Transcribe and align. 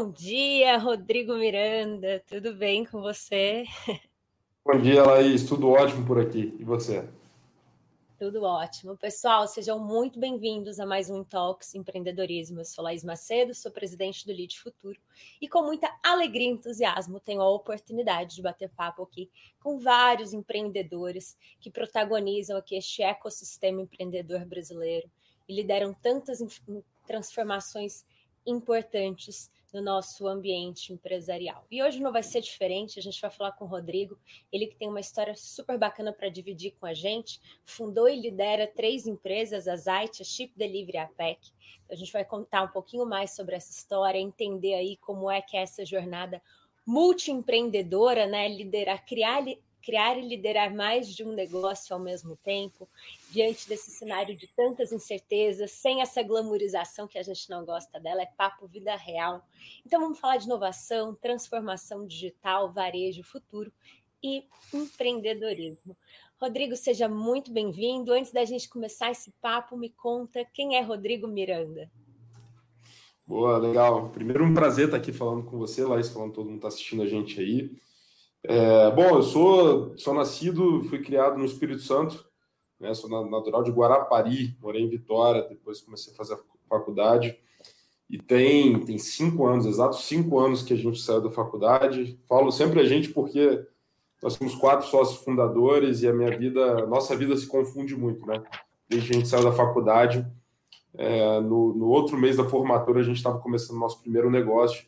Bom 0.00 0.12
dia, 0.12 0.78
Rodrigo 0.78 1.34
Miranda. 1.34 2.22
Tudo 2.24 2.54
bem 2.54 2.84
com 2.84 3.00
você? 3.00 3.64
Bom 4.64 4.80
dia, 4.80 5.02
Laís. 5.02 5.44
Tudo 5.44 5.70
ótimo 5.70 6.06
por 6.06 6.20
aqui. 6.20 6.56
E 6.56 6.62
você? 6.62 7.04
Tudo 8.16 8.44
ótimo. 8.44 8.96
Pessoal, 8.96 9.48
sejam 9.48 9.76
muito 9.80 10.20
bem-vindos 10.20 10.78
a 10.78 10.86
mais 10.86 11.10
um 11.10 11.24
Talks 11.24 11.74
Empreendedorismo. 11.74 12.60
Eu 12.60 12.64
sou 12.64 12.84
Laís 12.84 13.02
Macedo, 13.02 13.52
sou 13.56 13.72
presidente 13.72 14.24
do 14.24 14.30
Lead 14.30 14.56
Futuro 14.60 15.00
e 15.42 15.48
com 15.48 15.64
muita 15.64 15.92
alegria 16.00 16.46
e 16.46 16.52
entusiasmo 16.52 17.18
tenho 17.18 17.40
a 17.40 17.50
oportunidade 17.50 18.36
de 18.36 18.42
bater 18.42 18.70
papo 18.70 19.02
aqui 19.02 19.28
com 19.60 19.80
vários 19.80 20.32
empreendedores 20.32 21.36
que 21.58 21.72
protagonizam 21.72 22.56
aqui 22.56 22.76
este 22.76 23.02
ecossistema 23.02 23.82
empreendedor 23.82 24.44
brasileiro 24.44 25.10
e 25.48 25.56
lideram 25.56 25.92
tantas 25.92 26.38
transformações 27.04 28.06
importantes 28.46 29.50
no 29.72 29.82
nosso 29.82 30.26
ambiente 30.26 30.92
empresarial. 30.92 31.64
E 31.70 31.82
hoje 31.82 32.00
não 32.00 32.12
vai 32.12 32.22
ser 32.22 32.40
diferente, 32.40 32.98
a 32.98 33.02
gente 33.02 33.20
vai 33.20 33.30
falar 33.30 33.52
com 33.52 33.64
o 33.64 33.68
Rodrigo, 33.68 34.18
ele 34.52 34.66
que 34.66 34.76
tem 34.76 34.88
uma 34.88 35.00
história 35.00 35.34
super 35.36 35.78
bacana 35.78 36.12
para 36.12 36.28
dividir 36.28 36.74
com 36.80 36.86
a 36.86 36.94
gente, 36.94 37.40
fundou 37.64 38.08
e 38.08 38.20
lidera 38.20 38.66
três 38.66 39.06
empresas, 39.06 39.68
a 39.68 39.76
Zite, 39.76 40.22
a 40.22 40.24
Chip 40.24 40.52
Delivery 40.56 40.96
e 40.96 41.00
a 41.00 41.06
PEC. 41.06 41.52
A 41.90 41.94
gente 41.94 42.12
vai 42.12 42.24
contar 42.24 42.62
um 42.62 42.68
pouquinho 42.68 43.06
mais 43.06 43.34
sobre 43.34 43.56
essa 43.56 43.70
história, 43.70 44.18
entender 44.18 44.74
aí 44.74 44.96
como 44.96 45.30
é 45.30 45.40
que 45.40 45.56
é 45.56 45.62
essa 45.62 45.84
jornada 45.84 46.42
multiempreendedora, 46.86 48.26
né, 48.26 48.48
liderar, 48.48 49.04
criar 49.04 49.44
criar 49.82 50.18
e 50.18 50.28
liderar 50.28 50.74
mais 50.74 51.14
de 51.14 51.24
um 51.24 51.32
negócio 51.32 51.94
ao 51.94 52.00
mesmo 52.00 52.36
tempo, 52.36 52.88
diante 53.30 53.68
desse 53.68 53.90
cenário 53.90 54.36
de 54.36 54.46
tantas 54.48 54.92
incertezas, 54.92 55.70
sem 55.70 56.00
essa 56.00 56.22
glamorização 56.22 57.06
que 57.06 57.18
a 57.18 57.22
gente 57.22 57.48
não 57.48 57.64
gosta 57.64 57.98
dela, 57.98 58.22
é 58.22 58.26
papo 58.26 58.66
vida 58.66 58.94
real. 58.96 59.42
Então 59.84 60.00
vamos 60.00 60.18
falar 60.18 60.36
de 60.36 60.46
inovação, 60.46 61.14
transformação 61.14 62.06
digital, 62.06 62.72
varejo, 62.72 63.22
futuro 63.22 63.72
e 64.22 64.44
empreendedorismo. 64.72 65.96
Rodrigo, 66.40 66.76
seja 66.76 67.08
muito 67.08 67.50
bem-vindo. 67.50 68.12
Antes 68.12 68.32
da 68.32 68.44
gente 68.44 68.68
começar 68.68 69.10
esse 69.10 69.32
papo, 69.40 69.76
me 69.76 69.90
conta 69.90 70.44
quem 70.44 70.76
é 70.76 70.80
Rodrigo 70.80 71.26
Miranda. 71.26 71.90
Boa, 73.26 73.58
legal. 73.58 74.08
Primeiro, 74.10 74.44
um 74.44 74.54
prazer 74.54 74.86
estar 74.86 74.96
aqui 74.96 75.12
falando 75.12 75.44
com 75.44 75.58
você, 75.58 75.84
Laís, 75.84 76.08
falando 76.08 76.32
todo 76.32 76.46
mundo 76.46 76.56
está 76.56 76.68
assistindo 76.68 77.02
a 77.02 77.06
gente 77.06 77.38
aí. 77.40 77.76
É, 78.44 78.90
bom, 78.92 79.16
eu 79.16 79.22
sou, 79.22 79.98
sou 79.98 80.14
nascido, 80.14 80.82
fui 80.84 81.02
criado 81.02 81.36
no 81.36 81.44
Espírito 81.44 81.82
Santo, 81.82 82.24
né, 82.78 82.94
sou 82.94 83.10
natural 83.28 83.62
de 83.62 83.72
Guarapari, 83.72 84.56
morei 84.60 84.82
em 84.82 84.88
Vitória, 84.88 85.42
depois 85.48 85.80
comecei 85.80 86.12
a 86.12 86.16
fazer 86.16 86.34
a 86.34 86.38
faculdade. 86.68 87.36
E 88.08 88.16
tem, 88.16 88.78
tem 88.84 88.96
cinco 88.96 89.46
anos, 89.46 89.66
exatos 89.66 90.04
cinco 90.04 90.38
anos 90.38 90.62
que 90.62 90.72
a 90.72 90.76
gente 90.76 91.00
saiu 91.00 91.20
da 91.20 91.30
faculdade. 91.30 92.18
Falo 92.26 92.50
sempre 92.50 92.80
a 92.80 92.84
gente 92.84 93.10
porque 93.10 93.66
nós 94.22 94.32
somos 94.32 94.54
quatro 94.54 94.86
sócios 94.88 95.22
fundadores 95.22 96.02
e 96.02 96.08
a 96.08 96.12
minha 96.12 96.34
vida, 96.36 96.86
nossa 96.86 97.14
vida 97.14 97.36
se 97.36 97.46
confunde 97.46 97.94
muito, 97.94 98.24
né? 98.26 98.42
Desde 98.88 99.08
que 99.08 99.14
a 99.14 99.18
gente 99.18 99.28
saiu 99.28 99.44
da 99.44 99.52
faculdade, 99.52 100.26
é, 100.94 101.40
no, 101.40 101.74
no 101.74 101.88
outro 101.88 102.16
mês 102.16 102.36
da 102.36 102.48
formatura 102.48 103.00
a 103.00 103.04
gente 103.04 103.18
estava 103.18 103.38
começando 103.38 103.78
nosso 103.78 104.00
primeiro 104.00 104.30
negócio 104.30 104.86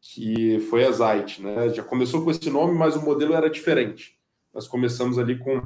que 0.00 0.58
foi 0.70 0.84
a 0.84 0.90
Zite, 0.90 1.42
né? 1.42 1.68
Já 1.68 1.82
começou 1.82 2.24
com 2.24 2.30
esse 2.30 2.48
nome, 2.48 2.76
mas 2.76 2.96
o 2.96 3.02
modelo 3.02 3.34
era 3.34 3.50
diferente. 3.50 4.18
Nós 4.52 4.66
começamos 4.66 5.18
ali 5.18 5.38
com, 5.38 5.62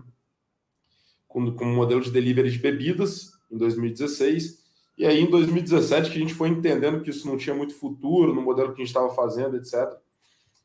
com, 1.29 1.55
com 1.55 1.65
um 1.65 1.75
modelo 1.75 2.01
de 2.01 2.11
delivery 2.11 2.51
de 2.51 2.59
bebidas 2.59 3.33
em 3.51 3.57
2016, 3.57 4.65
e 4.99 5.07
aí 5.07 5.21
em 5.21 5.31
2017 5.31 6.11
que 6.11 6.17
a 6.17 6.21
gente 6.21 6.35
foi 6.35 6.49
entendendo 6.49 7.01
que 7.01 7.11
isso 7.11 7.27
não 7.27 7.37
tinha 7.37 7.55
muito 7.55 7.75
futuro 7.75 8.35
no 8.35 8.43
modelo 8.43 8.69
que 8.69 8.83
a 8.83 8.85
gente 8.85 8.95
estava 8.95 9.15
fazendo, 9.15 9.57
etc. 9.57 9.93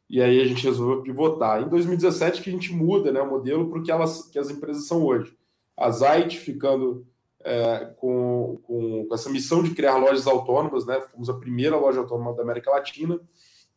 E 0.10 0.22
aí 0.22 0.42
a 0.42 0.46
gente 0.46 0.64
resolveu 0.64 1.04
pivotar. 1.04 1.62
Em 1.62 1.70
2017 1.70 2.42
que 2.42 2.50
a 2.50 2.54
gente 2.54 2.74
muda 2.74 3.12
né, 3.12 3.22
o 3.22 3.30
modelo 3.30 3.70
para 3.70 3.80
o 3.80 3.84
que, 3.84 3.92
elas, 3.92 4.24
que 4.28 4.40
as 4.40 4.50
empresas 4.50 4.88
são 4.88 5.04
hoje. 5.04 5.38
A 5.78 5.92
Zite 5.92 6.40
ficando 6.40 7.06
é, 7.42 7.94
com, 7.98 8.60
com, 8.64 9.06
com, 9.08 9.16
essa 9.16 9.30
missão 9.30 9.64
de 9.64 9.74
criar 9.74 9.98
lojas 9.98 10.28
autônomas, 10.28 10.86
né? 10.86 11.00
Fomos 11.02 11.30
a 11.30 11.34
primeira 11.34 11.78
loja 11.78 12.00
autônoma 12.00 12.36
da 12.36 12.42
América 12.42 12.72
Latina 12.72 13.20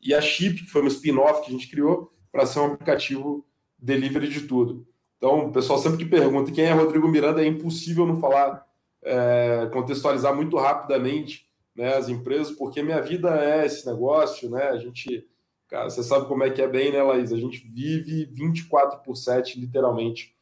e 0.02 0.12
a 0.12 0.20
Chip, 0.20 0.64
que 0.64 0.70
foi 0.70 0.82
um 0.82 0.88
spin-off 0.88 1.42
que 1.42 1.48
a 1.48 1.52
gente 1.52 1.70
criou 1.70 2.12
para 2.30 2.44
ser 2.44 2.58
um 2.58 2.72
aplicativo 2.72 3.46
delivery 3.78 4.28
de 4.28 4.42
tudo. 4.42 4.86
Então, 5.16 5.46
o 5.46 5.52
pessoal 5.52 5.78
sempre 5.78 5.98
que 5.98 6.10
pergunta 6.10 6.50
quem 6.50 6.64
é 6.64 6.72
Rodrigo 6.72 7.06
Miranda, 7.06 7.42
é 7.42 7.46
impossível 7.46 8.06
não 8.06 8.20
falar, 8.20 8.66
é, 9.04 9.70
contextualizar 9.72 10.34
muito 10.34 10.56
rapidamente 10.56 11.46
né, 11.76 11.94
as 11.94 12.08
empresas, 12.08 12.50
porque 12.50 12.82
minha 12.82 13.00
vida 13.00 13.30
é 13.38 13.64
esse 13.64 13.86
negócio, 13.86 14.50
né? 14.50 14.64
A 14.64 14.78
gente, 14.78 15.24
cara, 15.68 15.88
você 15.88 16.02
sabe 16.02 16.26
como 16.26 16.42
é 16.42 16.50
que 16.50 16.60
é 16.60 16.66
bem, 16.66 16.90
né, 16.90 17.02
Laís? 17.02 17.32
A 17.32 17.38
gente 17.38 17.58
vive 17.58 18.24
24 18.32 18.98
por 19.04 19.16
7, 19.16 19.60
literalmente, 19.60 20.34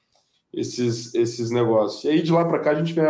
esses, 0.53 1.15
esses 1.15 1.51
negócios. 1.51 2.03
E 2.05 2.09
aí, 2.09 2.23
de 2.23 2.33
lá 2.33 2.45
para 2.45 2.61
cá, 2.61 2.71
a 2.71 2.75
gente 2.75 2.95
vem 2.95 3.05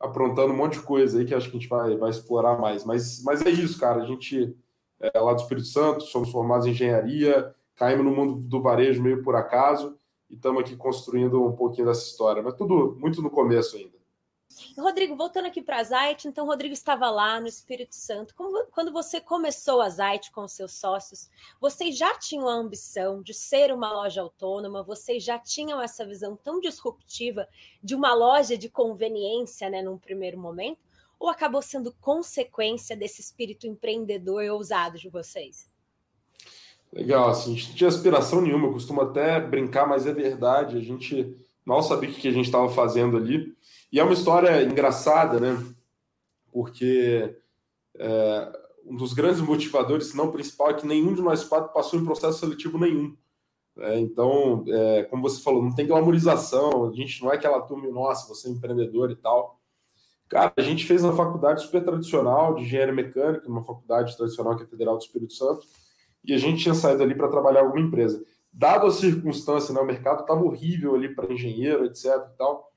aprontando 0.00 0.52
um 0.52 0.56
monte 0.56 0.74
de 0.74 0.82
coisa 0.82 1.18
aí 1.18 1.24
que 1.24 1.34
acho 1.34 1.48
que 1.48 1.56
a 1.56 1.60
gente 1.60 1.68
vai, 1.68 1.96
vai 1.96 2.10
explorar 2.10 2.58
mais. 2.58 2.84
Mas, 2.84 3.22
mas 3.22 3.40
é 3.46 3.50
isso, 3.50 3.78
cara. 3.78 4.02
A 4.02 4.06
gente 4.06 4.54
é, 5.12 5.18
lá 5.18 5.34
do 5.34 5.40
Espírito 5.42 5.66
Santo, 5.66 6.04
somos 6.04 6.30
formados 6.30 6.66
em 6.66 6.70
engenharia, 6.70 7.54
caímos 7.74 8.04
no 8.04 8.14
mundo 8.14 8.48
do 8.48 8.62
varejo 8.62 9.02
meio 9.02 9.22
por 9.22 9.36
acaso 9.36 9.98
e 10.30 10.34
estamos 10.34 10.62
aqui 10.62 10.76
construindo 10.76 11.44
um 11.44 11.52
pouquinho 11.52 11.86
dessa 11.86 12.06
história, 12.06 12.42
mas 12.42 12.54
tudo 12.54 12.96
muito 12.98 13.20
no 13.20 13.30
começo 13.30 13.76
ainda. 13.76 13.94
Rodrigo, 14.78 15.16
voltando 15.16 15.46
aqui 15.46 15.60
para 15.60 15.78
a 15.78 15.82
Zite, 15.82 16.28
então 16.28 16.46
Rodrigo 16.46 16.72
estava 16.72 17.10
lá 17.10 17.40
no 17.40 17.46
Espírito 17.46 17.94
Santo. 17.94 18.34
Como, 18.34 18.66
quando 18.66 18.92
você 18.92 19.20
começou 19.20 19.80
a 19.80 19.88
Zite 19.88 20.30
com 20.30 20.46
seus 20.46 20.74
sócios, 20.74 21.28
vocês 21.60 21.98
já 21.98 22.16
tinham 22.18 22.48
a 22.48 22.54
ambição 22.54 23.20
de 23.20 23.34
ser 23.34 23.72
uma 23.72 23.92
loja 23.92 24.22
autônoma? 24.22 24.82
Vocês 24.82 25.24
já 25.24 25.38
tinham 25.38 25.82
essa 25.82 26.06
visão 26.06 26.36
tão 26.36 26.60
disruptiva 26.60 27.48
de 27.82 27.94
uma 27.94 28.14
loja 28.14 28.56
de 28.56 28.68
conveniência, 28.68 29.68
né, 29.68 29.82
num 29.82 29.98
primeiro 29.98 30.38
momento? 30.38 30.83
Ou 31.24 31.30
acabou 31.30 31.62
sendo 31.62 31.90
consequência 32.02 32.94
desse 32.94 33.22
espírito 33.22 33.66
empreendedor 33.66 34.44
e 34.44 34.50
ousado 34.50 34.98
de 34.98 35.08
vocês? 35.08 35.66
Legal, 36.92 37.30
assim, 37.30 37.52
a 37.52 37.56
gente 37.56 37.68
não 37.70 37.76
tinha 37.76 37.88
aspiração 37.88 38.42
nenhuma, 38.42 38.68
eu 38.68 38.72
costumo 38.74 39.00
até 39.00 39.40
brincar, 39.40 39.88
mas 39.88 40.06
é 40.06 40.12
verdade, 40.12 40.76
a 40.76 40.80
gente 40.82 41.34
mal 41.64 41.82
sabia 41.82 42.10
o 42.10 42.12
que 42.12 42.28
a 42.28 42.30
gente 42.30 42.44
estava 42.44 42.68
fazendo 42.68 43.16
ali. 43.16 43.56
E 43.90 43.98
é 43.98 44.04
uma 44.04 44.12
história 44.12 44.62
engraçada, 44.64 45.40
né? 45.40 45.64
Porque 46.52 47.34
é, 47.96 48.52
um 48.84 48.94
dos 48.94 49.14
grandes 49.14 49.40
motivadores, 49.40 50.08
se 50.08 50.16
não 50.18 50.30
principal, 50.30 50.72
é 50.72 50.74
que 50.74 50.86
nenhum 50.86 51.14
de 51.14 51.22
nós 51.22 51.42
quatro 51.42 51.72
passou 51.72 51.98
em 51.98 52.04
processo 52.04 52.38
seletivo 52.38 52.76
nenhum. 52.76 53.16
É, 53.78 53.98
então, 53.98 54.62
é, 54.68 55.04
como 55.04 55.22
você 55.22 55.42
falou, 55.42 55.62
não 55.62 55.74
tem 55.74 55.86
glamorização, 55.86 56.86
a 56.86 56.92
gente 56.92 57.22
não 57.22 57.32
é 57.32 57.36
aquela 57.36 57.62
turma, 57.62 57.88
nossa, 57.88 58.28
você 58.28 58.46
é 58.46 58.50
empreendedor 58.50 59.10
e 59.10 59.16
tal. 59.16 59.58
Cara, 60.34 60.52
a 60.56 60.62
gente 60.62 60.84
fez 60.84 61.04
uma 61.04 61.14
faculdade 61.14 61.62
super 61.62 61.84
tradicional 61.84 62.56
de 62.56 62.62
engenharia 62.62 62.92
mecânica, 62.92 63.48
uma 63.48 63.62
faculdade 63.62 64.16
tradicional 64.16 64.56
que 64.56 64.64
é 64.64 64.66
Federal 64.66 64.96
do 64.96 65.00
Espírito 65.00 65.32
Santo, 65.32 65.64
e 66.24 66.34
a 66.34 66.38
gente 66.38 66.60
tinha 66.60 66.74
saído 66.74 67.04
ali 67.04 67.14
para 67.14 67.28
trabalhar 67.28 67.60
alguma 67.60 67.78
empresa. 67.78 68.20
Dado 68.52 68.84
a 68.88 68.90
circunstância, 68.90 69.72
né, 69.72 69.80
o 69.80 69.86
mercado 69.86 70.22
estava 70.22 70.42
horrível 70.42 70.96
ali 70.96 71.14
para 71.14 71.32
engenheiro, 71.32 71.84
etc. 71.84 72.06
e 72.06 72.36
tal. 72.36 72.68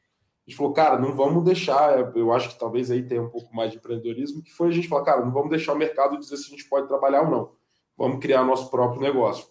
A 0.45 0.47
gente 0.47 0.56
falou, 0.56 0.72
cara, 0.72 1.00
não 1.00 1.16
vamos 1.16 1.44
deixar. 1.44 2.16
Eu 2.16 2.31
acho 2.31 2.50
que 2.50 2.59
talvez 2.59 2.91
aí 2.91 3.01
tenha 3.01 3.23
um 3.23 3.29
pouco 3.29 3.56
mais 3.56 3.72
de 3.72 3.78
empreendedorismo, 3.78 4.44
que 4.44 4.53
foi 4.53 4.68
a 4.68 4.72
gente 4.72 4.88
falar, 4.88 5.03
cara, 5.03 5.25
não 5.25 5.31
vamos 5.31 5.50
deixar 5.50 5.74
o 5.74 5.78
mercado 5.79 6.19
dizer 6.19 6.38
se 6.38 6.45
a 6.45 6.51
gente 6.51 6.69
pode 6.69 6.88
trabalhar 6.88 7.24
ou 7.24 7.31
não. 7.31 7.51
Vamos 7.97 8.19
criar 8.19 8.44
nosso 8.44 8.69
próprio 8.69 9.01
negócio. 9.01 9.47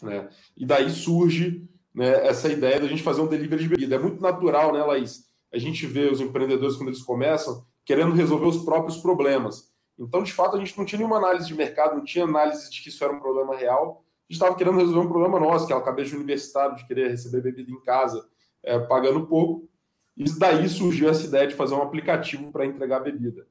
Né? 0.00 0.30
E 0.56 0.64
daí 0.64 0.88
surge 0.88 1.68
né, 1.94 2.26
essa 2.26 2.48
ideia 2.50 2.80
da 2.80 2.86
gente 2.86 3.02
fazer 3.02 3.20
um 3.20 3.28
delivery 3.28 3.64
de 3.64 3.68
bebida. 3.68 3.96
É 3.96 3.98
muito 3.98 4.22
natural, 4.22 4.72
né, 4.72 4.82
Laís? 4.82 5.30
A 5.52 5.58
gente 5.58 5.86
vê 5.86 6.10
os 6.10 6.20
empreendedores 6.20 6.76
quando 6.76 6.88
eles 6.88 7.02
começam 7.02 7.64
querendo 7.84 8.14
resolver 8.14 8.46
os 8.46 8.64
próprios 8.64 8.96
problemas. 8.96 9.70
Então, 9.98 10.22
de 10.22 10.32
fato, 10.32 10.56
a 10.56 10.58
gente 10.58 10.76
não 10.78 10.84
tinha 10.84 10.98
nenhuma 10.98 11.18
análise 11.18 11.46
de 11.46 11.54
mercado, 11.54 11.96
não 11.96 12.04
tinha 12.04 12.24
análise 12.24 12.70
de 12.70 12.82
que 12.82 12.88
isso 12.88 13.02
era 13.04 13.12
um 13.12 13.20
problema 13.20 13.56
real. 13.56 14.04
A 14.28 14.32
gente 14.32 14.40
estava 14.40 14.54
querendo 14.54 14.78
resolver 14.78 15.00
um 15.00 15.08
problema 15.08 15.38
nosso, 15.38 15.66
que 15.66 15.72
é 15.72 15.76
o 15.76 15.82
cabeça 15.82 16.16
universitário 16.16 16.76
de 16.76 16.86
querer 16.86 17.10
receber 17.10 17.42
bebida 17.42 17.70
em 17.70 17.80
casa, 17.80 18.24
é, 18.62 18.78
pagando 18.78 19.26
pouco. 19.26 19.68
E 20.16 20.24
daí 20.38 20.68
surgiu 20.68 21.08
essa 21.08 21.26
ideia 21.26 21.46
de 21.46 21.54
fazer 21.54 21.74
um 21.74 21.82
aplicativo 21.82 22.50
para 22.50 22.66
entregar 22.66 23.00
bebida. 23.00 23.46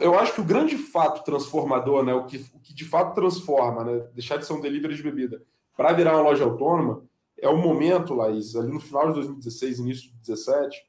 Eu 0.00 0.18
acho 0.18 0.34
que 0.34 0.40
o 0.40 0.44
grande 0.44 0.76
fato 0.76 1.24
transformador, 1.24 2.04
né, 2.04 2.12
o, 2.12 2.26
que, 2.26 2.36
o 2.52 2.60
que 2.60 2.74
de 2.74 2.84
fato 2.84 3.14
transforma, 3.14 3.84
né, 3.84 4.06
deixar 4.12 4.36
de 4.36 4.44
ser 4.44 4.52
um 4.52 4.60
delivery 4.60 4.94
de 4.94 5.02
bebida 5.02 5.42
para 5.76 5.92
virar 5.92 6.12
uma 6.12 6.22
loja 6.22 6.44
autônoma, 6.44 7.04
é 7.40 7.48
o 7.48 7.56
momento, 7.56 8.14
Laís, 8.14 8.54
ali 8.56 8.70
no 8.70 8.80
final 8.80 9.08
de 9.08 9.14
2016, 9.14 9.78
início 9.78 10.02
de 10.04 10.14
2017, 10.16 10.88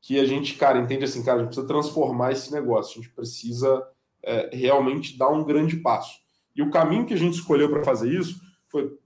que 0.00 0.18
a 0.18 0.24
gente, 0.24 0.54
cara, 0.54 0.78
entende 0.78 1.04
assim, 1.04 1.22
cara, 1.22 1.38
a 1.38 1.40
gente 1.40 1.48
precisa 1.48 1.66
transformar 1.66 2.32
esse 2.32 2.52
negócio, 2.52 2.92
a 2.92 3.02
gente 3.02 3.14
precisa 3.14 3.86
é, 4.22 4.50
realmente 4.52 5.18
dar 5.18 5.28
um 5.28 5.44
grande 5.44 5.76
passo. 5.76 6.18
E 6.54 6.62
o 6.62 6.70
caminho 6.70 7.06
que 7.06 7.14
a 7.14 7.18
gente 7.18 7.34
escolheu 7.34 7.68
para 7.70 7.84
fazer 7.84 8.12
isso 8.12 8.40
foi, 8.66 8.96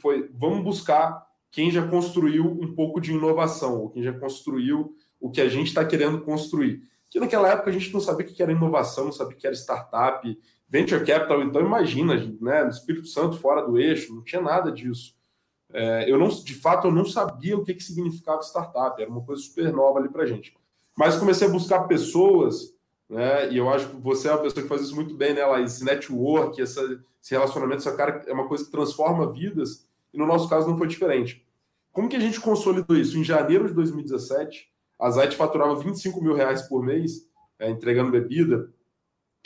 foi 0.00 0.30
vamos 0.34 0.62
buscar 0.62 1.26
quem 1.50 1.70
já 1.70 1.86
construiu 1.86 2.46
um 2.46 2.74
pouco 2.74 3.00
de 3.00 3.12
inovação, 3.12 3.80
ou 3.80 3.90
quem 3.90 4.02
já 4.02 4.12
construiu 4.12 4.96
o 5.20 5.30
que 5.30 5.40
a 5.40 5.48
gente 5.48 5.68
está 5.68 5.84
querendo 5.84 6.22
construir, 6.22 6.82
que 7.10 7.20
naquela 7.20 7.50
época 7.50 7.70
a 7.70 7.72
gente 7.72 7.92
não 7.92 8.00
sabia 8.00 8.26
o 8.26 8.28
que 8.28 8.42
era 8.42 8.50
inovação, 8.50 9.04
não 9.04 9.12
sabia 9.12 9.36
o 9.36 9.38
que 9.38 9.46
era 9.46 9.54
startup, 9.54 10.26
venture 10.66 11.04
capital. 11.04 11.42
Então, 11.42 11.60
imagina, 11.60 12.16
né, 12.40 12.64
no 12.64 12.70
Espírito 12.70 13.06
Santo, 13.06 13.36
fora 13.36 13.60
do 13.60 13.78
eixo, 13.78 14.14
não 14.14 14.24
tinha 14.24 14.40
nada 14.40 14.72
disso. 14.72 15.14
É, 15.72 16.10
eu 16.10 16.18
não, 16.18 16.28
de 16.28 16.54
fato, 16.54 16.88
eu 16.88 16.92
não 16.92 17.04
sabia 17.04 17.56
o 17.56 17.64
que, 17.64 17.74
que 17.74 17.82
significava 17.82 18.42
startup, 18.42 19.00
era 19.00 19.10
uma 19.10 19.22
coisa 19.22 19.42
super 19.42 19.72
nova 19.72 19.98
ali 19.98 20.08
para 20.08 20.26
gente. 20.26 20.54
Mas 20.96 21.16
comecei 21.16 21.48
a 21.48 21.50
buscar 21.50 21.84
pessoas, 21.84 22.74
né, 23.08 23.50
e 23.50 23.56
eu 23.56 23.70
acho 23.70 23.88
que 23.88 23.96
você 23.96 24.28
é 24.28 24.32
uma 24.32 24.42
pessoa 24.42 24.62
que 24.62 24.68
faz 24.68 24.82
isso 24.82 24.94
muito 24.94 25.14
bem, 25.14 25.32
né, 25.32 25.44
Laís? 25.44 25.76
Esse 25.76 25.84
network, 25.84 26.60
essa, 26.60 26.80
esse 27.22 27.30
relacionamento, 27.30 27.78
essa 27.78 27.96
cara 27.96 28.22
é 28.26 28.32
uma 28.32 28.46
coisa 28.46 28.64
que 28.64 28.70
transforma 28.70 29.32
vidas, 29.32 29.86
e 30.12 30.18
no 30.18 30.26
nosso 30.26 30.48
caso 30.48 30.68
não 30.68 30.76
foi 30.76 30.86
diferente. 30.86 31.46
Como 31.90 32.08
que 32.08 32.16
a 32.16 32.20
gente 32.20 32.40
consolidou 32.40 32.96
isso? 32.96 33.18
Em 33.18 33.24
janeiro 33.24 33.66
de 33.66 33.74
2017, 33.74 34.70
a 34.98 35.10
Zite 35.10 35.36
faturava 35.36 35.74
25 35.76 36.22
mil 36.22 36.34
reais 36.34 36.62
por 36.62 36.82
mês, 36.82 37.26
é, 37.58 37.70
entregando 37.70 38.10
bebida, 38.10 38.70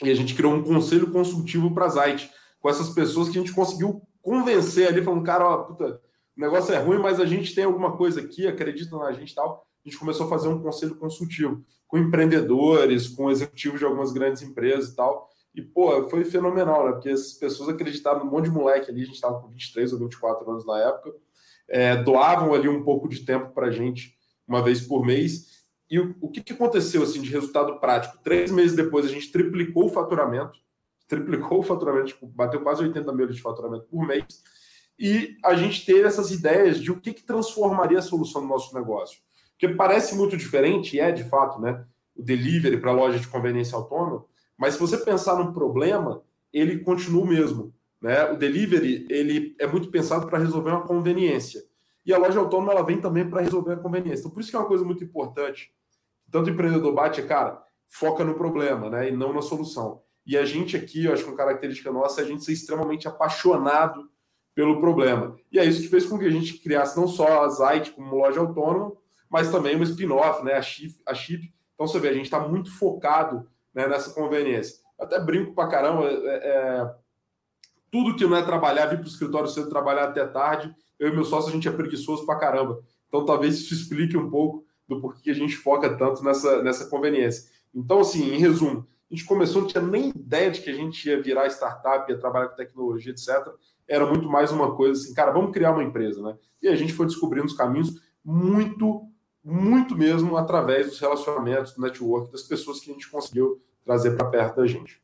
e 0.03 0.09
a 0.09 0.15
gente 0.15 0.35
criou 0.35 0.53
um 0.53 0.63
conselho 0.63 1.09
consultivo 1.09 1.73
para 1.73 1.85
a 1.85 1.89
Zite, 1.89 2.29
com 2.59 2.69
essas 2.69 2.89
pessoas 2.89 3.29
que 3.29 3.37
a 3.37 3.41
gente 3.41 3.53
conseguiu 3.53 4.01
convencer 4.21 4.87
ali, 4.87 5.01
falando, 5.01 5.23
cara, 5.23 5.47
ó, 5.47 5.57
puta, 5.63 6.01
o 6.37 6.41
negócio 6.41 6.71
é 6.73 6.77
ruim, 6.77 6.99
mas 6.99 7.19
a 7.19 7.25
gente 7.25 7.55
tem 7.55 7.63
alguma 7.63 7.97
coisa 7.97 8.21
aqui, 8.21 8.45
acredita 8.45 8.95
na 8.95 9.11
gente 9.11 9.31
e 9.31 9.35
tal. 9.35 9.65
A 9.83 9.89
gente 9.89 9.99
começou 9.99 10.27
a 10.27 10.29
fazer 10.29 10.47
um 10.47 10.61
conselho 10.61 10.95
consultivo 10.95 11.63
com 11.87 11.97
empreendedores, 11.97 13.07
com 13.07 13.31
executivos 13.31 13.79
de 13.79 13.85
algumas 13.85 14.11
grandes 14.11 14.43
empresas 14.43 14.89
e 14.89 14.95
tal. 14.95 15.29
E, 15.55 15.61
pô, 15.63 16.07
foi 16.09 16.23
fenomenal, 16.23 16.85
né? 16.85 16.91
Porque 16.91 17.09
essas 17.09 17.33
pessoas 17.33 17.69
acreditaram 17.69 18.23
num 18.23 18.29
monte 18.29 18.45
de 18.45 18.51
moleque 18.51 18.91
ali, 18.91 19.01
a 19.01 19.05
gente 19.05 19.15
estava 19.15 19.39
com 19.39 19.47
23 19.47 19.93
ou 19.93 19.99
24 19.99 20.51
anos 20.51 20.65
na 20.65 20.77
época, 20.79 21.15
é, 21.67 21.95
doavam 21.95 22.53
ali 22.53 22.69
um 22.69 22.83
pouco 22.83 23.09
de 23.09 23.25
tempo 23.25 23.51
para 23.53 23.67
a 23.67 23.71
gente 23.71 24.15
uma 24.47 24.61
vez 24.61 24.81
por 24.81 25.03
mês. 25.03 25.57
E 25.89 25.99
o, 25.99 26.15
o 26.21 26.29
que, 26.29 26.41
que 26.41 26.53
aconteceu 26.53 27.01
assim 27.01 27.21
de 27.21 27.31
resultado 27.31 27.79
prático? 27.79 28.19
Três 28.23 28.51
meses 28.51 28.75
depois 28.75 29.05
a 29.05 29.09
gente 29.09 29.31
triplicou 29.31 29.85
o 29.85 29.89
faturamento, 29.89 30.59
triplicou 31.07 31.59
o 31.59 31.63
faturamento, 31.63 32.07
tipo, 32.07 32.27
bateu 32.27 32.61
quase 32.61 32.83
80 32.83 33.11
mil 33.13 33.25
de 33.25 33.41
faturamento 33.41 33.85
por 33.85 34.05
mês 34.05 34.25
e 34.99 35.37
a 35.43 35.53
gente 35.55 35.85
ter 35.85 36.05
essas 36.05 36.31
ideias 36.31 36.79
de 36.79 36.91
o 36.91 36.99
que, 36.99 37.13
que 37.13 37.23
transformaria 37.23 37.99
a 37.99 38.01
solução 38.01 38.41
do 38.41 38.47
nosso 38.47 38.73
negócio. 38.73 39.19
Porque 39.51 39.75
parece 39.75 40.15
muito 40.15 40.35
diferente, 40.35 40.95
e 40.95 40.99
é 40.99 41.11
de 41.11 41.23
fato, 41.23 41.59
né? 41.59 41.85
O 42.15 42.23
delivery 42.23 42.77
para 42.77 42.91
loja 42.91 43.19
de 43.19 43.27
conveniência 43.27 43.75
autônoma, 43.75 44.25
mas 44.57 44.73
se 44.73 44.79
você 44.79 44.97
pensar 44.97 45.35
no 45.35 45.53
problema, 45.53 46.23
ele 46.51 46.79
continua 46.79 47.23
o 47.23 47.27
mesmo. 47.27 47.73
Né? 48.01 48.31
O 48.31 48.37
delivery 48.37 49.05
ele 49.09 49.55
é 49.59 49.67
muito 49.67 49.89
pensado 49.89 50.27
para 50.27 50.39
resolver 50.39 50.71
uma 50.71 50.85
conveniência. 50.85 51.63
E 52.05 52.13
a 52.13 52.17
loja 52.17 52.39
autônoma 52.39 52.71
ela 52.71 52.83
vem 52.83 52.99
também 52.99 53.29
para 53.29 53.41
resolver 53.41 53.73
a 53.73 53.77
conveniência. 53.77 54.21
Então, 54.21 54.31
por 54.31 54.39
isso 54.39 54.49
que 54.49 54.55
é 54.55 54.59
uma 54.59 54.67
coisa 54.67 54.83
muito 54.83 55.03
importante. 55.03 55.71
Tanto 56.31 56.47
o 56.47 56.53
empreendedor 56.53 56.93
bate, 56.93 57.21
cara, 57.23 57.61
foca 57.87 58.23
no 58.23 58.33
problema, 58.33 58.89
né? 58.89 59.09
E 59.09 59.11
não 59.11 59.33
na 59.33 59.41
solução. 59.41 60.01
E 60.25 60.37
a 60.37 60.45
gente 60.45 60.75
aqui, 60.75 61.05
eu 61.05 61.13
acho 61.13 61.23
que 61.23 61.29
uma 61.29 61.37
característica 61.37 61.91
nossa 61.91 62.21
é 62.21 62.23
a 62.23 62.27
gente 62.27 62.43
ser 62.43 62.53
extremamente 62.53 63.07
apaixonado 63.07 64.09
pelo 64.57 64.79
problema. 64.79 65.37
E 65.51 65.59
é 65.59 65.65
isso 65.65 65.83
que 65.83 65.87
fez 65.87 66.07
com 66.07 66.17
que 66.17 66.25
a 66.25 66.31
gente 66.31 66.57
criasse 66.57 66.97
não 66.97 67.07
só 67.07 67.43
a 67.43 67.47
Zite 67.47 67.91
como 67.91 68.15
loja 68.15 68.39
autônoma, 68.39 68.91
mas 69.29 69.51
também 69.51 69.75
uma 69.75 69.83
spin-off, 69.83 70.43
né, 70.43 70.53
a 70.53 70.61
Chip, 70.63 70.99
a 71.05 71.13
Chip. 71.13 71.53
Então 71.75 71.85
você 71.85 71.99
vê, 71.99 72.09
a 72.09 72.13
gente 72.13 72.25
está 72.25 72.39
muito 72.39 72.75
focado 72.75 73.47
né, 73.71 73.87
nessa 73.87 74.09
conveniência. 74.15 74.77
Eu 74.97 75.05
até 75.05 75.19
brinco 75.19 75.53
pra 75.53 75.67
caramba, 75.67 76.07
é, 76.09 76.37
é, 76.43 76.95
tudo 77.91 78.15
que 78.15 78.25
não 78.25 78.35
é 78.35 78.41
trabalhar, 78.41 78.87
vir 78.87 78.97
para 78.97 79.05
o 79.05 79.07
escritório 79.07 79.47
cedo, 79.47 79.69
trabalhar 79.69 80.05
até 80.05 80.25
tarde, 80.25 80.73
eu 80.97 81.09
e 81.09 81.13
meu 81.13 81.23
sócio, 81.23 81.51
a 81.51 81.53
gente 81.53 81.67
é 81.67 81.71
preguiçoso 81.71 82.25
pra 82.25 82.39
caramba. 82.39 82.81
Então 83.07 83.23
talvez 83.23 83.59
isso 83.59 83.75
explique 83.75 84.17
um 84.17 84.27
pouco 84.27 84.65
do 84.87 84.99
porquê 84.99 85.29
a 85.29 85.35
gente 85.35 85.55
foca 85.55 85.95
tanto 85.95 86.23
nessa, 86.23 86.63
nessa 86.63 86.89
conveniência. 86.89 87.47
Então, 87.75 87.99
assim, 87.99 88.33
em 88.33 88.39
resumo, 88.39 88.87
a 89.11 89.13
gente 89.13 89.23
começou, 89.23 89.61
não 89.61 89.69
tinha 89.69 89.83
nem 89.83 90.09
ideia 90.09 90.49
de 90.49 90.61
que 90.61 90.69
a 90.71 90.73
gente 90.73 91.07
ia 91.07 91.21
virar 91.21 91.45
startup, 91.45 92.11
ia 92.11 92.17
trabalhar 92.17 92.47
com 92.47 92.55
tecnologia, 92.55 93.11
etc 93.11 93.53
era 93.87 94.05
muito 94.05 94.27
mais 94.27 94.51
uma 94.51 94.75
coisa 94.75 95.01
assim, 95.01 95.13
cara, 95.13 95.31
vamos 95.31 95.51
criar 95.51 95.71
uma 95.71 95.83
empresa, 95.83 96.21
né? 96.21 96.37
E 96.61 96.67
a 96.67 96.75
gente 96.75 96.93
foi 96.93 97.05
descobrindo 97.05 97.45
os 97.45 97.53
caminhos 97.53 98.01
muito, 98.23 99.07
muito 99.43 99.95
mesmo 99.95 100.35
através 100.35 100.87
dos 100.87 100.99
relacionamentos, 100.99 101.73
do 101.73 101.81
network, 101.81 102.31
das 102.31 102.43
pessoas 102.43 102.79
que 102.79 102.89
a 102.89 102.93
gente 102.93 103.09
conseguiu 103.09 103.61
trazer 103.85 104.17
para 104.17 104.29
perto 104.29 104.57
da 104.57 104.67
gente. 104.67 105.01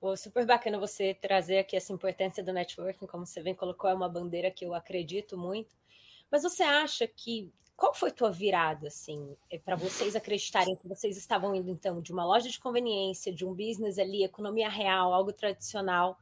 Pô, 0.00 0.16
super 0.16 0.46
bacana 0.46 0.78
você 0.78 1.12
trazer 1.12 1.58
aqui 1.58 1.76
essa 1.76 1.92
importância 1.92 2.42
do 2.42 2.52
networking, 2.52 3.06
como 3.06 3.26
você 3.26 3.42
bem 3.42 3.54
colocou, 3.54 3.90
é 3.90 3.94
uma 3.94 4.08
bandeira 4.08 4.48
que 4.48 4.64
eu 4.64 4.72
acredito 4.72 5.36
muito. 5.36 5.74
Mas 6.30 6.44
você 6.44 6.62
acha 6.62 7.06
que 7.08 7.52
qual 7.78 7.94
foi 7.94 8.10
tua 8.10 8.30
virada 8.30 8.88
assim, 8.88 9.36
é, 9.50 9.56
para 9.56 9.76
vocês 9.76 10.16
acreditarem 10.16 10.74
que 10.74 10.86
vocês 10.86 11.16
estavam 11.16 11.54
indo 11.54 11.70
então 11.70 12.00
de 12.00 12.12
uma 12.12 12.24
loja 12.24 12.48
de 12.48 12.58
conveniência, 12.58 13.32
de 13.32 13.44
um 13.44 13.54
business 13.54 13.98
ali, 13.98 14.24
economia 14.24 14.68
real, 14.68 15.12
algo 15.12 15.32
tradicional, 15.32 16.18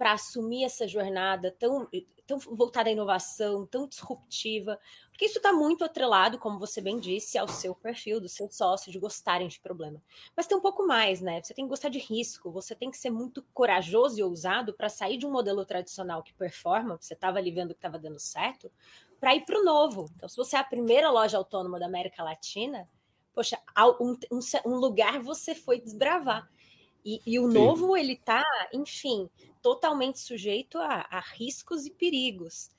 para 0.00 0.12
assumir 0.12 0.64
essa 0.64 0.88
jornada 0.88 1.54
tão, 1.58 1.86
tão 2.26 2.38
voltada 2.38 2.88
à 2.88 2.92
inovação, 2.92 3.66
tão 3.66 3.86
disruptiva, 3.86 4.80
porque 5.10 5.26
isso 5.26 5.36
está 5.36 5.52
muito 5.52 5.84
atrelado, 5.84 6.38
como 6.38 6.58
você 6.58 6.80
bem 6.80 6.98
disse, 6.98 7.36
ao 7.36 7.46
seu 7.46 7.74
perfil, 7.74 8.18
do 8.18 8.26
seu 8.26 8.50
sócio, 8.50 8.90
de 8.90 8.98
gostarem 8.98 9.46
de 9.46 9.60
problema. 9.60 10.02
Mas 10.34 10.46
tem 10.46 10.56
um 10.56 10.60
pouco 10.62 10.86
mais, 10.86 11.20
né? 11.20 11.42
Você 11.42 11.52
tem 11.52 11.66
que 11.66 11.68
gostar 11.68 11.90
de 11.90 11.98
risco, 11.98 12.50
você 12.50 12.74
tem 12.74 12.90
que 12.90 12.96
ser 12.96 13.10
muito 13.10 13.42
corajoso 13.52 14.18
e 14.18 14.22
ousado 14.22 14.72
para 14.72 14.88
sair 14.88 15.18
de 15.18 15.26
um 15.26 15.30
modelo 15.30 15.66
tradicional 15.66 16.22
que 16.22 16.32
performa, 16.32 16.96
você 16.98 17.12
estava 17.12 17.36
ali 17.36 17.50
vendo 17.50 17.74
que 17.74 17.78
estava 17.80 17.98
dando 17.98 18.18
certo, 18.18 18.72
para 19.20 19.36
ir 19.36 19.44
para 19.44 19.60
o 19.60 19.62
novo. 19.62 20.10
Então, 20.16 20.30
se 20.30 20.36
você 20.38 20.56
é 20.56 20.60
a 20.60 20.64
primeira 20.64 21.10
loja 21.10 21.36
autônoma 21.36 21.78
da 21.78 21.84
América 21.84 22.24
Latina, 22.24 22.88
poxa, 23.34 23.58
um, 24.00 24.16
um 24.64 24.76
lugar 24.76 25.20
você 25.20 25.54
foi 25.54 25.78
desbravar. 25.78 26.48
E, 27.04 27.20
e 27.26 27.38
o 27.38 27.48
Sim. 27.50 27.54
novo, 27.54 27.96
ele 27.96 28.16
tá, 28.16 28.44
enfim, 28.72 29.28
totalmente 29.62 30.18
sujeito 30.18 30.78
a, 30.78 31.06
a 31.10 31.20
riscos 31.20 31.86
e 31.86 31.90
perigos. 31.90 32.70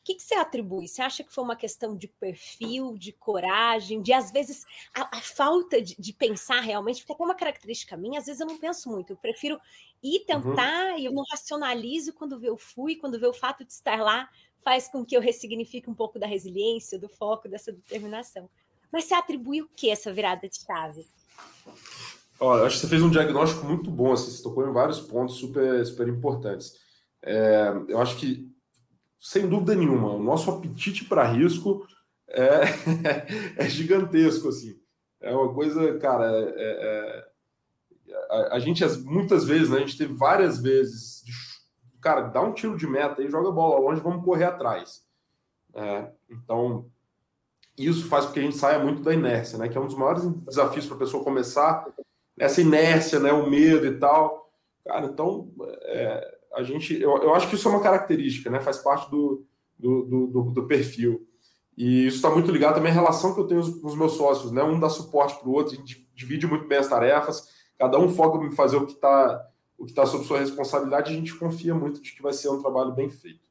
O 0.00 0.04
que, 0.08 0.14
que, 0.14 0.22
você 0.22 0.34
atribui? 0.34 0.88
Você 0.88 1.02
acha 1.02 1.22
que 1.22 1.32
foi 1.32 1.44
uma 1.44 1.56
questão 1.56 1.94
de 1.94 2.08
perfil, 2.08 2.96
de 2.96 3.12
coragem, 3.12 4.00
de 4.00 4.12
às 4.12 4.30
vezes 4.30 4.64
a, 4.94 5.18
a 5.18 5.20
falta 5.20 5.82
de, 5.82 5.94
de, 5.98 6.12
pensar 6.14 6.60
realmente? 6.60 7.04
Porque 7.04 7.22
é 7.22 7.24
uma 7.26 7.34
característica 7.34 7.94
minha, 7.94 8.18
às 8.18 8.24
vezes 8.24 8.40
eu 8.40 8.46
não 8.46 8.56
penso 8.56 8.88
muito, 8.90 9.12
eu 9.12 9.16
prefiro 9.18 9.60
ir 10.02 10.20
uhum. 10.20 10.24
tentar 10.24 10.92
uhum. 10.92 10.98
e 10.98 11.04
eu 11.04 11.12
não 11.12 11.24
racionalizo 11.30 12.14
quando 12.14 12.42
eu 12.42 12.56
fui, 12.56 12.96
quando 12.96 13.20
vê 13.20 13.26
o 13.26 13.34
fato 13.34 13.64
de 13.64 13.72
estar 13.72 14.00
lá 14.00 14.30
faz 14.60 14.88
com 14.88 15.04
que 15.04 15.16
eu 15.16 15.20
ressignifique 15.20 15.90
um 15.90 15.94
pouco 15.94 16.18
da 16.18 16.26
resiliência, 16.26 16.98
do 16.98 17.08
foco, 17.08 17.48
dessa 17.48 17.72
determinação. 17.72 18.48
Mas 18.90 19.04
você 19.04 19.14
atribui 19.14 19.62
o 19.62 19.68
que 19.68 19.90
essa 19.90 20.12
virada 20.12 20.48
de 20.48 20.58
chave? 20.64 21.06
Olha, 22.40 22.64
acho 22.64 22.76
que 22.76 22.82
você 22.82 22.88
fez 22.88 23.02
um 23.02 23.10
diagnóstico 23.10 23.66
muito 23.66 23.90
bom, 23.90 24.12
assim, 24.12 24.30
você 24.30 24.42
tocou 24.42 24.68
em 24.68 24.72
vários 24.72 25.00
pontos 25.00 25.36
super, 25.36 25.84
super 25.84 26.06
importantes. 26.06 26.74
É, 27.20 27.72
eu 27.88 28.00
acho 28.00 28.16
que, 28.16 28.48
sem 29.18 29.48
dúvida 29.48 29.74
nenhuma, 29.74 30.12
o 30.12 30.22
nosso 30.22 30.48
apetite 30.50 31.04
para 31.04 31.26
risco 31.26 31.84
é, 32.28 32.60
é, 33.64 33.68
gigantesco, 33.68 34.48
assim. 34.48 34.78
É 35.20 35.34
uma 35.34 35.52
coisa, 35.52 35.98
cara, 35.98 36.30
é, 36.30 36.54
é, 36.56 37.28
a, 38.30 38.54
a, 38.54 38.58
gente, 38.60 38.86
muitas 39.00 39.44
vezes, 39.44 39.70
né, 39.70 39.78
a 39.78 39.80
gente 39.80 39.98
teve 39.98 40.14
várias 40.14 40.60
vezes, 40.60 41.24
cara, 42.00 42.20
dá 42.20 42.40
um 42.40 42.52
tiro 42.52 42.76
de 42.76 42.86
meta 42.86 43.20
e 43.20 43.30
joga 43.30 43.48
a 43.48 43.52
bola 43.52 43.80
longe, 43.80 44.00
vamos 44.00 44.24
correr 44.24 44.44
atrás. 44.44 45.02
É, 45.74 46.12
então, 46.30 46.88
isso 47.76 48.06
faz 48.06 48.26
com 48.26 48.32
que 48.32 48.38
a 48.38 48.42
gente 48.42 48.56
saia 48.56 48.78
muito 48.78 49.02
da 49.02 49.12
inércia, 49.12 49.58
né, 49.58 49.68
que 49.68 49.76
é 49.76 49.80
um 49.80 49.86
dos 49.86 49.98
maiores 49.98 50.24
desafios 50.44 50.86
para 50.86 50.94
a 50.94 51.00
pessoa 51.00 51.24
começar 51.24 51.84
essa 52.38 52.60
inércia, 52.60 53.18
né, 53.18 53.32
o 53.32 53.48
medo 53.48 53.86
e 53.86 53.98
tal. 53.98 54.50
Cara, 54.84 55.06
então, 55.06 55.50
é, 55.82 56.38
a 56.54 56.62
gente, 56.62 57.00
eu, 57.00 57.16
eu 57.18 57.34
acho 57.34 57.48
que 57.48 57.54
isso 57.54 57.68
é 57.68 57.70
uma 57.70 57.82
característica, 57.82 58.50
né, 58.50 58.60
faz 58.60 58.78
parte 58.78 59.10
do, 59.10 59.44
do, 59.78 60.26
do, 60.26 60.42
do 60.50 60.66
perfil. 60.66 61.26
E 61.76 62.06
isso 62.06 62.16
está 62.16 62.30
muito 62.30 62.50
ligado 62.50 62.74
também 62.74 62.90
à 62.90 62.94
relação 62.94 63.34
que 63.34 63.40
eu 63.40 63.46
tenho 63.46 63.80
com 63.80 63.86
os 63.86 63.94
meus 63.94 64.14
sócios, 64.14 64.50
né? 64.50 64.64
Um 64.64 64.80
dá 64.80 64.88
suporte 64.88 65.38
para 65.38 65.48
o 65.48 65.52
outro, 65.52 65.74
a 65.74 65.76
gente 65.76 66.10
divide 66.12 66.44
muito 66.44 66.66
bem 66.66 66.78
as 66.78 66.88
tarefas, 66.88 67.46
cada 67.78 67.96
um 68.00 68.08
foca 68.08 68.44
em 68.44 68.50
fazer 68.50 68.76
o 68.78 68.84
que 68.84 68.94
está 68.94 69.46
o 69.78 69.84
que 69.84 69.92
está 69.92 70.04
sob 70.04 70.24
sua 70.24 70.40
responsabilidade, 70.40 71.12
a 71.12 71.14
gente 71.14 71.32
confia 71.36 71.72
muito 71.72 72.02
de 72.02 72.12
que 72.12 72.20
vai 72.20 72.32
ser 72.32 72.48
um 72.48 72.60
trabalho 72.60 72.92
bem 72.92 73.08
feito. 73.08 73.46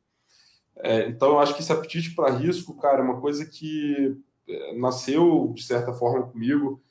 É, 0.76 1.08
então, 1.08 1.30
eu 1.30 1.40
acho 1.40 1.56
que 1.56 1.62
esse 1.62 1.72
apetite 1.72 2.14
para 2.14 2.30
risco, 2.30 2.76
cara, 2.76 3.00
é 3.00 3.02
uma 3.02 3.22
coisa 3.22 3.46
que 3.46 4.18
é, 4.46 4.78
nasceu 4.78 5.54
de 5.56 5.64
certa 5.64 5.94
forma 5.94 6.28
comigo 6.28 6.82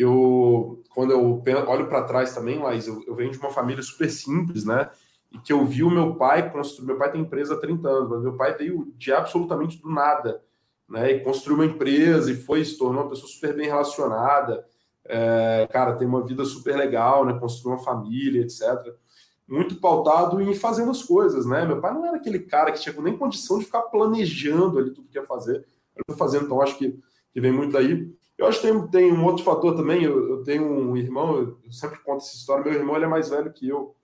eu, 0.00 0.82
quando 0.94 1.12
eu 1.12 1.42
olho 1.68 1.88
para 1.88 2.04
trás 2.04 2.34
também, 2.34 2.58
Laís, 2.58 2.86
eu, 2.86 3.02
eu, 3.06 3.14
venho 3.14 3.30
de 3.30 3.38
uma 3.38 3.50
família 3.50 3.82
super 3.82 4.10
simples, 4.10 4.64
né? 4.64 4.90
E 5.30 5.38
que 5.38 5.52
eu 5.52 5.64
vi 5.64 5.82
o 5.82 5.90
meu 5.90 6.14
pai 6.14 6.50
construir. 6.50 6.86
Meu 6.86 6.96
pai 6.96 7.12
tem 7.12 7.20
empresa 7.20 7.54
há 7.54 7.60
30 7.60 7.88
anos, 7.88 8.10
mas 8.10 8.22
meu 8.22 8.36
pai 8.36 8.56
veio 8.56 8.92
de 8.96 9.12
absolutamente 9.12 9.80
do 9.80 9.90
nada, 9.90 10.42
né? 10.88 11.12
E 11.12 11.20
construiu 11.20 11.56
uma 11.56 11.66
empresa 11.66 12.32
e 12.32 12.36
foi, 12.36 12.64
se 12.64 12.78
tornou 12.78 13.02
uma 13.02 13.10
pessoa 13.10 13.28
super 13.28 13.54
bem 13.54 13.66
relacionada. 13.66 14.64
É, 15.04 15.68
cara, 15.70 15.94
tem 15.94 16.06
uma 16.06 16.24
vida 16.24 16.44
super 16.44 16.76
legal, 16.76 17.24
né? 17.24 17.38
Construiu 17.38 17.76
uma 17.76 17.84
família, 17.84 18.42
etc. 18.42 18.94
Muito 19.46 19.76
pautado 19.76 20.40
em 20.40 20.54
fazendo 20.54 20.90
as 20.90 21.02
coisas, 21.02 21.46
né? 21.46 21.64
Meu 21.64 21.80
pai 21.80 21.92
não 21.92 22.06
era 22.06 22.16
aquele 22.16 22.38
cara 22.38 22.72
que 22.72 22.80
tinha 22.80 22.94
nem 23.02 23.16
condição 23.16 23.58
de 23.58 23.64
ficar 23.64 23.82
planejando 23.82 24.78
ali 24.78 24.92
tudo 24.92 25.08
que 25.08 25.18
ia 25.18 25.24
fazer. 25.24 25.66
Eu 26.08 26.16
fazendo, 26.16 26.46
então 26.46 26.62
acho 26.62 26.78
que, 26.78 26.98
que 27.32 27.40
vem 27.40 27.52
muito 27.52 27.72
daí. 27.72 28.10
Eu 28.40 28.46
acho 28.46 28.58
que 28.58 28.66
tem, 28.66 28.86
tem 28.88 29.12
um 29.12 29.22
outro 29.26 29.44
fator 29.44 29.76
também. 29.76 30.02
Eu, 30.02 30.30
eu 30.30 30.42
tenho 30.42 30.64
um 30.64 30.96
irmão, 30.96 31.36
eu 31.36 31.70
sempre 31.70 31.98
conto 31.98 32.24
essa 32.24 32.34
história. 32.34 32.64
Meu 32.64 32.72
irmão 32.72 32.96
ele 32.96 33.04
é 33.04 33.08
mais 33.08 33.28
velho 33.28 33.52
que 33.52 33.68
eu. 33.68 33.94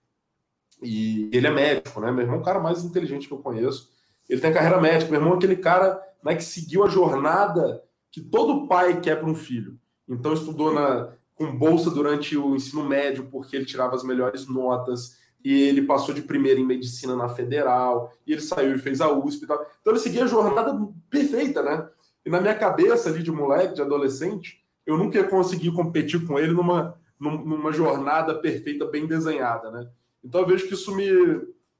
E 0.82 1.30
ele 1.32 1.46
é 1.46 1.50
médico, 1.50 1.98
né? 2.00 2.12
Meu 2.12 2.20
irmão 2.20 2.36
é 2.36 2.40
o 2.40 2.44
cara 2.44 2.60
mais 2.60 2.84
inteligente 2.84 3.26
que 3.26 3.32
eu 3.32 3.38
conheço. 3.38 3.90
Ele 4.28 4.38
tem 4.38 4.52
carreira 4.52 4.78
médica. 4.78 5.10
Meu 5.10 5.20
irmão 5.20 5.32
é 5.32 5.36
aquele 5.36 5.56
cara 5.56 5.98
né, 6.22 6.34
que 6.34 6.44
seguiu 6.44 6.84
a 6.84 6.88
jornada 6.88 7.82
que 8.12 8.20
todo 8.20 8.68
pai 8.68 9.00
quer 9.00 9.18
para 9.18 9.26
um 9.26 9.34
filho. 9.34 9.78
Então 10.06 10.34
estudou 10.34 10.70
na, 10.70 11.14
com 11.34 11.56
bolsa 11.56 11.90
durante 11.90 12.36
o 12.36 12.54
ensino 12.54 12.84
médio, 12.84 13.28
porque 13.30 13.56
ele 13.56 13.64
tirava 13.64 13.94
as 13.94 14.04
melhores 14.04 14.46
notas, 14.46 15.16
e 15.42 15.62
ele 15.62 15.80
passou 15.80 16.14
de 16.14 16.20
primeira 16.20 16.60
em 16.60 16.66
medicina 16.66 17.16
na 17.16 17.30
federal, 17.30 18.12
e 18.26 18.32
ele 18.32 18.42
saiu 18.42 18.74
e 18.74 18.78
fez 18.78 19.00
a 19.00 19.10
USP 19.10 19.44
e 19.44 19.46
tal. 19.46 19.66
Então 19.80 19.94
ele 19.94 20.00
seguia 20.00 20.24
a 20.24 20.26
jornada 20.26 20.78
perfeita, 21.08 21.62
né? 21.62 21.88
E 22.26 22.30
na 22.30 22.40
minha 22.40 22.56
cabeça 22.56 23.08
ali 23.08 23.22
de 23.22 23.30
moleque, 23.30 23.74
de 23.74 23.82
adolescente, 23.82 24.60
eu 24.84 24.98
nunca 24.98 25.16
ia 25.16 25.28
conseguir 25.28 25.70
competir 25.70 26.26
com 26.26 26.36
ele 26.36 26.52
numa, 26.52 26.98
numa 27.20 27.72
jornada 27.72 28.34
perfeita, 28.34 28.84
bem 28.84 29.06
desenhada, 29.06 29.70
né? 29.70 29.88
Então 30.24 30.40
eu 30.40 30.46
vejo 30.46 30.66
que 30.66 30.74
isso 30.74 30.92
me, 30.94 31.08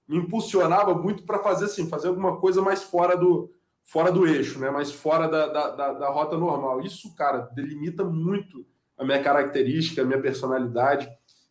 me 0.08 0.18
impulsionava 0.18 0.94
muito 0.94 1.24
para 1.24 1.40
fazer 1.40 1.64
assim, 1.64 1.88
fazer 1.88 2.06
alguma 2.06 2.36
coisa 2.36 2.62
mais 2.62 2.84
fora 2.84 3.16
do, 3.16 3.50
fora 3.82 4.12
do 4.12 4.24
eixo, 4.24 4.60
né? 4.60 4.70
Mais 4.70 4.92
fora 4.92 5.26
da, 5.26 5.48
da, 5.48 5.70
da, 5.70 5.92
da 5.94 6.10
rota 6.10 6.38
normal. 6.38 6.80
Isso, 6.80 7.12
cara, 7.16 7.50
delimita 7.52 8.04
muito 8.04 8.64
a 8.96 9.04
minha 9.04 9.20
característica, 9.20 10.02
a 10.02 10.04
minha 10.04 10.22
personalidade. 10.22 11.08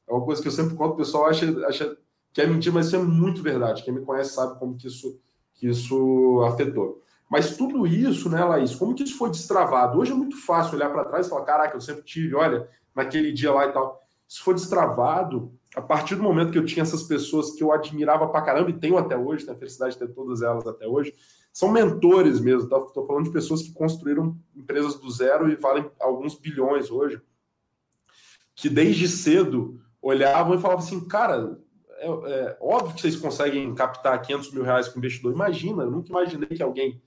É 0.07 0.13
uma 0.13 0.23
coisa 0.23 0.41
que 0.41 0.47
eu 0.47 0.53
sempre 0.53 0.73
conto, 0.73 0.93
o 0.93 0.97
pessoal 0.97 1.25
acha, 1.25 1.45
acha 1.67 1.97
que 2.31 2.41
é 2.41 2.47
mentira, 2.47 2.73
mas 2.73 2.87
isso 2.87 2.95
é 2.95 2.99
muito 2.99 3.43
verdade. 3.43 3.83
Quem 3.83 3.93
me 3.93 4.05
conhece 4.05 4.33
sabe 4.33 4.57
como 4.57 4.77
que 4.77 4.87
isso, 4.87 5.19
que 5.53 5.67
isso 5.67 6.41
afetou. 6.47 7.03
Mas 7.29 7.57
tudo 7.57 7.87
isso, 7.87 8.29
né, 8.29 8.43
Laís, 8.43 8.75
como 8.75 8.93
que 8.93 9.03
isso 9.03 9.17
foi 9.17 9.29
destravado? 9.29 9.99
Hoje 9.99 10.11
é 10.11 10.15
muito 10.15 10.37
fácil 10.45 10.75
olhar 10.75 10.89
para 10.89 11.05
trás 11.05 11.25
e 11.25 11.29
falar, 11.29 11.45
caraca, 11.45 11.75
eu 11.75 11.81
sempre 11.81 12.03
tive, 12.03 12.35
olha, 12.35 12.69
naquele 12.93 13.31
dia 13.31 13.51
lá 13.51 13.65
e 13.65 13.71
tal. 13.71 14.03
Isso 14.27 14.43
foi 14.43 14.53
destravado 14.53 15.51
a 15.75 15.81
partir 15.81 16.15
do 16.15 16.23
momento 16.23 16.51
que 16.51 16.57
eu 16.57 16.65
tinha 16.65 16.83
essas 16.83 17.03
pessoas 17.03 17.51
que 17.51 17.61
eu 17.61 17.71
admirava 17.71 18.27
pra 18.27 18.41
caramba 18.41 18.69
e 18.69 18.79
tenho 18.79 18.97
até 18.97 19.17
hoje, 19.17 19.43
tenho 19.43 19.55
a 19.55 19.59
felicidade 19.59 19.93
de 19.93 19.99
ter 19.99 20.07
todas 20.13 20.41
elas 20.41 20.65
até 20.65 20.87
hoje, 20.87 21.13
são 21.51 21.69
mentores 21.69 22.39
mesmo. 22.39 22.63
Estou 22.63 22.85
tá? 22.85 23.05
falando 23.05 23.25
de 23.25 23.31
pessoas 23.31 23.61
que 23.61 23.73
construíram 23.73 24.37
empresas 24.55 24.95
do 24.95 25.11
zero 25.11 25.49
e 25.49 25.55
valem 25.55 25.89
alguns 25.99 26.35
bilhões 26.35 26.89
hoje, 26.89 27.21
que 28.55 28.69
desde 28.69 29.07
cedo 29.07 29.81
olhavam 30.01 30.55
e 30.55 30.61
falavam 30.61 30.83
assim, 30.83 31.05
cara, 31.07 31.59
é, 31.97 32.07
é, 32.07 32.57
óbvio 32.61 32.95
que 32.95 33.01
vocês 33.01 33.15
conseguem 33.15 33.73
captar 33.73 34.21
500 34.21 34.53
mil 34.53 34.63
reais 34.63 34.87
com 34.87 34.99
investidor. 34.99 35.33
Imagina, 35.33 35.83
eu 35.83 35.91
nunca 35.91 36.09
imaginei 36.09 36.49
que 36.49 36.63
alguém 36.63 37.01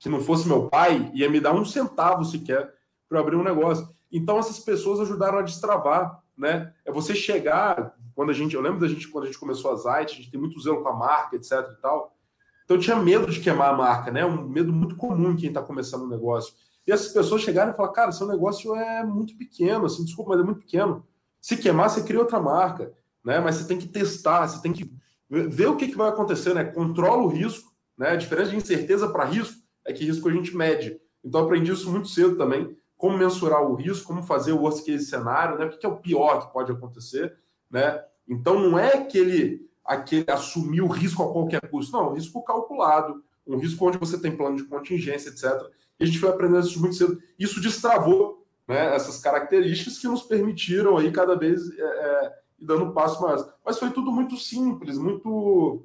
que 0.00 0.08
não 0.08 0.20
fosse 0.20 0.48
meu 0.48 0.68
pai 0.68 1.10
ia 1.14 1.30
me 1.30 1.38
dar 1.38 1.52
um 1.52 1.64
centavo 1.64 2.24
sequer 2.24 2.72
para 3.08 3.20
abrir 3.20 3.36
um 3.36 3.44
negócio. 3.44 3.86
Então 4.10 4.38
essas 4.38 4.58
pessoas 4.58 4.98
ajudaram 4.98 5.38
a 5.38 5.42
destravar, 5.42 6.22
né? 6.36 6.72
É 6.86 6.90
você 6.90 7.14
chegar 7.14 7.94
quando 8.14 8.30
a 8.30 8.32
gente, 8.32 8.54
eu 8.54 8.62
lembro 8.62 8.80
da 8.80 8.88
gente 8.88 9.06
quando 9.08 9.24
a 9.24 9.26
gente 9.26 9.38
começou 9.38 9.70
a 9.70 9.76
Zite, 9.76 10.14
a 10.14 10.16
gente 10.16 10.30
tem 10.30 10.40
muito 10.40 10.60
zelo 10.60 10.82
com 10.82 10.88
a 10.88 10.96
marca, 10.96 11.36
etc 11.36 11.52
e 11.52 11.80
tal. 11.82 12.16
Então 12.64 12.78
eu 12.78 12.80
tinha 12.80 12.96
medo 12.96 13.30
de 13.30 13.40
queimar 13.40 13.74
a 13.74 13.76
marca, 13.76 14.10
né? 14.10 14.24
Um 14.24 14.48
medo 14.48 14.72
muito 14.72 14.96
comum 14.96 15.32
em 15.32 15.36
quem 15.36 15.50
está 15.50 15.62
começando 15.62 16.04
um 16.04 16.08
negócio. 16.08 16.54
E 16.86 16.92
essas 16.92 17.12
pessoas 17.12 17.42
chegaram 17.42 17.72
e 17.72 17.76
falaram, 17.76 17.94
cara, 17.94 18.12
seu 18.12 18.26
negócio 18.26 18.74
é 18.74 19.04
muito 19.04 19.36
pequeno, 19.36 19.84
assim, 19.84 20.02
desculpa, 20.02 20.30
mas 20.30 20.40
é 20.40 20.44
muito 20.44 20.60
pequeno. 20.60 21.06
Se 21.40 21.58
queimar, 21.58 21.90
você 21.90 22.02
cria 22.02 22.18
outra 22.18 22.40
marca, 22.40 22.90
né? 23.22 23.38
Mas 23.38 23.56
você 23.56 23.68
tem 23.68 23.78
que 23.78 23.86
testar, 23.86 24.48
você 24.48 24.62
tem 24.62 24.72
que 24.72 24.90
ver 25.28 25.66
o 25.66 25.76
que, 25.76 25.88
que 25.88 25.96
vai 25.96 26.08
acontecer, 26.08 26.54
né? 26.54 26.64
Controla 26.64 27.22
o 27.22 27.28
risco, 27.28 27.70
né? 27.98 28.12
A 28.12 28.16
diferença 28.16 28.50
de 28.50 28.56
incerteza 28.56 29.08
para 29.10 29.24
risco 29.24 29.59
é 29.90 29.94
que 29.94 30.04
risco 30.04 30.28
a 30.28 30.32
gente 30.32 30.56
mede. 30.56 31.00
Então, 31.24 31.42
aprendi 31.42 31.70
isso 31.70 31.90
muito 31.90 32.08
cedo 32.08 32.36
também. 32.36 32.76
Como 32.96 33.16
mensurar 33.16 33.62
o 33.62 33.74
risco, 33.74 34.06
como 34.06 34.22
fazer 34.22 34.52
o 34.52 34.60
worst 34.60 34.84
case 34.84 35.06
cenário, 35.06 35.58
né? 35.58 35.66
O 35.66 35.70
que 35.70 35.84
é 35.84 35.88
o 35.88 35.96
pior 35.96 36.46
que 36.46 36.52
pode 36.52 36.72
acontecer, 36.72 37.36
né? 37.70 38.02
Então, 38.28 38.58
não 38.60 38.78
é 38.78 38.94
aquele, 38.94 39.68
aquele 39.84 40.24
assumir 40.28 40.82
o 40.82 40.86
risco 40.86 41.22
a 41.22 41.32
qualquer 41.32 41.68
custo. 41.68 41.92
Não, 41.92 42.12
risco 42.12 42.42
calculado, 42.42 43.22
um 43.46 43.56
risco 43.56 43.86
onde 43.86 43.98
você 43.98 44.18
tem 44.18 44.36
plano 44.36 44.56
de 44.56 44.64
contingência, 44.64 45.30
etc. 45.30 45.68
E 45.98 46.04
a 46.04 46.06
gente 46.06 46.18
foi 46.18 46.30
aprendendo 46.30 46.66
isso 46.66 46.80
muito 46.80 46.96
cedo. 46.96 47.20
Isso 47.38 47.60
destravou 47.60 48.46
né, 48.66 48.94
essas 48.94 49.18
características 49.18 49.98
que 49.98 50.06
nos 50.06 50.22
permitiram 50.22 50.96
aí 50.96 51.10
cada 51.10 51.34
vez 51.34 51.70
é, 51.76 51.82
é, 51.82 52.38
dando 52.58 52.92
passo 52.92 53.20
mais. 53.22 53.44
Mas 53.64 53.78
foi 53.78 53.90
tudo 53.90 54.12
muito 54.12 54.36
simples, 54.36 54.96
muito, 54.96 55.84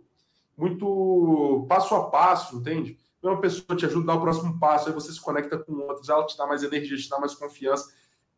muito 0.56 1.66
passo 1.68 1.96
a 1.96 2.10
passo, 2.10 2.58
entende? 2.58 2.98
Uma 3.32 3.42
pessoa 3.42 3.78
te 3.78 3.86
ajuda 3.86 4.12
a 4.12 4.16
dar 4.16 4.20
o 4.20 4.22
próximo 4.22 4.60
passo, 4.60 4.88
aí 4.88 4.94
você 4.94 5.12
se 5.12 5.22
conecta 5.22 5.58
com 5.58 5.74
outros, 5.74 6.10
ela 6.10 6.26
te 6.26 6.38
dá 6.38 6.46
mais 6.46 6.64
energia, 6.64 6.98
te 6.98 7.10
dá 7.10 7.20
mais 7.20 7.34
confiança. 7.34 7.92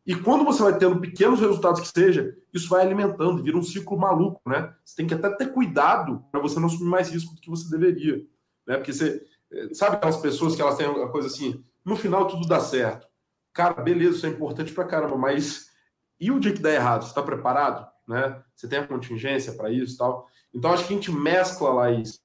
E 0.06 0.14
quando 0.14 0.44
você 0.44 0.62
vai 0.62 0.78
tendo 0.78 1.00
pequenos 1.00 1.40
resultados 1.40 1.80
que 1.80 1.88
seja, 1.88 2.34
isso 2.52 2.68
vai 2.68 2.80
alimentando, 2.80 3.42
vira 3.42 3.58
um 3.58 3.62
ciclo 3.62 3.98
maluco, 3.98 4.40
né? 4.46 4.74
Você 4.82 4.96
tem 4.96 5.06
que 5.06 5.14
até 5.14 5.28
ter 5.30 5.52
cuidado 5.52 6.24
para 6.30 6.40
você 6.40 6.58
não 6.58 6.66
assumir 6.66 6.88
mais 6.88 7.10
risco 7.10 7.34
do 7.34 7.40
que 7.40 7.50
você 7.50 7.68
deveria, 7.68 8.24
né? 8.66 8.76
Porque 8.76 8.92
você 8.92 9.22
eh, 9.52 9.74
sabe 9.74 9.96
aquelas 9.96 10.16
pessoas 10.16 10.56
que 10.56 10.62
elas 10.62 10.76
têm 10.76 10.86
uma 10.86 11.10
coisa 11.10 11.28
assim, 11.28 11.62
no 11.84 11.94
final 11.94 12.26
tudo 12.26 12.48
dá 12.48 12.60
certo. 12.60 13.06
Cara, 13.52 13.74
beleza, 13.82 14.16
isso 14.16 14.26
é 14.26 14.30
importante 14.30 14.72
para 14.72 14.84
caramba, 14.84 15.16
mas 15.16 15.70
e 16.18 16.30
o 16.30 16.40
dia 16.40 16.52
que 16.52 16.62
dá 16.62 16.72
errado? 16.72 17.02
Você 17.02 17.08
está 17.08 17.22
preparado, 17.22 17.86
né? 18.06 18.42
Você 18.54 18.66
tem 18.66 18.78
a 18.78 18.86
contingência 18.86 19.52
para 19.52 19.70
isso 19.70 19.98
tal. 19.98 20.26
Então 20.54 20.72
acho 20.72 20.86
que 20.86 20.94
a 20.94 20.96
gente 20.96 21.12
mescla 21.12 21.70
lá 21.70 21.90
isso 21.90 22.18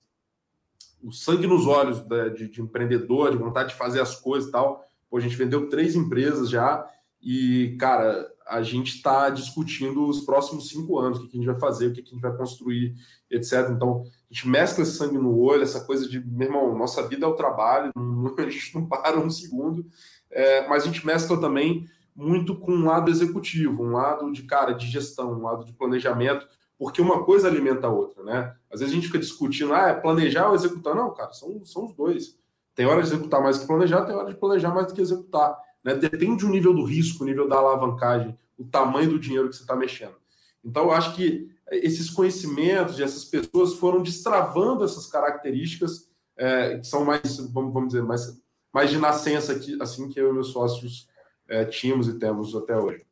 o 1.03 1.11
sangue 1.11 1.45
nos 1.45 1.67
olhos 1.67 1.99
de, 2.33 2.47
de, 2.47 2.61
empreendedor, 2.61 3.31
de 3.31 3.37
vontade 3.37 3.69
de 3.69 3.75
fazer 3.75 4.01
as 4.01 4.15
coisas 4.15 4.49
e 4.49 4.51
tal. 4.51 4.83
Pô, 5.09 5.17
a 5.17 5.19
gente 5.19 5.35
vendeu 5.35 5.69
três 5.69 5.95
empresas 5.95 6.49
já 6.49 6.87
e, 7.21 7.75
cara, 7.79 8.27
a 8.47 8.61
gente 8.61 8.95
está 8.95 9.29
discutindo 9.29 10.07
os 10.07 10.21
próximos 10.21 10.69
cinco 10.69 10.99
anos, 10.99 11.17
o 11.17 11.21
que, 11.21 11.27
que 11.29 11.37
a 11.37 11.39
gente 11.39 11.51
vai 11.51 11.59
fazer, 11.59 11.87
o 11.87 11.93
que, 11.93 12.01
que 12.01 12.09
a 12.09 12.13
gente 12.13 12.21
vai 12.21 12.35
construir, 12.35 12.95
etc. 13.29 13.69
Então, 13.71 14.03
a 14.03 14.33
gente 14.33 14.47
mescla 14.47 14.83
esse 14.83 14.97
sangue 14.97 15.17
no 15.17 15.37
olho, 15.37 15.63
essa 15.63 15.81
coisa 15.81 16.07
de, 16.07 16.19
meu 16.19 16.47
irmão, 16.47 16.77
nossa 16.77 17.07
vida 17.07 17.25
é 17.25 17.29
o 17.29 17.35
trabalho, 17.35 17.91
não, 17.95 18.33
a 18.37 18.49
gente 18.49 18.75
não 18.75 18.85
para 18.85 19.19
um 19.19 19.29
segundo, 19.29 19.85
é, 20.31 20.67
mas 20.67 20.83
a 20.83 20.85
gente 20.87 21.05
mescla 21.05 21.39
também 21.39 21.87
muito 22.15 22.55
com 22.55 22.71
um 22.71 22.85
lado 22.85 23.09
executivo, 23.09 23.83
um 23.83 23.93
lado 23.93 24.31
de, 24.31 24.43
cara, 24.43 24.73
de 24.73 24.87
gestão, 24.87 25.33
um 25.33 25.43
lado 25.43 25.65
de 25.65 25.73
planejamento, 25.73 26.47
porque 26.77 27.01
uma 27.01 27.23
coisa 27.23 27.47
alimenta 27.47 27.87
a 27.87 27.91
outra, 27.91 28.23
né? 28.23 28.55
Às 28.71 28.79
vezes 28.79 28.93
a 28.93 28.95
gente 28.95 29.07
fica 29.07 29.19
discutindo, 29.19 29.73
ah, 29.73 29.89
é 29.89 29.93
planejar 29.93 30.49
ou 30.49 30.55
executar. 30.55 30.95
Não, 30.95 31.13
cara, 31.13 31.31
são, 31.31 31.63
são 31.63 31.85
os 31.85 31.93
dois. 31.93 32.37
Tem 32.75 32.85
hora 32.85 33.01
de 33.01 33.07
executar 33.07 33.41
mais 33.41 33.57
que 33.57 33.67
planejar, 33.67 34.03
tem 34.05 34.15
hora 34.15 34.29
de 34.29 34.39
planejar 34.39 34.73
mais 34.73 34.87
do 34.87 34.93
que 34.93 35.01
executar. 35.01 35.57
Né? 35.83 35.95
Depende 35.95 36.43
do 36.43 36.49
nível 36.49 36.73
do 36.73 36.83
risco, 36.83 37.23
o 37.23 37.27
nível 37.27 37.47
da 37.47 37.57
alavancagem, 37.57 38.37
o 38.57 38.65
tamanho 38.65 39.11
do 39.11 39.19
dinheiro 39.19 39.49
que 39.49 39.55
você 39.55 39.61
está 39.61 39.75
mexendo. 39.75 40.15
Então, 40.63 40.83
eu 40.83 40.91
acho 40.91 41.15
que 41.15 41.49
esses 41.71 42.09
conhecimentos 42.09 42.95
de 42.95 43.03
essas 43.03 43.25
pessoas 43.25 43.73
foram 43.73 44.01
destravando 44.01 44.83
essas 44.83 45.07
características 45.07 46.09
é, 46.37 46.77
que 46.77 46.87
são 46.87 47.05
mais, 47.05 47.37
vamos, 47.51 47.87
dizer, 47.87 48.03
mais, 48.03 48.41
mais 48.73 48.89
de 48.89 48.97
nascença, 48.97 49.53
aqui, 49.53 49.77
assim 49.81 50.09
que 50.09 50.19
eu 50.19 50.29
e 50.29 50.33
meus 50.33 50.47
sócios 50.47 51.07
é, 51.47 51.65
tínhamos 51.65 52.07
e 52.07 52.17
temos 52.17 52.55
até 52.55 52.77
hoje. 52.77 53.05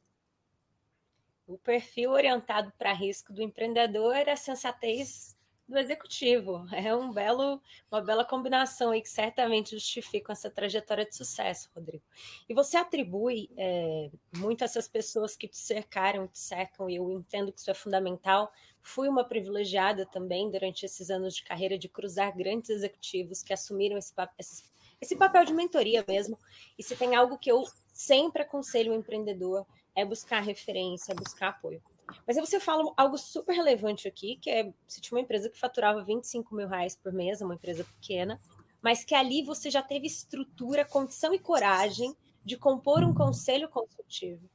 O 1.51 1.58
perfil 1.58 2.12
orientado 2.12 2.72
para 2.77 2.93
risco 2.93 3.34
do 3.34 3.41
empreendedor 3.41 4.15
é 4.15 4.31
a 4.31 4.38
sensatez 4.38 5.36
do 5.67 5.77
executivo. 5.77 6.65
É 6.72 6.96
um 6.96 7.12
belo, 7.12 7.62
uma 7.91 8.00
bela 8.00 8.24
combinação 8.24 8.93
que 9.01 9.10
certamente 9.10 9.72
justifica 9.72 10.31
essa 10.31 10.50
trajetória 10.50 11.05
de 11.05 11.13
sucesso, 11.13 11.70
Rodrigo. 11.75 12.05
E 12.48 12.53
você 12.53 12.77
atribui 12.77 13.50
é, 13.58 14.10
muito 14.38 14.63
essas 14.63 14.88
pessoas 14.88 15.36
que 15.36 15.46
te 15.46 15.58
cercaram, 15.58 16.25
te 16.25 16.39
cercam, 16.39 16.89
e 16.89 16.96
eu 16.96 17.12
entendo 17.12 17.51
que 17.51 17.60
isso 17.60 17.70
é 17.70 17.74
fundamental. 17.74 18.50
Fui 18.81 19.10
uma 19.10 19.25
privilegiada 19.25 20.05
também 20.05 20.50
durante 20.50 20.86
esses 20.86 21.10
anos 21.10 21.36
de 21.36 21.43
carreira 21.43 21.77
de 21.77 21.89
cruzar 21.89 22.34
grandes 22.34 22.70
executivos 22.70 23.43
que 23.43 23.51
assumiram 23.51 23.98
esse, 23.98 24.13
esse, 24.39 24.63
esse 25.01 25.17
papel 25.17 25.43
de 25.43 25.53
mentoria 25.53 26.05
mesmo. 26.08 26.39
E 26.79 26.84
se 26.84 26.96
tem 26.96 27.13
algo 27.13 27.38
que 27.38 27.51
eu 27.51 27.65
sempre 27.93 28.41
aconselho 28.41 28.93
o 28.93 28.96
empreendedor 28.96 29.67
é 29.95 30.05
buscar 30.05 30.41
referência, 30.41 31.12
é 31.12 31.15
buscar 31.15 31.50
apoio. 31.50 31.81
Mas 32.27 32.38
aí 32.38 32.45
você 32.45 32.60
fala 32.60 32.93
algo 32.98 33.17
super 33.17 33.53
relevante 33.53 34.07
aqui, 34.07 34.38
que 34.38 34.50
é 34.50 34.74
você 34.88 35.01
tinha 35.01 35.17
uma 35.17 35.24
empresa 35.24 35.50
que 35.50 35.60
faturava 35.60 36.03
25 36.03 36.53
mil 36.55 36.67
reais 36.67 36.95
por 36.95 37.12
mês, 37.12 37.41
uma 37.41 37.55
empresa 37.55 37.83
pequena, 37.83 38.39
mas 38.81 39.03
que 39.03 39.15
ali 39.15 39.43
você 39.43 39.69
já 39.69 39.81
teve 39.81 40.07
estrutura, 40.07 40.86
condição 40.86 41.33
e 41.33 41.39
coragem 41.39 42.15
de 42.43 42.57
compor 42.57 43.03
um 43.03 43.13
conselho 43.13 43.69
consultivo 43.69 44.50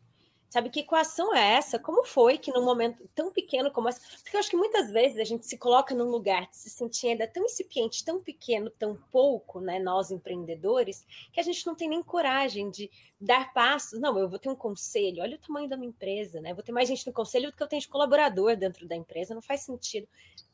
Sabe 0.48 0.70
que 0.70 0.80
equação 0.80 1.34
é 1.34 1.54
essa? 1.54 1.78
Como 1.78 2.04
foi 2.04 2.38
que 2.38 2.52
num 2.52 2.64
momento 2.64 3.08
tão 3.14 3.32
pequeno 3.32 3.70
como 3.70 3.88
esse? 3.88 4.00
Porque 4.22 4.36
eu 4.36 4.40
acho 4.40 4.50
que 4.50 4.56
muitas 4.56 4.90
vezes 4.90 5.18
a 5.18 5.24
gente 5.24 5.44
se 5.46 5.58
coloca 5.58 5.94
num 5.94 6.08
lugar 6.08 6.48
de 6.48 6.56
se 6.56 6.70
sentir 6.70 7.08
ainda 7.08 7.26
tão 7.26 7.44
incipiente, 7.44 8.04
tão 8.04 8.20
pequeno, 8.20 8.70
tão 8.70 8.96
pouco, 9.10 9.60
né? 9.60 9.78
Nós 9.80 10.10
empreendedores, 10.10 11.04
que 11.32 11.40
a 11.40 11.42
gente 11.42 11.66
não 11.66 11.74
tem 11.74 11.88
nem 11.88 12.02
coragem 12.02 12.70
de 12.70 12.90
dar 13.20 13.52
passos. 13.52 14.00
Não, 14.00 14.16
eu 14.18 14.28
vou 14.28 14.38
ter 14.38 14.48
um 14.48 14.54
conselho, 14.54 15.22
olha 15.22 15.36
o 15.36 15.40
tamanho 15.40 15.68
da 15.68 15.76
minha 15.76 15.90
empresa, 15.90 16.40
né? 16.40 16.54
Vou 16.54 16.62
ter 16.62 16.72
mais 16.72 16.88
gente 16.88 17.06
no 17.06 17.12
conselho 17.12 17.50
do 17.50 17.56
que 17.56 17.62
eu 17.62 17.68
tenho 17.68 17.82
de 17.82 17.88
colaborador 17.88 18.56
dentro 18.56 18.86
da 18.86 18.94
empresa, 18.94 19.34
não 19.34 19.42
faz 19.42 19.62
sentido. 19.62 20.08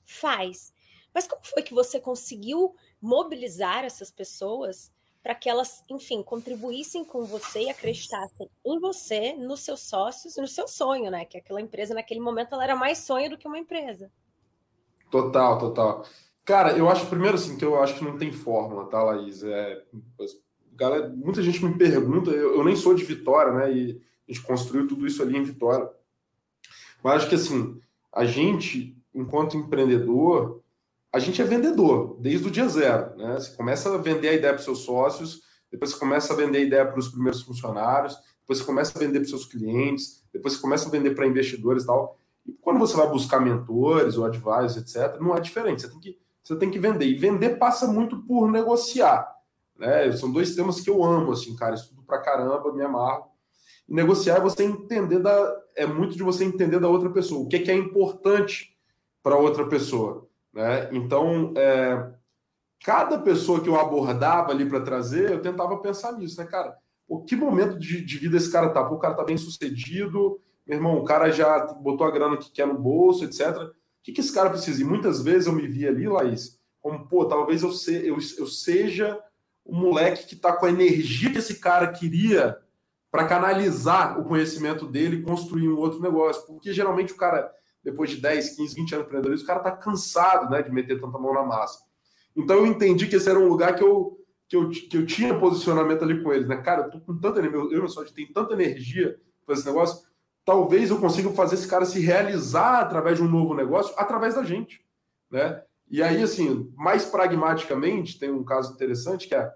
Faz. 0.04 0.72
Mas 1.14 1.26
como 1.26 1.44
foi 1.44 1.62
que 1.62 1.74
você 1.74 2.00
conseguiu 2.00 2.74
mobilizar 3.00 3.84
essas 3.84 4.10
pessoas 4.10 4.90
para 5.22 5.34
que 5.34 5.48
elas, 5.48 5.84
enfim, 5.88 6.22
contribuíssem 6.22 7.04
com 7.04 7.24
você 7.24 7.64
e 7.64 7.70
acreditassem 7.70 8.50
em 8.64 8.80
você, 8.80 9.34
nos 9.34 9.60
seus 9.60 9.80
sócios, 9.80 10.36
no 10.36 10.48
seu 10.48 10.66
sonho, 10.66 11.10
né? 11.10 11.24
Que 11.24 11.38
aquela 11.38 11.60
empresa 11.60 11.94
naquele 11.94 12.20
momento 12.20 12.54
ela 12.54 12.64
era 12.64 12.74
mais 12.76 12.98
sonho 12.98 13.30
do 13.30 13.38
que 13.38 13.46
uma 13.46 13.58
empresa. 13.58 14.10
Total, 15.10 15.58
total. 15.58 16.04
Cara, 16.44 16.76
eu 16.76 16.88
acho 16.88 17.06
primeiro 17.06 17.36
assim 17.36 17.56
que 17.56 17.64
eu 17.64 17.80
acho 17.80 17.96
que 17.96 18.04
não 18.04 18.18
tem 18.18 18.32
fórmula, 18.32 18.88
tá, 18.88 19.00
Laís? 19.00 19.44
É, 19.44 19.84
galera, 20.72 21.08
muita 21.08 21.40
gente 21.40 21.64
me 21.64 21.76
pergunta, 21.76 22.30
eu, 22.30 22.56
eu 22.56 22.64
nem 22.64 22.74
sou 22.74 22.94
de 22.94 23.04
Vitória, 23.04 23.52
né? 23.52 23.72
E 23.72 24.02
a 24.28 24.32
gente 24.32 24.44
construiu 24.44 24.88
tudo 24.88 25.06
isso 25.06 25.22
ali 25.22 25.36
em 25.36 25.44
Vitória. 25.44 25.88
Mas 27.02 27.16
acho 27.16 27.28
que 27.28 27.34
assim, 27.36 27.80
a 28.12 28.24
gente, 28.24 28.96
enquanto 29.14 29.56
empreendedor, 29.56 30.61
a 31.12 31.18
gente 31.18 31.42
é 31.42 31.44
vendedor 31.44 32.16
desde 32.20 32.48
o 32.48 32.50
dia 32.50 32.66
zero. 32.68 33.14
Né? 33.16 33.34
Você 33.34 33.54
começa 33.54 33.94
a 33.94 33.98
vender 33.98 34.28
a 34.28 34.32
ideia 34.32 34.52
para 34.54 34.60
os 34.60 34.64
seus 34.64 34.78
sócios, 34.80 35.42
depois 35.70 35.90
você 35.90 35.98
começa 35.98 36.32
a 36.32 36.36
vender 36.36 36.58
a 36.58 36.62
ideia 36.62 36.86
para 36.86 36.98
os 36.98 37.08
primeiros 37.08 37.42
funcionários, 37.42 38.16
depois 38.40 38.58
você 38.58 38.64
começa 38.64 38.96
a 38.96 38.98
vender 38.98 39.18
para 39.18 39.24
os 39.24 39.30
seus 39.30 39.44
clientes, 39.44 40.24
depois 40.32 40.54
você 40.54 40.60
começa 40.60 40.88
a 40.88 40.90
vender 40.90 41.14
para 41.14 41.26
investidores 41.26 41.84
e 41.84 41.86
tal. 41.86 42.18
E 42.46 42.52
quando 42.52 42.78
você 42.78 42.96
vai 42.96 43.08
buscar 43.08 43.40
mentores 43.40 44.16
ou 44.16 44.24
advisors, 44.24 44.76
etc., 44.76 45.20
não 45.20 45.36
é 45.36 45.40
diferente. 45.40 45.82
Você 45.82 45.88
tem 45.88 46.00
que, 46.00 46.18
você 46.42 46.56
tem 46.56 46.70
que 46.70 46.78
vender. 46.78 47.06
E 47.06 47.14
vender 47.14 47.58
passa 47.58 47.86
muito 47.86 48.22
por 48.22 48.50
negociar. 48.50 49.30
Né? 49.78 50.10
São 50.12 50.32
dois 50.32 50.54
temas 50.54 50.80
que 50.80 50.90
eu 50.90 51.04
amo, 51.04 51.32
assim, 51.32 51.54
cara. 51.54 51.74
Estudo 51.74 52.02
pra 52.02 52.18
caramba, 52.20 52.72
me 52.72 52.82
amarro. 52.82 53.26
E 53.88 53.94
negociar 53.94 54.36
é 54.36 54.40
você 54.40 54.64
entender 54.64 55.20
da. 55.20 55.56
É 55.76 55.86
muito 55.86 56.16
de 56.16 56.22
você 56.22 56.44
entender 56.44 56.80
da 56.80 56.88
outra 56.88 57.10
pessoa. 57.10 57.42
O 57.42 57.48
que 57.48 57.56
é, 57.56 57.58
que 57.60 57.70
é 57.70 57.74
importante 57.74 58.76
para 59.22 59.36
outra 59.36 59.68
pessoa. 59.68 60.28
Né? 60.52 60.88
Então, 60.92 61.52
é, 61.56 62.12
cada 62.84 63.18
pessoa 63.18 63.60
que 63.60 63.68
eu 63.68 63.78
abordava 63.78 64.50
ali 64.50 64.68
para 64.68 64.80
trazer, 64.80 65.30
eu 65.30 65.42
tentava 65.42 65.78
pensar 65.78 66.12
nisso, 66.12 66.40
né, 66.40 66.46
cara? 66.46 66.76
Pô, 67.08 67.22
que 67.22 67.36
momento 67.36 67.78
de, 67.78 68.04
de, 68.04 68.18
vida 68.18 68.36
esse 68.36 68.50
cara 68.50 68.70
tá? 68.70 68.84
Pô, 68.84 68.96
o 68.96 68.98
cara 68.98 69.14
tá 69.14 69.24
bem 69.24 69.36
sucedido, 69.36 70.40
meu 70.66 70.76
irmão, 70.76 70.98
o 70.98 71.04
cara 71.04 71.30
já 71.30 71.66
botou 71.74 72.06
a 72.06 72.10
grana 72.10 72.36
que 72.36 72.50
quer 72.50 72.66
no 72.66 72.78
bolso, 72.78 73.24
etc. 73.24 73.56
O 73.56 73.72
que, 74.02 74.12
que 74.12 74.20
esse 74.20 74.32
cara 74.32 74.50
precisa? 74.50 74.80
E 74.82 74.84
muitas 74.84 75.22
vezes 75.22 75.46
eu 75.46 75.52
me 75.52 75.66
via 75.66 75.88
ali, 75.88 76.08
Laís, 76.08 76.58
como, 76.80 77.06
pô, 77.08 77.24
talvez 77.24 77.62
eu, 77.62 77.72
se, 77.72 78.06
eu, 78.06 78.16
eu 78.38 78.46
seja 78.46 79.18
o 79.64 79.74
moleque 79.74 80.26
que 80.26 80.36
tá 80.36 80.52
com 80.52 80.66
a 80.66 80.70
energia 80.70 81.30
que 81.30 81.38
esse 81.38 81.60
cara 81.60 81.92
queria 81.92 82.58
para 83.10 83.26
canalizar 83.26 84.18
o 84.18 84.24
conhecimento 84.24 84.86
dele 84.86 85.16
e 85.16 85.22
construir 85.22 85.68
um 85.68 85.78
outro 85.78 86.00
negócio. 86.00 86.44
Porque 86.46 86.72
geralmente 86.72 87.12
o 87.12 87.16
cara 87.16 87.52
depois 87.82 88.10
de 88.10 88.16
10, 88.16 88.56
15, 88.56 88.74
20 88.74 88.78
anos 88.78 88.90
de 88.90 88.96
empreendedorismo, 88.96 89.44
o 89.44 89.46
cara 89.46 89.58
está 89.58 89.72
cansado 89.72 90.50
né, 90.50 90.62
de 90.62 90.70
meter 90.70 91.00
tanta 91.00 91.18
mão 91.18 91.34
na 91.34 91.42
massa. 91.42 91.80
Então 92.36 92.56
eu 92.56 92.66
entendi 92.66 93.06
que 93.06 93.16
esse 93.16 93.28
era 93.28 93.38
um 93.38 93.48
lugar 93.48 93.74
que 93.74 93.82
eu, 93.82 94.18
que 94.48 94.56
eu, 94.56 94.70
que 94.70 94.96
eu 94.96 95.06
tinha 95.06 95.38
posicionamento 95.38 96.02
ali 96.02 96.22
com 96.22 96.32
eles. 96.32 96.48
Né? 96.48 96.56
Cara, 96.58 96.82
eu 96.82 96.90
tô 96.90 97.00
com 97.00 97.18
tanta 97.18 97.40
energia, 97.40 97.58
eu 97.58 97.82
meu 97.82 98.04
tem 98.14 98.32
tanta 98.32 98.54
energia 98.54 99.18
para 99.44 99.54
esse 99.54 99.66
negócio, 99.66 100.06
talvez 100.44 100.90
eu 100.90 100.98
consiga 100.98 101.30
fazer 101.30 101.56
esse 101.56 101.68
cara 101.68 101.84
se 101.84 102.00
realizar 102.00 102.80
através 102.80 103.18
de 103.18 103.24
um 103.24 103.28
novo 103.28 103.54
negócio, 103.54 103.94
através 103.96 104.34
da 104.34 104.44
gente. 104.44 104.84
Né? 105.30 105.62
E 105.90 106.02
aí, 106.02 106.22
assim, 106.22 106.72
mais 106.76 107.04
pragmaticamente, 107.04 108.18
tem 108.18 108.30
um 108.30 108.44
caso 108.44 108.72
interessante 108.72 109.28
que 109.28 109.34
é, 109.34 109.52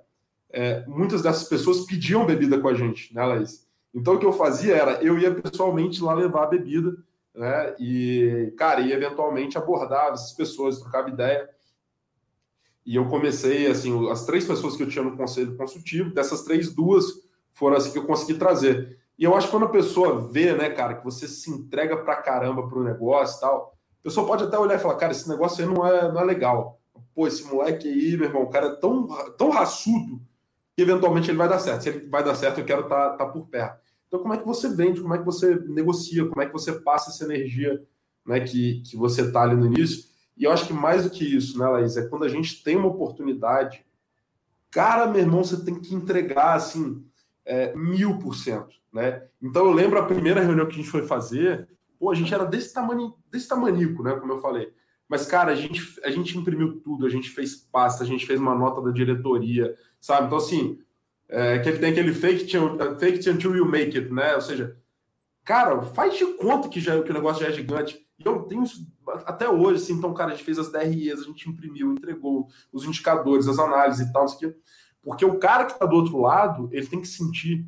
é 0.51 0.87
muitas 0.87 1.23
dessas 1.23 1.49
pessoas 1.49 1.87
pediam 1.87 2.27
bebida 2.27 2.61
com 2.61 2.69
a 2.69 2.75
gente, 2.75 3.15
né, 3.15 3.25
Laís? 3.25 3.67
Então 3.95 4.15
o 4.15 4.19
que 4.19 4.27
eu 4.27 4.33
fazia 4.33 4.77
era, 4.77 5.03
eu 5.03 5.19
ia 5.19 5.35
pessoalmente 5.35 6.03
lá 6.03 6.13
levar 6.13 6.43
a 6.43 6.49
bebida 6.49 6.95
né? 7.37 7.77
E, 7.79 8.55
cara, 8.57 8.81
e 8.81 8.93
eventualmente 8.93 9.59
abordava 9.59 10.15
essas 10.15 10.33
pessoas, 10.33 10.81
trocava 10.81 11.11
ideia. 11.11 11.49
E 12.85 12.97
eu 12.97 13.09
comecei, 13.09 13.67
assim, 13.67 14.11
as 14.11 14.25
três 14.25 14.45
pessoas 14.47 14.77
que 14.77 14.83
eu 14.83 14.89
tinha 14.89 15.05
no 15.05 15.17
conselho 15.17 15.57
consultivo, 15.57 16.15
dessas 16.15 16.43
três, 16.43 16.73
duas 16.73 17.05
foram 17.53 17.77
assim 17.77 17.91
que 17.91 17.99
eu 17.99 18.07
consegui 18.07 18.39
trazer. 18.39 18.99
E 19.19 19.25
eu 19.25 19.35
acho 19.35 19.49
que 19.49 19.51
quando 19.51 19.67
a 19.67 19.71
pessoa 19.71 20.29
vê, 20.31 20.55
né, 20.55 20.71
cara, 20.71 20.95
que 20.95 21.05
você 21.05 21.27
se 21.27 21.51
entrega 21.51 21.97
pra 21.97 22.17
caramba 22.17 22.69
pro 22.69 22.85
negócio 22.85 23.39
e 23.39 23.41
tal, 23.41 23.77
a 24.01 24.03
pessoa 24.03 24.27
pode 24.27 24.45
até 24.45 24.59
olhar 24.59 24.77
e 24.77 24.79
falar, 24.79 24.97
cara, 24.97 25.13
esse 25.13 25.29
negócio 25.29 25.65
aí 25.65 25.75
não 25.75 25.87
é, 25.87 26.13
não 26.13 26.21
é 26.21 26.25
legal. 26.25 26.81
Pô, 27.15 27.27
esse 27.27 27.45
moleque 27.45 27.89
aí, 27.89 28.17
meu 28.17 28.29
irmão, 28.29 28.43
o 28.43 28.51
cara 28.51 28.67
é 28.67 28.77
tão, 28.77 29.07
tão 29.37 29.51
raçudo 29.51 30.21
que 30.75 30.83
eventualmente 30.83 31.31
ele 31.31 31.39
vai 31.39 31.49
dar 31.49 31.59
certo. 31.59 31.83
Se 31.83 31.89
ele 31.89 32.09
vai 32.09 32.23
dar 32.23 32.35
certo, 32.35 32.61
eu 32.61 32.65
quero 32.65 32.83
estar 32.83 33.11
tá, 33.11 33.17
tá 33.17 33.27
por 33.27 33.47
perto. 33.47 33.86
Então, 34.07 34.21
como 34.21 34.35
é 34.35 34.39
que 34.39 34.47
você 34.47 34.69
vende, 34.69 35.01
como 35.01 35.15
é 35.15 35.19
que 35.19 35.25
você 35.25 35.55
negocia, 35.67 36.27
como 36.27 36.41
é 36.41 36.47
que 36.47 36.53
você 36.53 36.73
passa 36.73 37.11
essa 37.11 37.25
energia 37.25 37.85
né, 38.25 38.41
que, 38.41 38.83
que 38.83 38.97
você 38.97 39.23
está 39.23 39.43
ali 39.43 39.57
no 39.57 39.67
início? 39.67 40.05
E 40.37 40.45
eu 40.45 40.53
acho 40.53 40.67
que 40.67 40.73
mais 40.73 41.05
do 41.05 41.11
que 41.11 41.25
isso, 41.25 41.59
né, 41.59 41.67
Laís, 41.67 41.97
é 41.97 42.07
quando 42.07 42.25
a 42.25 42.29
gente 42.29 42.63
tem 42.63 42.77
uma 42.77 42.89
oportunidade, 42.89 43.85
cara, 44.71 45.07
meu 45.07 45.21
irmão, 45.21 45.43
você 45.43 45.65
tem 45.65 45.75
que 45.75 45.95
entregar 45.95 46.55
assim, 46.55 47.05
é, 47.45 47.75
mil 47.75 48.19
por 48.19 48.35
cento. 48.35 48.77
Né? 48.93 49.27
Então, 49.43 49.67
eu 49.67 49.73
lembro 49.73 49.99
a 49.99 50.07
primeira 50.07 50.41
reunião 50.41 50.67
que 50.67 50.73
a 50.73 50.77
gente 50.77 50.91
foi 50.91 51.07
fazer, 51.07 51.69
pô, 51.99 52.11
a 52.11 52.15
gente 52.15 52.33
era 52.33 52.45
desse 52.45 52.73
tamanho, 52.73 53.15
desse 53.31 53.49
tamanico, 53.49 54.03
né, 54.03 54.15
como 54.17 54.33
eu 54.33 54.39
falei. 54.39 54.73
Mas, 55.09 55.27
cara, 55.27 55.53
a 55.53 55.55
gente, 55.55 55.81
a 56.05 56.11
gente 56.11 56.37
imprimiu 56.37 56.81
tudo, 56.81 57.07
a 57.07 57.09
gente 57.09 57.31
fez 57.31 57.55
pasta, 57.55 58.03
a 58.03 58.07
gente 58.07 58.27
fez 58.27 58.41
uma 58.41 58.55
nota 58.55 58.83
da 58.83 58.91
diretoria, 58.91 59.77
sabe? 60.01 60.27
Então, 60.27 60.39
assim, 60.39 60.79
é, 61.29 61.59
que 61.59 61.69
ele 61.69 61.79
tem 61.79 61.91
aquele 61.91 62.15
fake 62.15 62.47
till, 62.47 62.79
fake 62.99 63.19
till 63.19 63.35
until 63.35 63.57
you 63.57 63.67
make 63.67 63.97
it, 63.97 64.13
né? 64.13 64.35
Ou 64.35 64.41
seja, 64.41 64.77
cara, 65.45 65.83
faz 65.83 66.17
de 66.17 66.25
conta 66.35 66.69
que, 66.69 66.81
já, 66.81 67.03
que 67.03 67.11
o 67.11 67.15
negócio 67.15 67.43
já 67.43 67.51
é 67.51 67.53
gigante. 67.53 68.05
E 68.19 68.27
eu 68.27 68.43
tenho 68.43 68.63
isso 68.63 68.87
até 69.25 69.49
hoje, 69.49 69.83
assim, 69.83 69.93
então, 69.95 70.13
cara, 70.15 70.33
a 70.33 70.35
gente 70.35 70.45
fez 70.45 70.59
as 70.59 70.71
DREs, 70.71 71.21
a 71.21 71.25
gente 71.25 71.49
imprimiu, 71.49 71.93
entregou 71.93 72.49
os 72.73 72.85
indicadores, 72.85 73.47
as 73.47 73.59
análises 73.59 74.07
e 74.07 74.13
tal, 74.13 74.25
isso. 74.25 74.55
Porque 75.03 75.25
o 75.25 75.39
cara 75.39 75.65
que 75.65 75.73
está 75.73 75.87
do 75.87 75.97
outro 75.97 76.21
lado, 76.21 76.69
ele 76.73 76.87
tem 76.87 77.01
que 77.01 77.07
sentir 77.07 77.67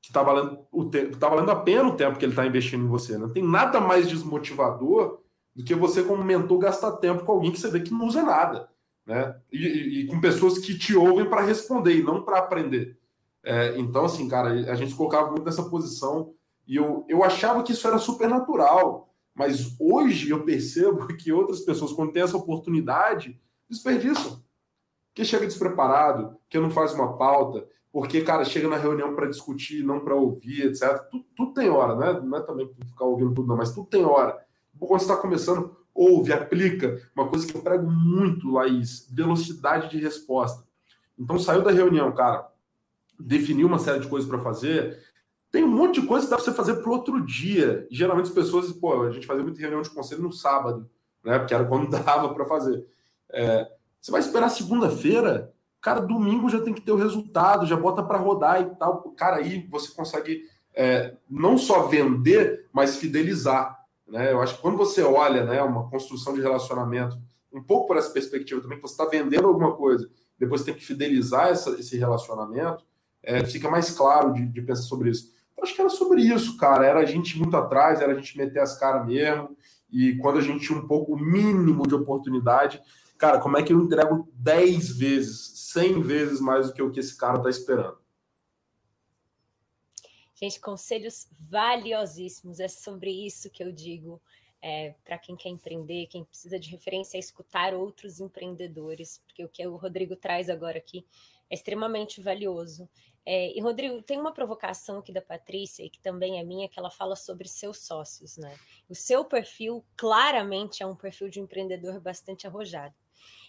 que 0.00 0.10
está 0.10 0.22
valendo, 0.22 0.58
o 0.70 0.84
tempo, 0.84 1.16
tá 1.16 1.28
valendo 1.28 1.50
a 1.50 1.56
pena 1.56 1.88
o 1.88 1.96
tempo 1.96 2.18
que 2.18 2.24
ele 2.24 2.32
está 2.32 2.46
investindo 2.46 2.84
em 2.84 2.88
você. 2.88 3.18
Não 3.18 3.32
tem 3.32 3.42
nada 3.42 3.80
mais 3.80 4.08
desmotivador 4.08 5.20
do 5.54 5.64
que 5.64 5.74
você, 5.74 6.02
como 6.02 6.22
mentor, 6.22 6.58
gastar 6.58 6.92
tempo 6.92 7.24
com 7.24 7.32
alguém 7.32 7.50
que 7.50 7.58
você 7.58 7.70
vê 7.70 7.80
que 7.80 7.92
não 7.92 8.06
usa 8.06 8.22
nada 8.22 8.68
né? 9.06 9.36
E, 9.52 9.58
e, 9.58 10.00
e 10.00 10.06
com 10.06 10.20
pessoas 10.20 10.58
que 10.58 10.76
te 10.76 10.96
ouvem 10.96 11.28
para 11.28 11.42
responder 11.42 11.96
e 11.96 12.02
não 12.02 12.22
para 12.22 12.38
aprender. 12.38 12.98
É, 13.44 13.78
então, 13.78 14.04
assim, 14.04 14.28
cara, 14.28 14.50
a 14.50 14.74
gente 14.74 14.94
colocava 14.94 15.30
muito 15.30 15.44
nessa 15.44 15.62
posição 15.62 16.34
e 16.66 16.76
eu, 16.76 17.04
eu 17.08 17.22
achava 17.22 17.62
que 17.62 17.72
isso 17.72 17.86
era 17.86 17.98
super 17.98 18.28
natural. 18.28 19.14
Mas 19.32 19.76
hoje 19.78 20.30
eu 20.30 20.44
percebo 20.44 21.06
que 21.16 21.32
outras 21.32 21.60
pessoas, 21.60 21.92
quando 21.92 22.12
têm 22.12 22.22
essa 22.22 22.36
oportunidade, 22.36 23.40
desperdiçam. 23.68 24.42
Que 25.14 25.24
chega 25.24 25.46
despreparado, 25.46 26.36
que 26.48 26.58
não 26.58 26.70
faz 26.70 26.92
uma 26.92 27.16
pauta, 27.16 27.66
porque, 27.92 28.20
cara, 28.20 28.44
chega 28.44 28.68
na 28.68 28.76
reunião 28.76 29.14
para 29.14 29.28
discutir, 29.28 29.82
não 29.82 30.00
para 30.00 30.14
ouvir, 30.14 30.66
etc. 30.66 30.98
Tudo, 31.10 31.24
tudo, 31.34 31.54
tem 31.54 31.70
hora, 31.70 31.96
né? 31.96 32.20
Não 32.20 32.36
é 32.36 32.42
também 32.42 32.70
ficar 32.86 33.06
ouvindo 33.06 33.32
tudo, 33.32 33.48
não, 33.48 33.56
mas 33.56 33.72
tudo 33.72 33.86
tem 33.86 34.04
hora. 34.04 34.44
Quando 34.78 35.00
você 35.00 35.06
está 35.06 35.16
começando, 35.16 35.74
ouve, 35.96 36.32
aplica. 36.32 37.00
Uma 37.14 37.28
coisa 37.28 37.46
que 37.46 37.56
eu 37.56 37.62
prego 37.62 37.90
muito, 37.90 38.50
Laís, 38.50 39.08
velocidade 39.10 39.90
de 39.90 39.98
resposta. 39.98 40.64
Então 41.18 41.38
saiu 41.38 41.62
da 41.62 41.70
reunião, 41.70 42.12
cara, 42.12 42.48
definiu 43.18 43.66
uma 43.66 43.78
série 43.78 44.00
de 44.00 44.08
coisas 44.08 44.28
para 44.28 44.38
fazer. 44.38 44.98
Tem 45.50 45.64
um 45.64 45.68
monte 45.68 46.00
de 46.00 46.06
coisa 46.06 46.26
que 46.26 46.30
dá 46.30 46.36
para 46.36 46.44
você 46.44 46.52
fazer 46.52 46.74
para 46.76 46.90
outro 46.90 47.24
dia. 47.24 47.86
Geralmente 47.90 48.26
as 48.26 48.34
pessoas, 48.34 48.70
pô, 48.72 49.02
a 49.04 49.10
gente 49.10 49.26
fazia 49.26 49.42
muita 49.42 49.60
reunião 49.60 49.80
de 49.80 49.90
conselho 49.90 50.22
no 50.22 50.32
sábado, 50.32 50.88
né? 51.24 51.38
Porque 51.38 51.54
era 51.54 51.64
quando 51.64 51.88
dava 51.90 52.34
para 52.34 52.44
fazer. 52.44 52.86
É, 53.30 53.66
você 54.00 54.10
vai 54.10 54.20
esperar 54.20 54.50
segunda-feira, 54.50 55.52
cara, 55.80 56.00
domingo 56.00 56.50
já 56.50 56.60
tem 56.60 56.74
que 56.74 56.80
ter 56.80 56.92
o 56.92 56.96
resultado, 56.96 57.66
já 57.66 57.76
bota 57.76 58.02
para 58.02 58.18
rodar 58.18 58.60
e 58.60 58.66
tal. 58.76 59.02
Cara, 59.16 59.36
aí 59.36 59.66
você 59.70 59.92
consegue 59.92 60.42
é, 60.74 61.16
não 61.28 61.56
só 61.56 61.86
vender, 61.86 62.68
mas 62.72 62.96
fidelizar. 62.96 63.75
Né? 64.06 64.32
Eu 64.32 64.40
acho 64.40 64.56
que 64.56 64.62
quando 64.62 64.76
você 64.76 65.02
olha 65.02 65.44
né, 65.44 65.62
uma 65.62 65.88
construção 65.90 66.34
de 66.34 66.40
relacionamento, 66.40 67.18
um 67.52 67.62
pouco 67.62 67.88
por 67.88 67.96
essa 67.96 68.10
perspectiva 68.10 68.60
também, 68.60 68.78
que 68.78 68.82
você 68.82 68.94
está 68.94 69.04
vendendo 69.06 69.48
alguma 69.48 69.74
coisa, 69.74 70.08
depois 70.38 70.62
tem 70.62 70.74
que 70.74 70.84
fidelizar 70.84 71.48
essa, 71.48 71.70
esse 71.70 71.96
relacionamento, 71.96 72.84
é, 73.22 73.44
fica 73.44 73.68
mais 73.70 73.90
claro 73.90 74.32
de, 74.32 74.46
de, 74.46 74.62
pensar 74.62 74.82
sobre 74.82 75.10
isso. 75.10 75.32
Eu 75.56 75.64
acho 75.64 75.74
que 75.74 75.80
era 75.80 75.90
sobre 75.90 76.20
isso, 76.22 76.56
cara. 76.56 76.86
Era 76.86 77.00
a 77.00 77.04
gente 77.04 77.38
muito 77.38 77.56
atrás, 77.56 78.00
era 78.00 78.12
a 78.12 78.14
gente 78.14 78.36
meter 78.36 78.60
as 78.60 78.78
caras 78.78 79.06
mesmo. 79.06 79.56
E 79.90 80.16
quando 80.18 80.38
a 80.38 80.42
gente 80.42 80.66
tinha 80.66 80.78
um 80.78 80.86
pouco 80.86 81.16
mínimo 81.16 81.86
de 81.86 81.94
oportunidade, 81.94 82.80
cara, 83.16 83.40
como 83.40 83.56
é 83.56 83.62
que 83.62 83.72
eu 83.72 83.80
entrego 83.80 84.28
10 84.34 84.96
vezes, 84.96 85.52
100 85.72 86.02
vezes 86.02 86.40
mais 86.40 86.68
do 86.68 86.74
que 86.74 86.82
o 86.82 86.90
que 86.90 87.00
esse 87.00 87.16
cara 87.16 87.38
está 87.38 87.48
esperando? 87.50 87.96
Gente, 90.38 90.60
conselhos 90.60 91.26
valiosíssimos. 91.48 92.60
É 92.60 92.68
sobre 92.68 93.10
isso 93.10 93.50
que 93.50 93.64
eu 93.64 93.72
digo 93.72 94.20
é, 94.60 94.94
para 95.04 95.18
quem 95.18 95.36
quer 95.36 95.48
empreender, 95.48 96.06
quem 96.06 96.24
precisa 96.24 96.58
de 96.58 96.70
referência, 96.70 97.16
é 97.16 97.20
escutar 97.20 97.74
outros 97.74 98.20
empreendedores, 98.20 99.22
porque 99.26 99.44
o 99.44 99.48
que 99.48 99.66
o 99.66 99.76
Rodrigo 99.76 100.16
traz 100.16 100.50
agora 100.50 100.78
aqui 100.78 101.06
é 101.48 101.54
extremamente 101.54 102.20
valioso. 102.20 102.88
É, 103.24 103.56
e, 103.56 103.60
Rodrigo, 103.60 104.02
tem 104.02 104.20
uma 104.20 104.32
provocação 104.32 104.98
aqui 104.98 105.12
da 105.12 105.22
Patrícia, 105.22 105.82
e 105.84 105.90
que 105.90 106.00
também 106.00 106.38
é 106.38 106.44
minha, 106.44 106.68
que 106.68 106.78
ela 106.78 106.90
fala 106.90 107.16
sobre 107.16 107.48
seus 107.48 107.78
sócios, 107.78 108.36
né? 108.36 108.56
O 108.88 108.94
seu 108.94 109.24
perfil 109.24 109.84
claramente 109.96 110.82
é 110.82 110.86
um 110.86 110.94
perfil 110.94 111.28
de 111.28 111.40
empreendedor 111.40 112.00
bastante 112.00 112.46
arrojado. 112.46 112.94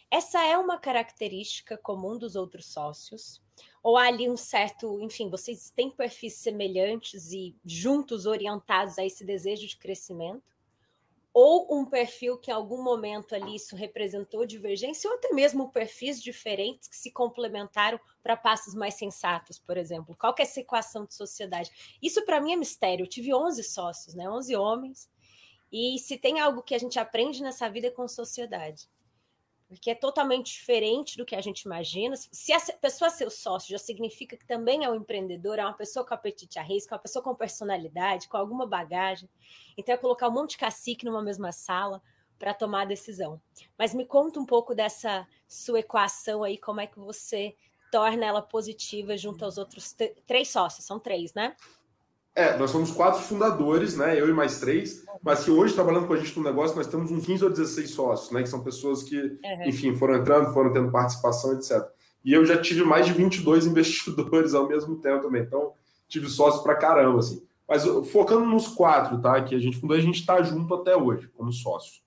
Essa 0.10 0.44
é 0.46 0.58
uma 0.58 0.80
característica 0.80 1.78
comum 1.78 2.18
dos 2.18 2.36
outros 2.36 2.68
sócios, 2.68 3.42
Ou 3.82 3.98
há 3.98 4.08
ali 4.08 4.30
um 4.30 4.38
certo, 4.38 5.00
enfim, 5.02 5.30
vocês 5.30 5.70
têm 5.70 5.90
perfis 5.90 6.36
semelhantes 6.36 7.32
e 7.32 7.56
juntos 7.66 8.26
orientados 8.26 8.98
a 8.98 9.06
esse 9.06 9.24
desejo 9.24 9.68
de 9.68 9.78
crescimento? 9.78 10.44
Ou 11.34 11.68
um 11.72 11.86
perfil 11.86 12.38
que 12.38 12.50
em 12.50 12.54
algum 12.54 12.82
momento 12.82 13.36
ali 13.36 13.56
isso 13.56 13.76
representou 13.76 14.46
divergência, 14.46 15.10
ou 15.10 15.16
até 15.16 15.32
mesmo 15.34 15.72
perfis 15.72 16.22
diferentes 16.22 16.88
que 16.88 16.96
se 16.96 17.12
complementaram 17.12 18.00
para 18.24 18.36
passos 18.36 18.74
mais 18.74 18.96
sensatos, 18.96 19.60
por 19.60 19.78
exemplo. 19.78 20.16
Qual 20.20 20.34
que 20.34 20.42
é 20.42 20.46
essa 20.46 20.60
equação 20.60 21.06
de 21.06 21.14
sociedade? 21.14 21.72
Isso 22.02 22.26
para 22.26 22.42
mim 22.42 22.54
é 22.54 22.56
mistério. 22.56 23.04
Eu 23.04 23.10
tive 23.10 23.34
11 23.34 23.64
sócios, 23.64 24.16
né? 24.16 24.28
11 24.28 24.56
homens. 24.56 25.10
E 25.72 26.00
se 26.00 26.18
tem 26.18 26.40
algo 26.40 26.64
que 26.64 26.74
a 26.74 26.80
gente 26.80 26.98
aprende 26.98 27.44
nessa 27.44 27.70
vida 27.70 27.88
é 27.88 27.92
com 27.92 28.08
sociedade 28.08 28.90
porque 29.68 29.92
é 29.92 29.96
totalmente 29.96 30.54
diferente 30.54 31.18
do 31.18 31.26
que 31.26 31.36
a 31.36 31.42
gente 31.42 31.62
imagina. 31.62 32.16
Se 32.16 32.54
a 32.54 32.60
pessoa 32.82 33.10
ser 33.10 33.30
sócio 33.30 33.70
já 33.70 33.78
significa 33.78 34.38
que 34.38 34.46
também 34.46 34.86
é 34.86 34.90
um 34.90 34.96
empreendedor, 34.96 35.60
é 35.60 35.64
uma 35.64 35.74
pessoa 35.74 36.06
com 36.06 36.14
apetite 36.14 36.58
a 36.58 36.62
risco, 36.62 36.94
é 36.94 36.96
uma 36.96 37.02
pessoa 37.02 37.22
com 37.22 37.36
personalidade, 37.36 38.30
com 38.30 38.38
alguma 38.38 38.66
bagagem. 38.66 39.30
Então 39.78 39.94
é 39.94 39.98
colocar 39.98 40.30
um 40.30 40.34
monte 40.34 40.52
de 40.52 40.58
cacique 40.58 41.06
numa 41.06 41.22
mesma 41.22 41.52
sala 41.52 42.02
para 42.40 42.54
tomar 42.54 42.84
a 42.84 42.86
decisão. 42.86 43.42
Mas 43.78 43.94
me 43.94 44.06
conta 44.06 44.40
um 44.40 44.46
pouco 44.46 44.74
dessa 44.74 45.28
sua 45.48 45.80
equação 45.80 46.44
aí, 46.44 46.58
como 46.58 46.80
é 46.80 46.88
que 46.88 47.00
você 47.00 47.56
torna 47.92 48.26
ela 48.26 48.42
positiva 48.42 49.18
junto 49.18 49.44
aos 49.44 49.58
outros 49.58 49.96
três 50.26 50.50
sócios, 50.50 50.86
são 50.86 51.00
três, 51.00 51.34
né? 51.34 51.56
É, 52.38 52.56
nós 52.56 52.70
somos 52.70 52.92
quatro 52.92 53.20
fundadores, 53.20 53.98
né? 53.98 54.22
Eu 54.22 54.30
e 54.30 54.32
mais 54.32 54.60
três. 54.60 55.04
Mas 55.24 55.44
que 55.44 55.50
hoje, 55.50 55.74
trabalhando 55.74 56.06
com 56.06 56.14
a 56.14 56.18
gente 56.18 56.38
no 56.38 56.44
negócio, 56.44 56.78
nós 56.78 56.86
temos 56.86 57.10
uns 57.10 57.26
15 57.26 57.44
ou 57.46 57.50
16 57.50 57.90
sócios, 57.90 58.32
né? 58.32 58.44
Que 58.44 58.48
são 58.48 58.64
pessoas 58.64 59.02
que, 59.02 59.20
uhum. 59.20 59.64
enfim, 59.66 59.96
foram 59.96 60.18
entrando, 60.18 60.54
foram 60.54 60.72
tendo 60.72 60.92
participação, 60.92 61.54
etc. 61.54 61.84
E 62.24 62.32
eu 62.32 62.46
já 62.46 62.62
tive 62.62 62.84
mais 62.84 63.08
de 63.08 63.14
22 63.14 63.66
investidores 63.68 64.54
ao 64.54 64.68
mesmo 64.68 64.98
tempo 64.98 65.24
também. 65.24 65.42
Então, 65.42 65.74
tive 66.08 66.30
sócio 66.30 66.62
pra 66.62 66.76
caramba, 66.76 67.18
assim. 67.18 67.44
Mas 67.68 67.84
focando 68.12 68.46
nos 68.46 68.68
quatro, 68.68 69.20
tá? 69.20 69.42
Que 69.42 69.56
a 69.56 69.60
gente 69.60 69.80
fundou, 69.80 69.98
a 69.98 70.00
gente 70.00 70.20
está 70.20 70.40
junto 70.44 70.72
até 70.76 70.96
hoje, 70.96 71.28
como 71.36 71.52
sócio. 71.52 72.04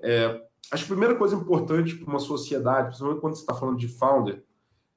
É, 0.00 0.42
acho 0.72 0.84
que 0.84 0.92
a 0.92 0.96
primeira 0.96 1.14
coisa 1.14 1.36
importante 1.36 1.94
para 1.94 2.10
uma 2.10 2.18
sociedade, 2.18 2.88
principalmente 2.88 3.20
quando 3.20 3.36
você 3.36 3.42
está 3.42 3.54
falando 3.54 3.78
de 3.78 3.86
founder, 3.86 4.42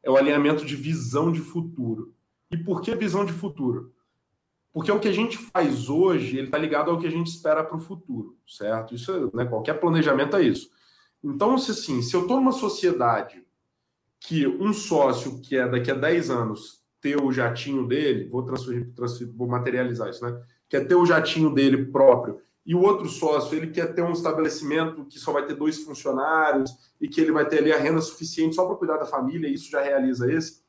é 0.02 0.10
o 0.10 0.18
alinhamento 0.18 0.66
de 0.66 0.76
visão 0.76 1.32
de 1.32 1.40
futuro. 1.40 2.16
E 2.50 2.58
por 2.58 2.82
que 2.82 2.96
visão 2.96 3.24
de 3.24 3.32
futuro? 3.32 3.94
Porque 4.76 4.92
o 4.92 5.00
que 5.00 5.08
a 5.08 5.14
gente 5.14 5.38
faz 5.38 5.88
hoje, 5.88 6.38
ele 6.38 6.48
está 6.48 6.58
ligado 6.58 6.92
ao 6.92 7.00
que 7.00 7.08
a 7.08 7.10
gente 7.10 7.28
espera 7.28 7.64
para 7.64 7.78
o 7.78 7.80
futuro, 7.80 8.36
certo? 8.46 8.94
Isso, 8.94 9.32
né, 9.34 9.46
qualquer 9.46 9.76
planejamento 9.76 10.36
é 10.36 10.44
isso. 10.44 10.70
Então, 11.24 11.58
se 11.58 11.72
assim, 11.72 12.02
se 12.02 12.14
eu 12.14 12.24
estou 12.24 12.36
numa 12.36 12.52
sociedade 12.52 13.42
que 14.20 14.46
um 14.46 14.74
sócio 14.74 15.40
que 15.40 15.56
é 15.56 15.66
daqui 15.66 15.90
a 15.90 15.94
10 15.94 16.30
anos 16.30 16.84
ter 17.00 17.16
o 17.16 17.32
jatinho 17.32 17.88
dele, 17.88 18.28
vou 18.28 18.44
transferir, 18.44 18.94
transferir 18.94 19.34
vou 19.34 19.48
materializar 19.48 20.10
isso, 20.10 20.26
né? 20.26 20.38
Quer 20.68 20.86
ter 20.86 20.96
o 20.96 21.06
jatinho 21.06 21.54
dele 21.54 21.86
próprio, 21.86 22.42
e 22.66 22.76
o 22.76 22.82
outro 22.82 23.08
sócio, 23.08 23.56
ele 23.56 23.68
quer 23.68 23.94
ter 23.94 24.02
um 24.02 24.12
estabelecimento 24.12 25.06
que 25.06 25.18
só 25.18 25.32
vai 25.32 25.46
ter 25.46 25.56
dois 25.56 25.78
funcionários 25.84 26.70
e 27.00 27.08
que 27.08 27.22
ele 27.22 27.32
vai 27.32 27.48
ter 27.48 27.60
ali 27.60 27.72
a 27.72 27.80
renda 27.80 28.02
suficiente 28.02 28.56
só 28.56 28.66
para 28.66 28.76
cuidar 28.76 28.98
da 28.98 29.06
família, 29.06 29.48
e 29.48 29.54
isso 29.54 29.72
já 29.72 29.82
realiza 29.82 30.30
esse. 30.30 30.66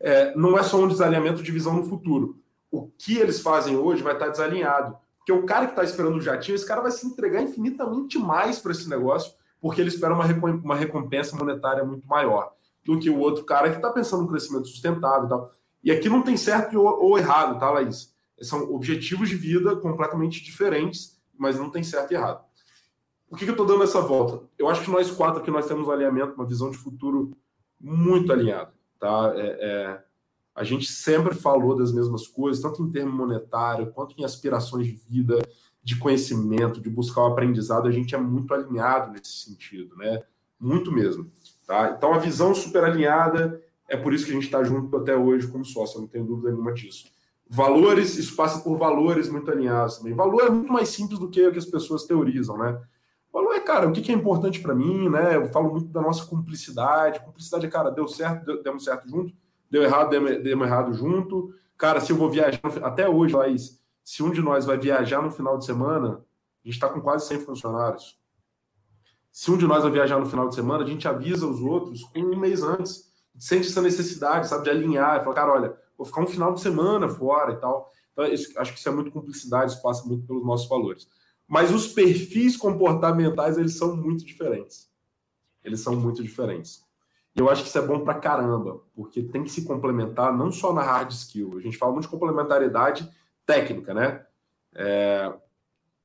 É, 0.00 0.34
não 0.34 0.58
é 0.58 0.62
só 0.62 0.82
um 0.82 0.88
desalinhamento 0.88 1.42
de 1.42 1.52
visão 1.52 1.76
no 1.76 1.84
futuro 1.84 2.41
o 2.72 2.88
que 2.98 3.18
eles 3.18 3.40
fazem 3.40 3.76
hoje 3.76 4.02
vai 4.02 4.14
estar 4.14 4.30
desalinhado. 4.30 4.96
Porque 5.18 5.30
o 5.30 5.44
cara 5.44 5.66
que 5.66 5.72
está 5.72 5.84
esperando 5.84 6.16
o 6.16 6.20
jatinho, 6.20 6.56
esse 6.56 6.66
cara 6.66 6.80
vai 6.80 6.90
se 6.90 7.06
entregar 7.06 7.42
infinitamente 7.42 8.18
mais 8.18 8.58
para 8.58 8.72
esse 8.72 8.88
negócio, 8.88 9.34
porque 9.60 9.80
ele 9.80 9.90
espera 9.90 10.14
uma, 10.14 10.24
uma 10.24 10.74
recompensa 10.74 11.36
monetária 11.36 11.84
muito 11.84 12.08
maior 12.08 12.52
do 12.84 12.98
que 12.98 13.08
o 13.08 13.18
outro 13.18 13.44
cara 13.44 13.70
que 13.70 13.76
está 13.76 13.90
pensando 13.90 14.22
no 14.22 14.28
crescimento 14.28 14.66
sustentável 14.66 15.26
e 15.26 15.28
tal. 15.28 15.52
E 15.84 15.92
aqui 15.92 16.08
não 16.08 16.22
tem 16.22 16.36
certo 16.36 16.80
ou, 16.80 17.18
errado, 17.18 17.58
tá, 17.60 17.70
Laís? 17.70 18.12
São 18.40 18.72
objetivos 18.72 19.28
de 19.28 19.36
vida 19.36 19.76
completamente 19.76 20.42
diferentes, 20.42 21.20
mas 21.38 21.58
não 21.58 21.70
tem 21.70 21.84
certo 21.84 22.10
e 22.10 22.14
errado. 22.14 22.42
Por 23.28 23.38
que, 23.38 23.44
que 23.44 23.50
eu 23.50 23.54
estou 23.54 23.66
dando 23.66 23.84
essa 23.84 24.00
volta? 24.00 24.44
Eu 24.58 24.68
acho 24.68 24.82
que 24.82 24.90
nós 24.90 25.10
quatro 25.10 25.40
aqui 25.40 25.50
nós 25.50 25.66
temos 25.66 25.86
um 25.86 25.90
alinhamento, 25.90 26.34
uma 26.34 26.46
visão 26.46 26.70
de 26.70 26.76
futuro 26.76 27.36
muito 27.80 28.32
alinhada. 28.32 28.72
Tá? 28.98 29.32
É, 29.36 29.46
é, 29.60 30.04
a 30.54 30.64
gente 30.64 30.86
sempre 30.86 31.34
falou 31.34 31.76
das 31.76 31.92
mesmas 31.92 32.26
coisas, 32.26 32.62
tanto 32.62 32.82
em 32.82 32.90
termo 32.90 33.12
monetário, 33.12 33.90
quanto 33.92 34.14
em 34.18 34.24
aspirações 34.24 34.86
de 34.86 34.92
vida, 34.92 35.38
de 35.82 35.96
conhecimento, 35.96 36.80
de 36.80 36.90
buscar 36.90 37.22
o 37.22 37.26
aprendizado, 37.26 37.88
a 37.88 37.90
gente 37.90 38.14
é 38.14 38.18
muito 38.18 38.52
alinhado 38.52 39.12
nesse 39.12 39.32
sentido, 39.32 39.96
né? 39.96 40.22
Muito 40.60 40.92
mesmo. 40.92 41.30
Tá? 41.66 41.94
Então, 41.96 42.12
a 42.12 42.18
visão 42.18 42.54
super 42.54 42.84
alinhada, 42.84 43.60
é 43.88 43.96
por 43.96 44.12
isso 44.12 44.24
que 44.24 44.30
a 44.30 44.34
gente 44.34 44.44
está 44.44 44.62
junto 44.62 44.94
até 44.96 45.16
hoje 45.16 45.48
como 45.48 45.64
sócio, 45.64 46.00
não 46.00 46.06
tenho 46.06 46.24
dúvida 46.24 46.50
nenhuma 46.50 46.72
disso. 46.72 47.10
Valores, 47.48 48.16
isso 48.16 48.34
passa 48.36 48.60
por 48.60 48.78
valores 48.78 49.28
muito 49.28 49.50
alinhados 49.50 49.98
também. 49.98 50.14
Valor 50.14 50.42
é 50.42 50.50
muito 50.50 50.72
mais 50.72 50.88
simples 50.88 51.18
do 51.18 51.28
que 51.28 51.46
o 51.46 51.52
que 51.52 51.58
as 51.58 51.66
pessoas 51.66 52.04
teorizam, 52.04 52.56
né? 52.56 52.80
Valor 53.32 53.54
é, 53.54 53.60
cara, 53.60 53.88
o 53.88 53.92
que 53.92 54.12
é 54.12 54.14
importante 54.14 54.60
para 54.60 54.74
mim, 54.74 55.08
né? 55.08 55.36
Eu 55.36 55.46
falo 55.46 55.70
muito 55.70 55.88
da 55.88 56.00
nossa 56.00 56.24
cumplicidade. 56.26 57.20
Cumplicidade 57.20 57.66
é, 57.66 57.68
cara, 57.68 57.90
deu 57.90 58.06
certo, 58.06 58.44
deu, 58.44 58.62
demos 58.62 58.84
certo 58.84 59.08
junto, 59.08 59.34
deu 59.72 59.82
errado, 59.82 60.10
demos 60.10 60.66
errado 60.66 60.92
junto. 60.92 61.54
Cara, 61.78 61.98
se 61.98 62.12
eu 62.12 62.16
vou 62.16 62.28
viajar, 62.28 62.60
até 62.82 63.08
hoje, 63.08 63.34
Laís, 63.34 63.80
se 64.04 64.22
um 64.22 64.30
de 64.30 64.42
nós 64.42 64.66
vai 64.66 64.76
viajar 64.76 65.22
no 65.22 65.30
final 65.30 65.56
de 65.56 65.64
semana, 65.64 66.22
a 66.62 66.68
gente 66.68 66.74
está 66.74 66.90
com 66.90 67.00
quase 67.00 67.26
100 67.26 67.40
funcionários. 67.40 68.20
Se 69.32 69.50
um 69.50 69.56
de 69.56 69.66
nós 69.66 69.82
vai 69.82 69.90
viajar 69.90 70.18
no 70.18 70.26
final 70.26 70.46
de 70.46 70.54
semana, 70.54 70.84
a 70.84 70.86
gente 70.86 71.08
avisa 71.08 71.46
os 71.46 71.62
outros 71.62 72.02
um 72.14 72.36
mês 72.36 72.62
antes. 72.62 73.10
Sente 73.38 73.68
essa 73.68 73.80
necessidade, 73.80 74.46
sabe, 74.46 74.64
de 74.64 74.70
alinhar. 74.70 75.24
Fala, 75.24 75.34
cara, 75.34 75.52
olha, 75.54 75.76
vou 75.96 76.06
ficar 76.06 76.20
um 76.20 76.26
final 76.26 76.52
de 76.52 76.60
semana 76.60 77.08
fora 77.08 77.52
e 77.52 77.56
tal. 77.56 77.90
Então, 78.12 78.26
isso, 78.26 78.52
acho 78.58 78.74
que 78.74 78.78
isso 78.78 78.88
é 78.90 78.92
muito 78.92 79.10
cumplicidade, 79.10 79.72
isso 79.72 79.80
passa 79.80 80.06
muito 80.06 80.26
pelos 80.26 80.44
nossos 80.44 80.68
valores. 80.68 81.08
Mas 81.48 81.72
os 81.72 81.88
perfis 81.88 82.58
comportamentais, 82.58 83.56
eles 83.56 83.78
são 83.78 83.96
muito 83.96 84.22
diferentes. 84.22 84.90
Eles 85.64 85.80
são 85.80 85.96
muito 85.96 86.22
diferentes. 86.22 86.84
E 87.34 87.40
eu 87.40 87.48
acho 87.48 87.62
que 87.62 87.68
isso 87.68 87.78
é 87.78 87.86
bom 87.86 88.00
pra 88.00 88.14
caramba, 88.14 88.82
porque 88.94 89.22
tem 89.22 89.42
que 89.42 89.50
se 89.50 89.64
complementar 89.64 90.36
não 90.36 90.52
só 90.52 90.72
na 90.72 90.82
hard 90.82 91.10
skill. 91.10 91.56
A 91.56 91.60
gente 91.60 91.78
fala 91.78 91.92
muito 91.92 92.04
de 92.04 92.10
complementariedade 92.10 93.08
técnica, 93.46 93.94
né? 93.94 94.24
É, 94.74 95.32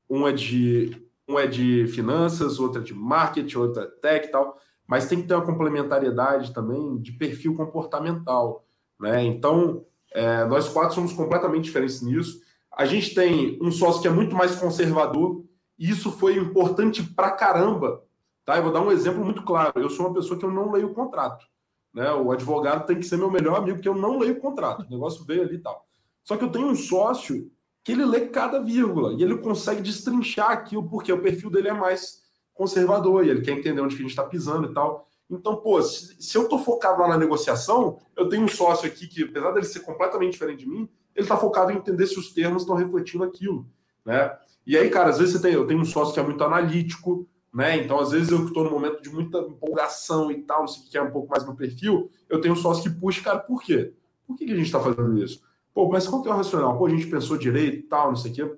um, 0.08 0.26
é 0.26 0.32
de, 0.32 1.06
um 1.28 1.38
é 1.38 1.46
de 1.46 1.86
finanças, 1.88 2.58
outro 2.58 2.80
é 2.80 2.84
de 2.84 2.94
marketing, 2.94 3.58
outro 3.58 3.82
é 3.82 3.86
tech 3.86 4.26
e 4.26 4.30
tal, 4.30 4.58
mas 4.86 5.06
tem 5.06 5.20
que 5.20 5.28
ter 5.28 5.34
uma 5.34 5.44
complementariedade 5.44 6.52
também 6.54 6.96
de 6.96 7.12
perfil 7.12 7.54
comportamental, 7.54 8.64
né? 8.98 9.22
Então, 9.22 9.84
é, 10.12 10.46
nós 10.46 10.68
quatro 10.68 10.94
somos 10.94 11.12
completamente 11.12 11.64
diferentes 11.64 12.00
nisso. 12.00 12.40
A 12.72 12.86
gente 12.86 13.14
tem 13.14 13.58
um 13.60 13.70
sócio 13.70 14.00
que 14.00 14.08
é 14.08 14.10
muito 14.10 14.34
mais 14.34 14.54
conservador, 14.56 15.44
e 15.78 15.90
isso 15.90 16.10
foi 16.10 16.36
importante 16.36 17.02
pra 17.02 17.30
caramba 17.30 18.02
Tá? 18.48 18.56
Eu 18.56 18.62
vou 18.62 18.72
dar 18.72 18.80
um 18.80 18.90
exemplo 18.90 19.22
muito 19.22 19.42
claro. 19.42 19.74
Eu 19.76 19.90
sou 19.90 20.06
uma 20.06 20.14
pessoa 20.14 20.38
que 20.38 20.42
eu 20.42 20.50
não 20.50 20.72
leio 20.72 20.86
o 20.86 20.94
contrato. 20.94 21.44
Né? 21.92 22.10
O 22.14 22.32
advogado 22.32 22.86
tem 22.86 22.96
que 22.96 23.02
ser 23.02 23.18
meu 23.18 23.30
melhor 23.30 23.58
amigo, 23.58 23.76
porque 23.76 23.88
eu 23.90 23.94
não 23.94 24.18
leio 24.18 24.38
o 24.38 24.40
contrato. 24.40 24.86
O 24.86 24.90
negócio 24.90 25.22
veio 25.26 25.42
ali 25.42 25.56
e 25.56 25.58
tal. 25.58 25.86
Só 26.24 26.34
que 26.34 26.44
eu 26.44 26.50
tenho 26.50 26.66
um 26.66 26.74
sócio 26.74 27.50
que 27.84 27.92
ele 27.92 28.06
lê 28.06 28.28
cada 28.28 28.58
vírgula 28.58 29.12
e 29.12 29.22
ele 29.22 29.36
consegue 29.36 29.82
destrinchar 29.82 30.50
aquilo, 30.50 30.88
porque 30.88 31.12
o 31.12 31.20
perfil 31.20 31.50
dele 31.50 31.68
é 31.68 31.74
mais 31.74 32.22
conservador 32.54 33.26
e 33.26 33.28
ele 33.28 33.42
quer 33.42 33.50
entender 33.50 33.82
onde 33.82 33.94
que 33.94 34.00
a 34.00 34.04
gente 34.04 34.12
está 34.12 34.24
pisando 34.24 34.70
e 34.70 34.72
tal. 34.72 35.06
Então, 35.28 35.56
pô, 35.56 35.82
se, 35.82 36.16
se 36.18 36.38
eu 36.38 36.44
estou 36.44 36.58
focado 36.58 37.02
lá 37.02 37.08
na 37.08 37.18
negociação, 37.18 37.98
eu 38.16 38.30
tenho 38.30 38.44
um 38.44 38.48
sócio 38.48 38.86
aqui 38.86 39.06
que, 39.06 39.24
apesar 39.24 39.50
dele 39.50 39.66
ser 39.66 39.80
completamente 39.80 40.32
diferente 40.32 40.60
de 40.60 40.70
mim, 40.70 40.88
ele 41.14 41.26
está 41.26 41.36
focado 41.36 41.70
em 41.70 41.76
entender 41.76 42.06
se 42.06 42.18
os 42.18 42.32
termos 42.32 42.62
estão 42.62 42.76
refletindo 42.76 43.24
aquilo, 43.24 43.66
né? 44.06 44.34
E 44.66 44.74
aí, 44.74 44.88
cara, 44.88 45.10
às 45.10 45.18
vezes 45.18 45.34
você 45.34 45.42
tem, 45.42 45.52
eu 45.52 45.66
tenho 45.66 45.80
um 45.80 45.84
sócio 45.84 46.14
que 46.14 46.20
é 46.20 46.22
muito 46.22 46.42
analítico, 46.42 47.28
né? 47.58 47.76
Então, 47.76 47.98
às 47.98 48.12
vezes, 48.12 48.30
eu 48.30 48.46
estou 48.46 48.62
num 48.62 48.70
momento 48.70 49.02
de 49.02 49.10
muita 49.10 49.38
empolgação 49.38 50.30
e 50.30 50.42
tal, 50.42 50.60
não 50.60 50.68
sei 50.68 50.80
o 50.80 50.88
que 50.88 50.96
é 50.96 51.02
um 51.02 51.10
pouco 51.10 51.28
mais 51.28 51.44
meu 51.44 51.56
perfil, 51.56 52.08
eu 52.28 52.40
tenho 52.40 52.54
um 52.54 52.56
sócio 52.56 52.84
que 52.84 53.00
puxa, 53.00 53.20
cara, 53.20 53.40
por 53.40 53.60
quê? 53.60 53.92
Por 54.28 54.36
que, 54.36 54.46
que 54.46 54.52
a 54.52 54.54
gente 54.54 54.66
está 54.66 54.78
fazendo 54.78 55.18
isso? 55.18 55.42
Pô, 55.74 55.88
mas 55.88 56.06
qual 56.06 56.22
que 56.22 56.28
é 56.28 56.30
o 56.30 56.36
racional? 56.36 56.78
Pô, 56.78 56.86
a 56.86 56.88
gente 56.88 57.08
pensou 57.08 57.36
direito 57.36 57.78
e 57.78 57.82
tal, 57.82 58.10
não 58.10 58.16
sei 58.16 58.30
o 58.30 58.34
quê. 58.34 58.56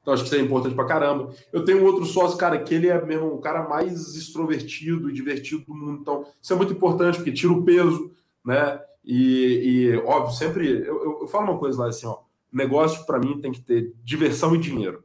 Então, 0.00 0.14
acho 0.14 0.22
que 0.22 0.30
isso 0.30 0.36
é 0.36 0.40
importante 0.40 0.74
pra 0.74 0.86
caramba. 0.86 1.34
Eu 1.52 1.66
tenho 1.66 1.84
outro 1.84 2.06
sócio, 2.06 2.38
cara, 2.38 2.58
que 2.58 2.72
ele 2.72 2.88
é 2.88 3.04
mesmo 3.04 3.26
o 3.26 3.40
cara 3.42 3.68
mais 3.68 4.14
extrovertido 4.14 5.10
e 5.10 5.12
divertido 5.12 5.66
do 5.66 5.74
mundo. 5.74 5.98
Então, 6.00 6.24
isso 6.40 6.50
é 6.50 6.56
muito 6.56 6.72
importante, 6.72 7.16
porque 7.16 7.30
tira 7.30 7.52
o 7.52 7.62
peso, 7.62 8.10
né? 8.42 8.80
E, 9.04 9.90
e 9.90 9.96
óbvio, 9.98 10.34
sempre. 10.34 10.66
Eu, 10.66 11.04
eu, 11.04 11.18
eu, 11.20 11.26
falo 11.26 11.50
uma 11.50 11.58
coisa 11.58 11.78
lá 11.82 11.88
assim, 11.88 12.06
ó. 12.06 12.20
Negócio, 12.50 13.04
para 13.04 13.18
mim, 13.18 13.38
tem 13.38 13.52
que 13.52 13.60
ter 13.60 13.92
diversão 14.02 14.54
e 14.54 14.58
dinheiro. 14.58 15.04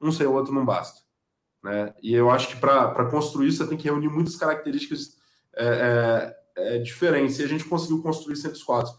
Um 0.00 0.12
sem 0.12 0.24
o 0.24 0.32
outro 0.32 0.54
não 0.54 0.64
basta. 0.64 1.03
Né? 1.64 1.94
E 2.02 2.12
eu 2.12 2.30
acho 2.30 2.48
que 2.48 2.56
para 2.56 3.06
construir 3.06 3.50
você 3.50 3.66
tem 3.66 3.78
que 3.78 3.88
reunir 3.88 4.10
muitas 4.10 4.36
características 4.36 5.16
é, 5.56 6.34
é, 6.56 6.74
é, 6.76 6.78
diferentes. 6.78 7.38
E 7.38 7.42
a 7.42 7.48
gente 7.48 7.64
conseguiu 7.64 8.02
construir 8.02 8.36
sempre 8.36 8.58
os 8.58 8.62
quatro. 8.62 8.92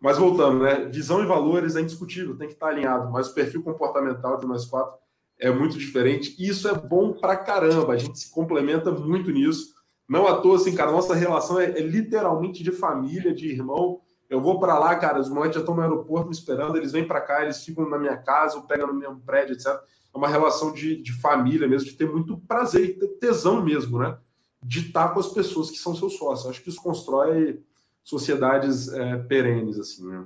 Mas 0.00 0.16
voltando, 0.16 0.62
né? 0.62 0.84
visão 0.84 1.24
e 1.24 1.26
valores 1.26 1.74
é 1.74 1.80
indiscutível, 1.80 2.36
tem 2.38 2.46
que 2.46 2.54
estar 2.54 2.68
alinhado. 2.68 3.10
Mas 3.10 3.28
o 3.28 3.34
perfil 3.34 3.64
comportamental 3.64 4.38
de 4.38 4.46
nós 4.46 4.64
quatro 4.64 4.96
é 5.40 5.50
muito 5.50 5.76
diferente. 5.76 6.36
E 6.38 6.48
isso 6.48 6.68
é 6.68 6.74
bom 6.74 7.14
para 7.14 7.36
caramba. 7.36 7.94
A 7.94 7.98
gente 7.98 8.16
se 8.16 8.30
complementa 8.30 8.92
muito 8.92 9.32
nisso. 9.32 9.74
Não 10.08 10.28
à 10.28 10.40
toa, 10.40 10.56
assim, 10.56 10.74
cara, 10.74 10.92
nossa 10.92 11.14
relação 11.14 11.58
é, 11.58 11.64
é 11.64 11.80
literalmente 11.80 12.62
de 12.62 12.70
família, 12.70 13.34
de 13.34 13.48
irmão. 13.48 14.02
Eu 14.30 14.40
vou 14.40 14.60
para 14.60 14.78
lá, 14.78 14.94
cara, 14.94 15.18
os 15.18 15.28
moleques 15.28 15.56
já 15.56 15.60
estão 15.60 15.74
no 15.74 15.82
aeroporto 15.82 16.28
me 16.28 16.34
esperando, 16.34 16.76
eles 16.76 16.92
vêm 16.92 17.06
para 17.06 17.20
cá, 17.20 17.42
eles 17.42 17.64
ficam 17.64 17.88
na 17.88 17.98
minha 17.98 18.16
casa, 18.16 18.56
ou 18.56 18.62
pegam 18.62 18.86
no 18.86 18.94
mesmo 18.94 19.20
prédio, 19.20 19.54
etc. 19.54 19.80
É 20.14 20.18
uma 20.18 20.28
relação 20.28 20.72
de, 20.72 21.02
de 21.02 21.12
família 21.12 21.66
mesmo, 21.66 21.88
de 21.88 21.96
ter 21.96 22.08
muito 22.08 22.38
prazer 22.38 22.90
e 22.90 22.94
ter 22.94 23.08
tesão 23.18 23.62
mesmo, 23.62 23.98
né? 23.98 24.16
De 24.62 24.86
estar 24.86 25.08
com 25.08 25.18
as 25.18 25.28
pessoas 25.28 25.70
que 25.70 25.76
são 25.76 25.94
seus 25.94 26.16
sócios. 26.16 26.48
Acho 26.48 26.62
que 26.62 26.68
isso 26.68 26.80
constrói 26.80 27.60
sociedades 28.04 28.88
é, 28.88 29.16
perenes, 29.16 29.78
assim, 29.78 30.06
né? 30.06 30.24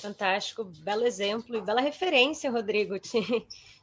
Fantástico, 0.00 0.64
belo 0.64 1.04
exemplo 1.04 1.56
e 1.56 1.60
bela 1.60 1.80
referência, 1.80 2.50
Rodrigo. 2.50 2.98
Te, 3.00 3.20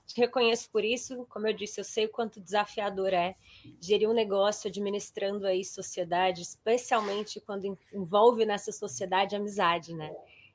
te, 0.07 0.21
reconheço 0.21 0.69
por 0.71 0.85
isso. 0.85 1.25
Como 1.29 1.47
eu 1.47 1.53
disse, 1.53 1.81
eu 1.81 1.83
sei 1.83 2.05
o 2.05 2.09
quanto 2.09 2.39
desafiador 2.39 3.13
é 3.13 3.35
gerir 3.81 4.09
um 4.09 4.13
negócio 4.13 4.69
administrando 4.69 5.45
aí 5.45 5.65
sociedade, 5.65 6.41
especialmente 6.41 7.41
quando 7.41 7.77
envolve 7.93 8.45
nessa 8.45 8.71
sociedade 8.71 9.35
amizade, 9.35 9.93
né? 9.93 10.09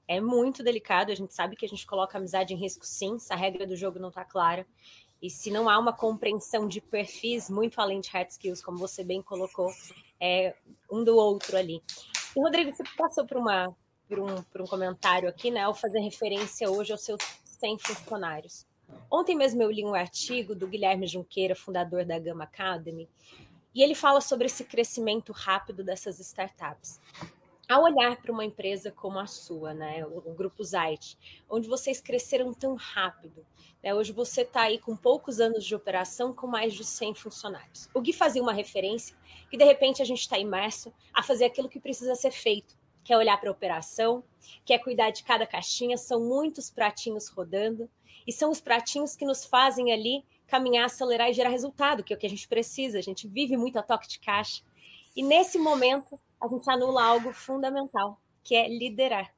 É 0.06 0.20
muito 0.20 0.62
delicado, 0.62 1.10
a 1.12 1.14
gente 1.14 1.34
sabe 1.34 1.56
que 1.56 1.64
a 1.64 1.68
gente 1.68 1.86
coloca 1.86 2.16
a 2.16 2.18
amizade 2.18 2.52
em 2.52 2.56
risco 2.56 2.84
sim, 2.84 3.18
se 3.18 3.32
a 3.32 3.36
regra 3.36 3.66
do 3.66 3.76
jogo 3.76 3.98
não 3.98 4.08
está 4.08 4.24
clara. 4.24 4.66
E 5.20 5.30
se 5.30 5.50
não 5.50 5.68
há 5.68 5.78
uma 5.78 5.92
compreensão 5.92 6.66
de 6.66 6.80
perfis 6.80 7.48
muito 7.48 7.80
além 7.80 8.00
de 8.00 8.10
hard 8.10 8.28
skills, 8.28 8.60
como 8.60 8.76
você 8.76 9.04
bem 9.04 9.22
colocou, 9.22 9.72
é, 10.20 10.54
um 10.90 11.04
do 11.04 11.16
outro 11.16 11.56
ali. 11.56 11.80
E, 12.36 12.40
Rodrigo, 12.40 12.72
você 12.72 12.82
passou 12.96 13.24
por 13.24 13.36
uma 13.36 13.74
por 14.08 14.18
um, 14.18 14.42
por 14.42 14.60
um 14.60 14.66
comentário 14.66 15.26
aqui, 15.26 15.50
né, 15.50 15.62
ao 15.62 15.74
fazer 15.74 16.00
referência 16.00 16.70
hoje 16.70 16.92
aos 16.92 17.02
seus 17.02 17.18
100 17.44 17.78
funcionários. 17.78 18.66
Ontem 19.10 19.34
mesmo 19.34 19.62
eu 19.62 19.70
li 19.70 19.82
um 19.84 19.94
artigo 19.94 20.54
do 20.54 20.66
Guilherme 20.66 21.06
Junqueira, 21.06 21.54
fundador 21.54 22.04
da 22.04 22.18
Gama 22.18 22.44
Academy, 22.44 23.08
e 23.74 23.82
ele 23.82 23.94
fala 23.94 24.20
sobre 24.20 24.46
esse 24.46 24.64
crescimento 24.64 25.32
rápido 25.32 25.82
dessas 25.82 26.20
startups. 26.20 27.00
Ao 27.72 27.84
olhar 27.84 28.20
para 28.20 28.30
uma 28.30 28.44
empresa 28.44 28.92
como 28.92 29.18
a 29.18 29.26
sua, 29.26 29.72
né, 29.72 30.04
o, 30.04 30.18
o 30.18 30.34
Grupo 30.34 30.62
Zait, 30.62 31.16
onde 31.48 31.66
vocês 31.66 32.02
cresceram 32.02 32.52
tão 32.52 32.74
rápido, 32.74 33.46
né, 33.82 33.94
hoje 33.94 34.12
você 34.12 34.42
está 34.42 34.64
aí 34.64 34.78
com 34.78 34.94
poucos 34.94 35.40
anos 35.40 35.64
de 35.64 35.74
operação, 35.74 36.34
com 36.34 36.46
mais 36.46 36.74
de 36.74 36.84
100 36.84 37.14
funcionários. 37.14 37.88
O 37.94 38.02
Gui 38.02 38.12
fazia 38.12 38.42
uma 38.42 38.52
referência 38.52 39.16
que, 39.50 39.56
de 39.56 39.64
repente, 39.64 40.02
a 40.02 40.04
gente 40.04 40.20
está 40.20 40.38
imerso 40.38 40.92
a 41.14 41.22
fazer 41.22 41.46
aquilo 41.46 41.66
que 41.66 41.80
precisa 41.80 42.14
ser 42.14 42.30
feito, 42.30 42.76
quer 43.02 43.16
olhar 43.16 43.40
para 43.40 43.48
a 43.48 43.52
operação, 43.52 44.22
quer 44.66 44.78
cuidar 44.80 45.08
de 45.08 45.24
cada 45.24 45.46
caixinha, 45.46 45.96
são 45.96 46.20
muitos 46.20 46.70
pratinhos 46.70 47.30
rodando, 47.30 47.88
e 48.26 48.32
são 48.34 48.50
os 48.50 48.60
pratinhos 48.60 49.16
que 49.16 49.24
nos 49.24 49.46
fazem 49.46 49.90
ali 49.94 50.22
caminhar, 50.46 50.84
acelerar 50.84 51.30
e 51.30 51.32
gerar 51.32 51.48
resultado, 51.48 52.04
que 52.04 52.12
é 52.12 52.16
o 52.16 52.18
que 52.18 52.26
a 52.26 52.30
gente 52.30 52.46
precisa. 52.46 52.98
A 52.98 53.02
gente 53.02 53.26
vive 53.26 53.56
muito 53.56 53.78
a 53.78 53.82
toque 53.82 54.06
de 54.06 54.20
caixa. 54.20 54.62
E 55.16 55.22
nesse 55.22 55.58
momento, 55.58 56.20
a 56.42 56.48
gente 56.48 56.68
anula 56.68 57.04
algo 57.04 57.32
fundamental, 57.32 58.20
que 58.42 58.56
é 58.56 58.68
liderar. 58.68 59.32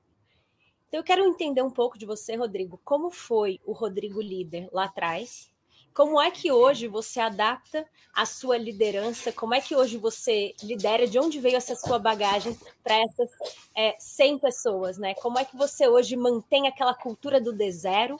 Então, 0.89 1.01
eu 1.01 1.05
quero 1.05 1.23
entender 1.27 1.61
um 1.61 1.71
pouco 1.71 1.99
de 1.99 2.07
você, 2.07 2.35
Rodrigo. 2.35 2.81
Como 2.83 3.11
foi 3.11 3.61
o 3.67 3.73
Rodrigo 3.73 4.23
líder 4.23 4.71
lá 4.73 4.85
atrás? 4.85 5.53
Como 5.93 6.21
é 6.21 6.31
que 6.31 6.51
hoje 6.51 6.89
você 6.89 7.21
adapta 7.21 7.87
a 8.15 8.25
sua 8.25 8.57
liderança? 8.57 9.31
Como 9.31 9.55
é 9.55 9.61
que 9.61 9.77
hoje 9.77 9.99
você 9.99 10.55
lidera? 10.63 11.07
De 11.07 11.19
onde 11.19 11.39
veio 11.39 11.57
essa 11.57 11.77
sua 11.77 11.99
bagagem 11.99 12.59
para 12.83 12.97
essas 12.97 13.31
é, 13.77 13.95
100 13.99 14.39
pessoas? 14.39 14.97
Né? 14.97 15.15
Como 15.17 15.39
é 15.39 15.45
que 15.45 15.57
você 15.57 15.87
hoje 15.87 16.17
mantém 16.17 16.67
aquela 16.67 16.95
cultura 16.95 17.39
do 17.39 17.53
D 17.53 17.71
zero? 17.71 18.17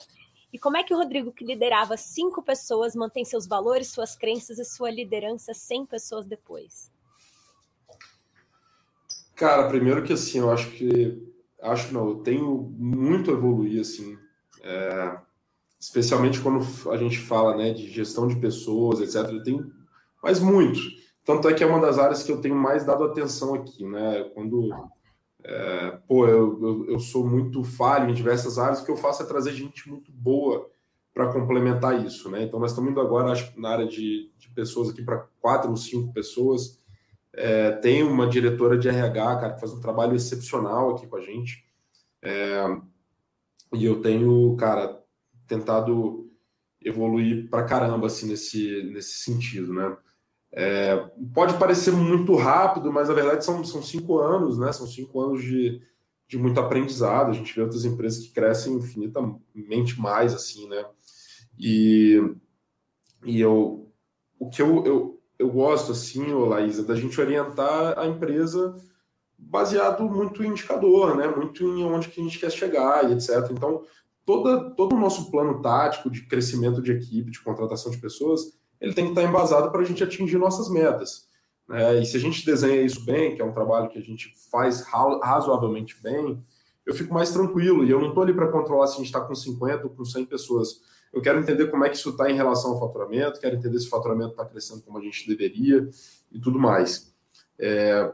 E 0.53 0.59
como 0.59 0.77
é 0.77 0.83
que 0.83 0.93
o 0.93 0.97
Rodrigo, 0.97 1.33
que 1.33 1.43
liderava 1.43 1.97
cinco 1.97 2.41
pessoas, 2.43 2.95
mantém 2.95 3.25
seus 3.25 3.47
valores, 3.47 3.89
suas 3.89 4.15
crenças 4.15 4.59
e 4.59 4.63
sua 4.63 4.91
liderança 4.91 5.53
100 5.55 5.87
pessoas 5.87 6.25
depois? 6.27 6.94
Cara, 9.35 9.67
primeiro 9.67 10.03
que 10.03 10.13
assim, 10.13 10.39
eu 10.39 10.51
acho 10.51 10.71
que 10.71 11.21
acho 11.61 11.93
não, 11.93 12.07
eu 12.09 12.15
tenho 12.17 12.73
muito 12.77 13.31
a 13.31 13.33
evoluir 13.33 13.81
assim. 13.81 14.17
É 14.63 15.17
especialmente 15.85 16.41
quando 16.41 16.65
a 16.89 16.97
gente 16.97 17.19
fala 17.19 17.55
né, 17.55 17.71
de 17.71 17.87
gestão 17.87 18.27
de 18.27 18.35
pessoas, 18.37 18.99
etc. 18.99 19.31
Eu 19.31 19.43
tenho, 19.43 19.71
mas 20.21 20.39
muito. 20.39 20.79
Tanto 21.23 21.47
é 21.47 21.53
que 21.53 21.63
é 21.63 21.67
uma 21.67 21.79
das 21.79 21.99
áreas 21.99 22.23
que 22.23 22.31
eu 22.31 22.41
tenho 22.41 22.55
mais 22.55 22.83
dado 22.83 23.03
atenção 23.03 23.53
aqui, 23.53 23.85
né? 23.85 24.23
Quando 24.33 24.69
é, 25.43 25.99
pô, 26.07 26.27
eu, 26.27 26.59
eu, 26.61 26.91
eu, 26.91 26.99
sou 26.99 27.27
muito 27.27 27.63
falho 27.63 28.09
em 28.09 28.13
diversas 28.13 28.57
áreas, 28.57 28.81
o 28.81 28.85
que 28.85 28.91
eu 28.91 28.97
faço 28.97 29.21
é 29.21 29.25
trazer 29.25 29.53
gente 29.53 29.87
muito 29.87 30.11
boa 30.11 30.69
para 31.13 31.31
complementar 31.31 32.03
isso, 32.03 32.29
né? 32.29 32.43
Então 32.43 32.59
nós 32.59 32.71
estamos 32.71 32.91
indo 32.91 32.99
agora, 32.99 33.31
acho 33.31 33.59
na 33.59 33.69
área 33.69 33.87
de, 33.87 34.31
de 34.37 34.49
pessoas 34.49 34.89
aqui 34.89 35.03
para 35.03 35.27
quatro 35.39 35.69
ou 35.69 35.77
cinco 35.77 36.11
pessoas. 36.13 36.79
É, 37.37 37.71
tem 37.71 38.01
uma 38.01 38.27
diretora 38.27 38.77
de 38.77 38.87
RH, 38.87 39.35
cara, 39.37 39.53
que 39.53 39.59
faz 39.59 39.73
um 39.73 39.81
trabalho 39.81 40.15
excepcional 40.15 40.91
aqui 40.91 41.05
com 41.05 41.17
a 41.17 41.21
gente. 41.21 41.65
É, 42.21 42.63
e 43.73 43.85
eu 43.85 44.01
tenho, 44.01 44.55
cara, 44.55 45.03
tentado 45.47 46.29
evoluir 46.81 47.49
para 47.49 47.65
caramba 47.65 48.07
assim 48.07 48.27
nesse, 48.27 48.83
nesse 48.93 49.15
sentido, 49.19 49.73
né? 49.73 49.97
É, 50.57 50.95
pode 51.33 51.57
parecer 51.57 51.91
muito 51.91 52.33
rápido, 52.35 52.91
mas 52.93 53.09
na 53.09 53.13
verdade 53.13 53.43
são, 53.43 53.63
são 53.65 53.83
cinco 53.83 54.19
anos, 54.19 54.57
né? 54.57 54.71
São 54.71 54.87
cinco 54.87 55.19
anos 55.19 55.43
de, 55.43 55.81
de 56.27 56.37
muito 56.37 56.59
aprendizado. 56.59 57.29
A 57.29 57.33
gente 57.33 57.53
vê 57.53 57.61
outras 57.61 57.83
empresas 57.83 58.25
que 58.25 58.31
crescem 58.31 58.75
infinitamente 58.75 59.99
mais, 59.99 60.33
assim, 60.33 60.69
né? 60.69 60.85
E, 61.59 62.21
e 63.25 63.41
eu, 63.41 63.91
o 64.39 64.49
que 64.49 64.61
eu, 64.61 64.85
eu, 64.85 65.21
eu 65.37 65.49
gosto, 65.49 65.91
assim, 65.91 66.31
ô 66.31 66.45
Laís, 66.45 66.79
é 66.79 66.83
da 66.83 66.95
gente 66.95 67.19
orientar 67.19 67.97
a 67.99 68.07
empresa 68.07 68.75
baseado 69.37 70.03
muito 70.03 70.43
em 70.43 70.47
indicador, 70.47 71.15
né? 71.15 71.27
Muito 71.27 71.63
em 71.63 71.83
onde 71.83 72.07
que 72.07 72.21
a 72.21 72.23
gente 72.23 72.39
quer 72.39 72.51
chegar 72.51 73.09
e 73.09 73.13
etc. 73.13 73.51
Então, 73.51 73.83
toda, 74.25 74.71
todo 74.71 74.95
o 74.95 74.99
nosso 74.99 75.29
plano 75.29 75.61
tático 75.61 76.09
de 76.09 76.25
crescimento 76.25 76.81
de 76.81 76.91
equipe, 76.91 77.31
de 77.31 77.41
contratação 77.41 77.91
de 77.91 77.97
pessoas, 77.97 78.57
ele 78.79 78.93
tem 78.93 79.05
que 79.05 79.11
estar 79.11 79.23
embasado 79.23 79.71
para 79.71 79.81
a 79.81 79.85
gente 79.85 80.03
atingir 80.03 80.37
nossas 80.37 80.69
metas. 80.69 81.27
Né? 81.67 81.99
E 81.99 82.05
se 82.05 82.17
a 82.17 82.19
gente 82.19 82.45
desenha 82.45 82.81
isso 82.81 83.03
bem, 83.05 83.35
que 83.35 83.41
é 83.41 83.45
um 83.45 83.53
trabalho 83.53 83.89
que 83.89 83.97
a 83.97 84.01
gente 84.01 84.33
faz 84.51 84.81
razoavelmente 84.81 86.01
bem, 86.01 86.43
eu 86.85 86.93
fico 86.93 87.13
mais 87.13 87.31
tranquilo. 87.31 87.83
E 87.83 87.91
eu 87.91 87.99
não 87.99 88.09
estou 88.09 88.23
ali 88.23 88.33
para 88.33 88.51
controlar 88.51 88.87
se 88.87 88.95
a 88.95 88.97
gente 88.97 89.07
está 89.07 89.21
com 89.21 89.33
50 89.33 89.83
ou 89.83 89.89
com 89.89 90.05
100 90.05 90.25
pessoas. 90.25 90.81
Eu 91.15 91.21
quero 91.21 91.39
entender 91.39 91.67
como 91.71 91.85
é 91.85 91.89
que 91.89 91.95
isso 91.95 92.09
está 92.09 92.29
em 92.29 92.35
relação 92.35 92.71
ao 92.71 92.79
faturamento, 92.79 93.39
quero 93.39 93.55
entender 93.55 93.79
se 93.79 93.87
o 93.87 93.89
faturamento 93.89 94.31
está 94.31 94.45
crescendo 94.45 94.81
como 94.81 94.97
a 94.97 95.01
gente 95.01 95.25
deveria 95.25 95.89
e 96.29 96.37
tudo 96.37 96.59
mais. 96.59 97.15
É, 97.57 98.13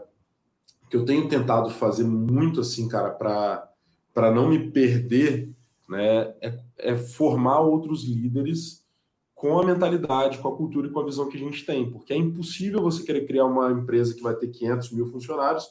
que 0.88 0.96
eu 0.96 1.04
tenho 1.04 1.28
tentado 1.28 1.72
fazer 1.72 2.04
muito 2.04 2.62
assim, 2.62 2.88
cara, 2.88 3.10
para 3.10 4.32
não 4.32 4.48
me 4.48 4.70
perder 4.70 5.50
né, 5.90 6.36
é, 6.40 6.60
é 6.78 6.96
formar 6.96 7.62
outros 7.62 8.04
líderes 8.04 8.86
com 9.34 9.58
a 9.58 9.66
mentalidade, 9.66 10.38
com 10.38 10.50
a 10.50 10.56
cultura 10.56 10.88
e 10.88 10.92
com 10.92 11.00
a 11.00 11.06
visão 11.06 11.28
que 11.28 11.38
a 11.38 11.40
gente 11.40 11.66
tem, 11.66 11.90
porque 11.90 12.14
é 12.14 12.18
impossível 12.18 12.84
você 12.84 13.02
querer 13.02 13.26
criar 13.26 13.46
uma 13.46 13.72
empresa 13.72 14.14
que 14.14 14.22
vai 14.22 14.36
ter 14.36 14.50
500 14.50 14.92
mil 14.92 15.08
funcionários 15.08 15.68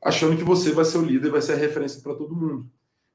achando 0.00 0.36
que 0.36 0.44
você 0.44 0.70
vai 0.70 0.84
ser 0.84 0.98
o 0.98 1.04
líder, 1.04 1.30
vai 1.30 1.42
ser 1.42 1.54
a 1.54 1.56
referência 1.56 2.00
para 2.00 2.14
todo 2.14 2.36
mundo. 2.36 2.70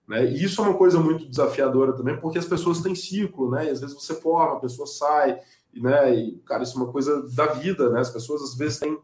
Né? 0.07 0.25
E 0.25 0.43
isso 0.43 0.61
é 0.61 0.63
uma 0.63 0.77
coisa 0.77 0.99
muito 0.99 1.27
desafiadora 1.27 1.93
também, 1.93 2.19
porque 2.19 2.37
as 2.37 2.45
pessoas 2.45 2.81
têm 2.81 2.93
ciclo, 2.93 3.49
né? 3.49 3.65
E 3.65 3.69
às 3.69 3.79
vezes 3.79 3.95
você 3.95 4.13
forma, 4.13 4.57
a 4.57 4.59
pessoa 4.59 4.87
sai, 4.87 5.39
né? 5.73 6.15
E, 6.15 6.37
cara, 6.45 6.63
isso 6.63 6.77
é 6.77 6.83
uma 6.83 6.91
coisa 6.91 7.27
da 7.29 7.47
vida, 7.47 7.89
né? 7.89 7.99
As 7.99 8.09
pessoas 8.09 8.41
às 8.41 8.55
vezes 8.55 8.79
têm 8.79 8.97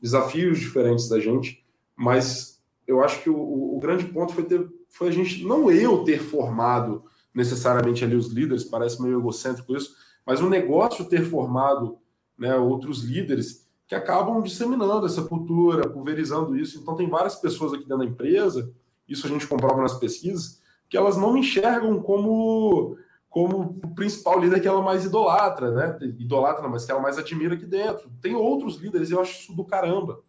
desafios 0.00 0.58
diferentes 0.58 1.08
da 1.08 1.20
gente, 1.20 1.64
mas 1.94 2.62
eu 2.86 3.02
acho 3.02 3.22
que 3.22 3.28
o, 3.28 3.36
o 3.76 3.78
grande 3.80 4.04
ponto 4.06 4.32
foi 4.32 4.44
ter 4.44 4.66
foi 4.88 5.08
a 5.08 5.12
gente, 5.12 5.44
não 5.44 5.70
eu 5.70 6.04
ter 6.04 6.18
formado 6.18 7.04
necessariamente 7.34 8.02
ali 8.02 8.16
os 8.16 8.28
líderes, 8.28 8.64
parece 8.64 9.02
meio 9.02 9.18
egocêntrico 9.18 9.76
isso, 9.76 9.94
mas 10.24 10.40
o 10.40 10.48
negócio 10.48 11.04
ter 11.04 11.22
formado 11.22 11.98
né, 12.38 12.56
outros 12.56 13.04
líderes 13.04 13.66
que 13.86 13.94
acabam 13.94 14.42
disseminando 14.42 15.06
essa 15.06 15.22
cultura, 15.22 15.88
pulverizando 15.88 16.56
isso. 16.56 16.78
Então, 16.78 16.96
tem 16.96 17.08
várias 17.08 17.36
pessoas 17.36 17.72
aqui 17.72 17.82
dentro 17.82 17.98
da 17.98 18.04
empresa, 18.04 18.72
isso 19.08 19.26
a 19.26 19.30
gente 19.30 19.46
comprova 19.46 19.80
nas 19.80 19.98
pesquisas, 19.98 20.60
que 20.88 20.96
elas 20.96 21.16
não 21.16 21.36
enxergam 21.36 22.00
como 22.00 22.96
como 23.28 23.78
o 23.84 23.94
principal 23.94 24.40
líder 24.40 24.62
que 24.62 24.68
ela 24.68 24.80
mais 24.80 25.04
idolatra, 25.04 25.70
né? 25.70 25.98
Idolatra, 26.18 26.66
mas 26.68 26.86
que 26.86 26.90
ela 26.90 27.02
mais 27.02 27.18
admira 27.18 27.54
aqui 27.54 27.66
dentro. 27.66 28.10
Tem 28.22 28.34
outros 28.34 28.76
líderes, 28.76 29.10
eu 29.10 29.20
acho 29.20 29.42
isso 29.42 29.54
do 29.54 29.62
caramba, 29.62 30.22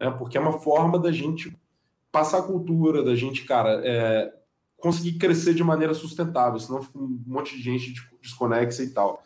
né? 0.00 0.10
Porque 0.10 0.36
é 0.36 0.40
uma 0.40 0.58
forma 0.58 0.98
da 0.98 1.12
gente 1.12 1.56
passar 2.10 2.38
a 2.38 2.42
cultura 2.42 3.04
da 3.04 3.14
gente, 3.14 3.44
cara, 3.44 3.80
é, 3.84 4.34
conseguir 4.78 5.18
crescer 5.18 5.54
de 5.54 5.62
maneira 5.62 5.94
sustentável, 5.94 6.58
senão 6.58 6.82
fica 6.82 6.98
um 6.98 7.22
monte 7.24 7.56
de 7.56 7.62
gente 7.62 7.94
desconexa 8.20 8.82
e 8.82 8.90
tal. 8.90 9.22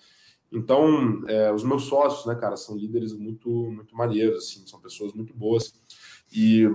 Então, 0.53 1.23
é, 1.27 1.51
os 1.53 1.65
meus 1.65 1.85
sócios, 1.85 2.27
né, 2.27 2.35
cara, 2.35 2.57
são 2.57 2.77
líderes 2.77 3.13
muito, 3.13 3.49
muito 3.49 3.97
maneiros, 3.97 4.45
assim, 4.45 4.67
são 4.67 4.79
pessoas 4.81 5.13
muito 5.13 5.35
boas. 5.35 5.73
E, 6.33 6.69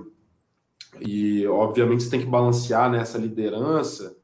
e 1.00 1.46
obviamente, 1.46 2.02
você 2.02 2.10
tem 2.10 2.20
que 2.20 2.26
balancear 2.26 2.90
nessa 2.90 3.18
liderança 3.18 4.16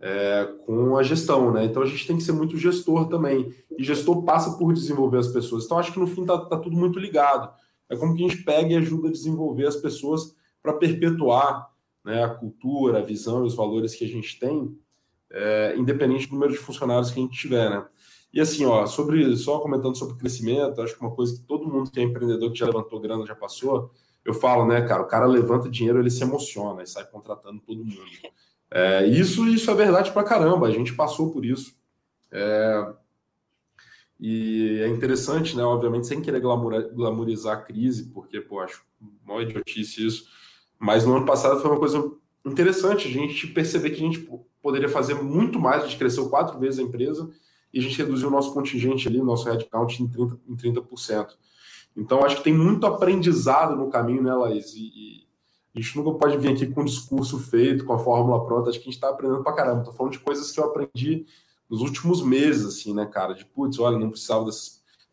é, 0.00 0.48
com 0.64 0.96
a 0.96 1.02
gestão, 1.02 1.52
né? 1.52 1.64
Então 1.64 1.82
a 1.82 1.86
gente 1.86 2.06
tem 2.06 2.16
que 2.16 2.22
ser 2.22 2.32
muito 2.32 2.56
gestor 2.56 3.08
também. 3.08 3.54
E 3.76 3.84
gestor 3.84 4.22
passa 4.22 4.56
por 4.56 4.72
desenvolver 4.72 5.18
as 5.18 5.28
pessoas. 5.28 5.64
Então 5.64 5.78
acho 5.78 5.92
que 5.92 5.98
no 5.98 6.06
fim 6.06 6.24
tá, 6.24 6.38
tá 6.38 6.56
tudo 6.56 6.76
muito 6.76 6.98
ligado. 6.98 7.52
É 7.88 7.96
como 7.96 8.14
que 8.14 8.24
a 8.24 8.28
gente 8.28 8.42
pega 8.42 8.72
e 8.72 8.76
ajuda 8.76 9.08
a 9.08 9.12
desenvolver 9.12 9.66
as 9.66 9.76
pessoas 9.76 10.36
para 10.62 10.74
perpetuar 10.74 11.70
né, 12.04 12.24
a 12.24 12.28
cultura, 12.28 12.98
a 12.98 13.02
visão 13.02 13.44
e 13.44 13.46
os 13.46 13.54
valores 13.54 13.94
que 13.94 14.04
a 14.04 14.08
gente 14.08 14.38
tem, 14.38 14.76
é, 15.30 15.74
independente 15.76 16.26
do 16.26 16.34
número 16.34 16.52
de 16.52 16.58
funcionários 16.58 17.10
que 17.10 17.18
a 17.18 17.22
gente 17.22 17.38
tiver, 17.38 17.70
né? 17.70 17.84
E 18.32 18.40
assim, 18.40 18.66
ó, 18.66 18.84
sobre 18.84 19.34
só 19.36 19.58
comentando 19.58 19.96
sobre 19.96 20.16
crescimento, 20.16 20.82
acho 20.82 20.94
que 20.94 21.00
uma 21.00 21.14
coisa 21.14 21.34
que 21.34 21.46
todo 21.46 21.66
mundo 21.66 21.90
que 21.90 21.98
é 21.98 22.02
empreendedor 22.02 22.52
que 22.52 22.58
já 22.58 22.66
levantou 22.66 23.00
grana 23.00 23.24
já 23.24 23.34
passou, 23.34 23.90
eu 24.28 24.34
falo, 24.34 24.66
né, 24.66 24.82
cara, 24.82 25.02
o 25.02 25.06
cara 25.06 25.24
levanta 25.24 25.70
dinheiro, 25.70 25.98
ele 25.98 26.10
se 26.10 26.22
emociona 26.22 26.82
e 26.82 26.86
sai 26.86 27.02
contratando 27.06 27.60
todo 27.60 27.82
mundo. 27.82 28.02
É, 28.70 29.06
isso, 29.06 29.48
isso 29.48 29.70
é 29.70 29.74
verdade 29.74 30.12
pra 30.12 30.22
caramba, 30.22 30.66
a 30.66 30.70
gente 30.70 30.92
passou 30.94 31.32
por 31.32 31.46
isso. 31.46 31.74
É, 32.30 32.92
e 34.20 34.80
é 34.82 34.88
interessante, 34.88 35.56
né, 35.56 35.62
obviamente, 35.62 36.06
sem 36.06 36.20
querer 36.20 36.40
glamourizar 36.40 37.56
a 37.56 37.62
crise, 37.62 38.10
porque, 38.12 38.38
pô, 38.38 38.60
acho 38.60 38.84
mó 39.24 39.40
idiotice 39.40 40.06
isso, 40.06 40.28
mas 40.78 41.06
no 41.06 41.16
ano 41.16 41.24
passado 41.24 41.58
foi 41.60 41.70
uma 41.70 41.78
coisa 41.78 42.12
interessante 42.44 43.08
a 43.08 43.10
gente 43.10 43.46
perceber 43.46 43.90
que 43.90 44.04
a 44.04 44.06
gente 44.06 44.28
poderia 44.60 44.90
fazer 44.90 45.14
muito 45.14 45.58
mais, 45.58 45.84
a 45.84 45.86
gente 45.86 45.96
cresceu 45.96 46.28
quatro 46.28 46.58
vezes 46.58 46.78
a 46.78 46.82
empresa 46.82 47.30
e 47.72 47.78
a 47.78 47.82
gente 47.82 47.96
reduziu 47.96 48.28
o 48.28 48.30
nosso 48.30 48.52
contingente 48.52 49.08
ali, 49.08 49.22
nosso 49.22 49.48
headcount 49.48 50.02
em 50.02 50.06
30%. 50.06 50.38
Em 50.46 50.54
30%. 50.54 51.28
Então, 51.98 52.24
acho 52.24 52.36
que 52.36 52.44
tem 52.44 52.54
muito 52.54 52.86
aprendizado 52.86 53.74
no 53.74 53.90
caminho, 53.90 54.22
né, 54.22 54.32
Laís? 54.32 54.72
E, 54.74 54.86
e 54.86 55.26
a 55.74 55.80
gente 55.80 55.96
nunca 55.96 56.16
pode 56.16 56.38
vir 56.38 56.52
aqui 56.52 56.66
com 56.68 56.82
um 56.82 56.84
discurso 56.84 57.38
feito, 57.40 57.84
com 57.84 57.92
a 57.92 57.98
fórmula 57.98 58.46
pronta. 58.46 58.70
Acho 58.70 58.78
que 58.78 58.84
a 58.84 58.90
gente 58.90 58.94
está 58.94 59.08
aprendendo 59.08 59.42
pra 59.42 59.52
caramba. 59.52 59.80
Estou 59.80 59.92
falando 59.92 60.12
de 60.12 60.20
coisas 60.20 60.52
que 60.52 60.60
eu 60.60 60.64
aprendi 60.64 61.26
nos 61.68 61.80
últimos 61.80 62.22
meses, 62.22 62.64
assim, 62.64 62.94
né, 62.94 63.04
cara? 63.04 63.34
De 63.34 63.44
putz, 63.44 63.80
olha, 63.80 63.98
não 63.98 64.10
precisava 64.10 64.44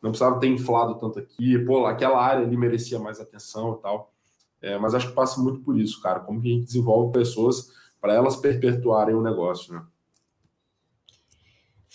não 0.02 0.12
precisava 0.12 0.40
ter 0.40 0.48
inflado 0.48 0.96
tanto 1.00 1.18
aqui, 1.18 1.58
pô, 1.66 1.88
aquela 1.88 2.24
área 2.24 2.46
ali 2.46 2.56
merecia 2.56 3.00
mais 3.00 3.20
atenção 3.20 3.78
e 3.80 3.82
tal. 3.82 4.14
É, 4.62 4.78
mas 4.78 4.94
acho 4.94 5.08
que 5.08 5.16
passa 5.16 5.42
muito 5.42 5.62
por 5.62 5.78
isso, 5.80 6.00
cara. 6.02 6.20
Como 6.20 6.40
que 6.40 6.48
a 6.48 6.52
gente 6.52 6.66
desenvolve 6.66 7.12
pessoas 7.12 7.72
para 8.00 8.14
elas 8.14 8.36
perpetuarem 8.36 9.16
o 9.16 9.22
negócio, 9.22 9.74
né? 9.74 9.84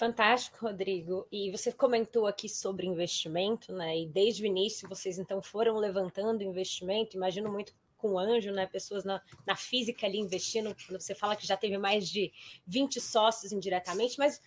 Fantástico, 0.00 0.64
Rodrigo. 0.64 1.28
E 1.30 1.50
você 1.50 1.70
comentou 1.70 2.26
aqui 2.26 2.48
sobre 2.48 2.86
investimento, 2.86 3.70
né? 3.70 3.98
E 3.98 4.06
desde 4.06 4.42
o 4.42 4.46
início 4.46 4.88
vocês 4.88 5.18
então 5.18 5.42
foram 5.42 5.76
levantando 5.76 6.42
investimento. 6.42 7.18
Imagino 7.18 7.52
muito 7.52 7.74
com 7.98 8.18
anjo, 8.18 8.50
né? 8.50 8.66
Pessoas 8.66 9.04
na, 9.04 9.20
na 9.46 9.54
física 9.54 10.06
ali 10.06 10.18
investindo. 10.18 10.74
Quando 10.86 10.98
você 10.98 11.14
fala 11.14 11.36
que 11.36 11.46
já 11.46 11.54
teve 11.54 11.76
mais 11.76 12.08
de 12.08 12.32
20 12.66 12.98
sócios 12.98 13.52
indiretamente, 13.52 14.18
mas 14.18 14.40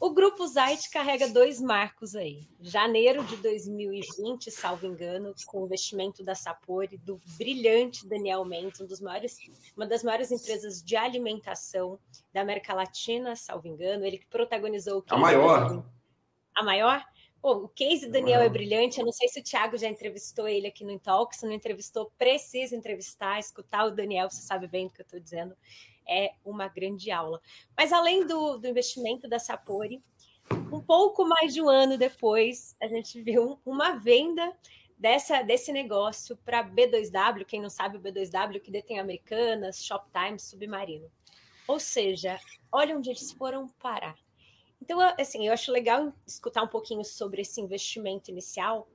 o 0.00 0.10
Grupo 0.10 0.46
Zait 0.46 0.88
carrega 0.90 1.28
dois 1.28 1.60
marcos 1.60 2.14
aí. 2.14 2.46
Janeiro 2.60 3.24
de 3.24 3.36
2020, 3.36 4.48
salvo 4.50 4.86
engano, 4.86 5.34
com 5.46 5.62
o 5.62 5.66
investimento 5.66 6.22
da 6.22 6.36
Sapori, 6.36 6.96
do 6.98 7.20
brilhante 7.36 8.06
Daniel 8.06 8.44
Mendes, 8.44 8.80
um 8.80 8.86
dos 8.86 9.00
maiores, 9.00 9.36
uma 9.76 9.86
das 9.86 10.04
maiores 10.04 10.30
empresas 10.30 10.80
de 10.82 10.94
alimentação 10.94 11.98
da 12.32 12.42
América 12.42 12.72
Latina, 12.74 13.34
salvo 13.34 13.66
engano. 13.66 14.04
Ele 14.04 14.18
que 14.18 14.26
protagonizou 14.26 14.98
o 14.98 15.02
case. 15.02 15.16
A 15.16 15.20
maior. 15.20 15.84
A 16.54 16.62
maior? 16.62 17.04
Pô, 17.42 17.64
o 17.64 17.68
case 17.68 18.08
Daniel 18.08 18.40
é 18.40 18.48
brilhante. 18.48 19.00
Eu 19.00 19.04
não 19.04 19.12
sei 19.12 19.28
se 19.28 19.40
o 19.40 19.44
Thiago 19.44 19.76
já 19.76 19.88
entrevistou 19.88 20.46
ele 20.46 20.68
aqui 20.68 20.84
no 20.84 20.92
Intalk. 20.92 21.36
Se 21.36 21.44
não 21.44 21.52
entrevistou, 21.52 22.12
precisa 22.16 22.76
entrevistar, 22.76 23.38
escutar 23.40 23.84
o 23.84 23.90
Daniel, 23.90 24.30
você 24.30 24.42
sabe 24.42 24.68
bem 24.68 24.86
do 24.86 24.92
que 24.92 25.00
eu 25.00 25.04
estou 25.04 25.20
dizendo 25.20 25.56
é 26.08 26.32
uma 26.44 26.68
grande 26.68 27.10
aula. 27.10 27.40
Mas 27.76 27.92
além 27.92 28.26
do, 28.26 28.58
do 28.58 28.66
investimento 28.66 29.28
da 29.28 29.38
Sapori, 29.38 30.02
um 30.72 30.80
pouco 30.80 31.26
mais 31.26 31.52
de 31.52 31.60
um 31.60 31.68
ano 31.68 31.98
depois, 31.98 32.76
a 32.80 32.86
gente 32.86 33.20
viu 33.22 33.60
uma 33.64 33.92
venda 33.92 34.56
dessa, 34.98 35.42
desse 35.42 35.72
negócio 35.72 36.36
para 36.38 36.64
B2W, 36.64 37.44
quem 37.44 37.60
não 37.60 37.70
sabe, 37.70 37.96
o 37.96 38.00
B2W 38.00 38.60
que 38.60 38.70
detém 38.70 38.98
Americanas, 38.98 39.84
Shoptime, 39.84 40.38
Submarino. 40.38 41.10
Ou 41.66 41.78
seja, 41.78 42.40
olha 42.72 42.96
onde 42.96 43.10
eles 43.10 43.30
foram 43.32 43.68
parar. 43.68 44.16
Então, 44.80 45.00
assim, 45.18 45.46
eu 45.46 45.52
acho 45.52 45.70
legal 45.70 46.12
escutar 46.26 46.62
um 46.62 46.68
pouquinho 46.68 47.04
sobre 47.04 47.42
esse 47.42 47.60
investimento 47.60 48.30
inicial, 48.30 48.88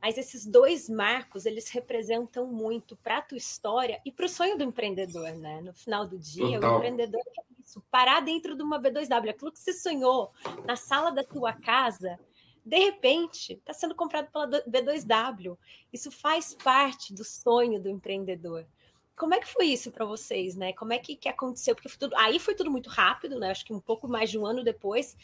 mas 0.00 0.16
esses 0.16 0.46
dois 0.46 0.88
marcos, 0.88 1.44
eles 1.44 1.68
representam 1.68 2.46
muito 2.46 2.96
para 2.96 3.18
a 3.18 3.22
tua 3.22 3.38
história 3.38 4.00
e 4.04 4.10
para 4.10 4.26
o 4.26 4.28
sonho 4.28 4.56
do 4.56 4.64
empreendedor, 4.64 5.32
né? 5.32 5.60
No 5.60 5.74
final 5.74 6.06
do 6.06 6.18
dia, 6.18 6.58
Total. 6.58 6.74
o 6.74 6.76
empreendedor 6.78 7.20
quer 7.34 7.44
isso, 7.70 7.82
parar 7.90 8.20
dentro 8.20 8.56
de 8.56 8.62
uma 8.62 8.80
B2W. 8.80 9.30
Aquilo 9.30 9.52
que 9.52 9.58
você 9.58 9.72
sonhou 9.72 10.32
na 10.64 10.74
sala 10.74 11.10
da 11.10 11.22
tua 11.22 11.52
casa, 11.52 12.18
de 12.64 12.78
repente, 12.78 13.54
está 13.54 13.72
sendo 13.72 13.94
comprado 13.94 14.30
pela 14.30 14.48
B2W. 14.48 15.56
Isso 15.92 16.10
faz 16.10 16.54
parte 16.54 17.14
do 17.14 17.24
sonho 17.24 17.80
do 17.80 17.88
empreendedor. 17.88 18.66
Como 19.16 19.34
é 19.34 19.38
que 19.38 19.46
foi 19.46 19.66
isso 19.66 19.90
para 19.90 20.06
vocês, 20.06 20.56
né? 20.56 20.72
Como 20.72 20.94
é 20.94 20.98
que, 20.98 21.14
que 21.14 21.28
aconteceu? 21.28 21.74
Porque 21.74 21.90
foi 21.90 21.98
tudo, 21.98 22.16
aí 22.16 22.38
foi 22.38 22.54
tudo 22.54 22.70
muito 22.70 22.88
rápido, 22.88 23.38
né? 23.38 23.50
Acho 23.50 23.64
que 23.64 23.72
um 23.72 23.80
pouco 23.80 24.08
mais 24.08 24.30
de 24.30 24.38
um 24.38 24.46
ano 24.46 24.64
depois, 24.64 25.14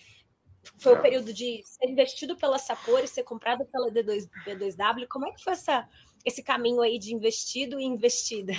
foi 0.79 0.93
é. 0.95 0.99
o 0.99 1.03
período 1.03 1.33
de 1.33 1.63
ser 1.65 1.89
investido 1.89 2.37
pela 2.37 2.59
Sapor 2.59 3.01
e 3.03 3.09
ser 3.09 3.23
comprado 3.23 3.65
pela 3.67 3.91
D2, 3.91 4.29
B2W. 4.47 5.07
Como 5.09 5.27
é 5.27 5.33
que 5.33 5.43
foi 5.43 5.53
essa, 5.53 5.89
esse 6.25 6.43
caminho 6.43 6.81
aí 6.81 6.99
de 6.99 7.15
investido 7.15 7.81
e 7.81 7.85
investida? 7.85 8.53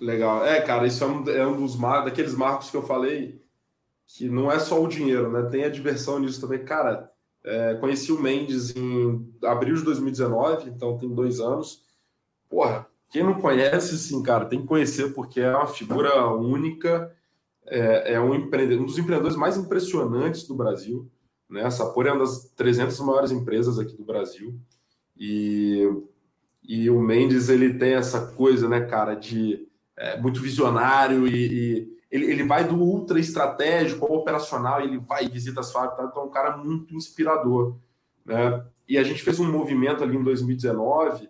Legal. 0.00 0.44
É, 0.46 0.60
cara, 0.60 0.86
isso 0.86 1.02
é 1.02 1.06
um, 1.06 1.28
é 1.28 1.46
um 1.46 1.56
dos 1.56 1.76
mar, 1.76 2.04
daqueles 2.04 2.34
marcos 2.34 2.70
que 2.70 2.76
eu 2.76 2.82
falei 2.82 3.42
que 4.06 4.28
não 4.28 4.50
é 4.50 4.58
só 4.58 4.82
o 4.82 4.88
dinheiro, 4.88 5.30
né? 5.30 5.42
Tem 5.50 5.64
a 5.64 5.68
diversão 5.68 6.18
nisso 6.18 6.40
também. 6.40 6.64
Cara, 6.64 7.12
é, 7.44 7.74
conheci 7.74 8.10
o 8.10 8.20
Mendes 8.20 8.74
em 8.74 9.30
abril 9.44 9.76
de 9.76 9.82
2019, 9.82 10.70
então 10.70 10.96
tem 10.96 11.14
dois 11.14 11.40
anos. 11.40 11.84
Porra, 12.48 12.86
quem 13.10 13.22
não 13.22 13.34
conhece, 13.34 13.98
sim, 13.98 14.22
cara, 14.22 14.46
tem 14.46 14.62
que 14.62 14.66
conhecer 14.66 15.12
porque 15.12 15.40
é 15.40 15.54
uma 15.54 15.66
figura 15.66 16.26
única 16.26 17.14
é, 17.70 18.14
é 18.14 18.20
um, 18.20 18.34
um 18.34 18.84
dos 18.84 18.98
empreendedores 18.98 19.36
mais 19.36 19.56
impressionantes 19.56 20.46
do 20.46 20.54
Brasil. 20.54 21.10
Né? 21.48 21.64
A 21.64 21.70
Sapor 21.70 22.06
é 22.06 22.12
uma 22.12 22.20
das 22.20 22.50
300 22.56 22.98
maiores 23.00 23.30
empresas 23.30 23.78
aqui 23.78 23.96
do 23.96 24.04
Brasil. 24.04 24.58
E, 25.16 25.88
e 26.62 26.90
o 26.90 27.00
Mendes 27.00 27.48
ele 27.48 27.74
tem 27.74 27.94
essa 27.94 28.28
coisa, 28.32 28.68
né, 28.68 28.82
cara, 28.82 29.14
de 29.14 29.66
é, 29.96 30.20
muito 30.20 30.40
visionário 30.40 31.26
e, 31.26 31.46
e 31.46 31.98
ele, 32.10 32.26
ele 32.26 32.44
vai 32.44 32.66
do 32.66 32.76
ultra 32.76 33.18
estratégico 33.18 34.06
ao 34.06 34.18
operacional, 34.18 34.80
ele 34.80 34.98
vai 34.98 35.28
visita 35.28 35.60
as 35.60 35.72
fábricas, 35.72 36.08
então 36.08 36.22
é 36.22 36.26
um 36.26 36.30
cara 36.30 36.56
muito 36.56 36.94
inspirador. 36.94 37.76
Né? 38.24 38.64
E 38.88 38.96
a 38.96 39.02
gente 39.02 39.22
fez 39.22 39.38
um 39.38 39.50
movimento 39.50 40.02
ali 40.02 40.16
em 40.16 40.22
2019 40.22 41.28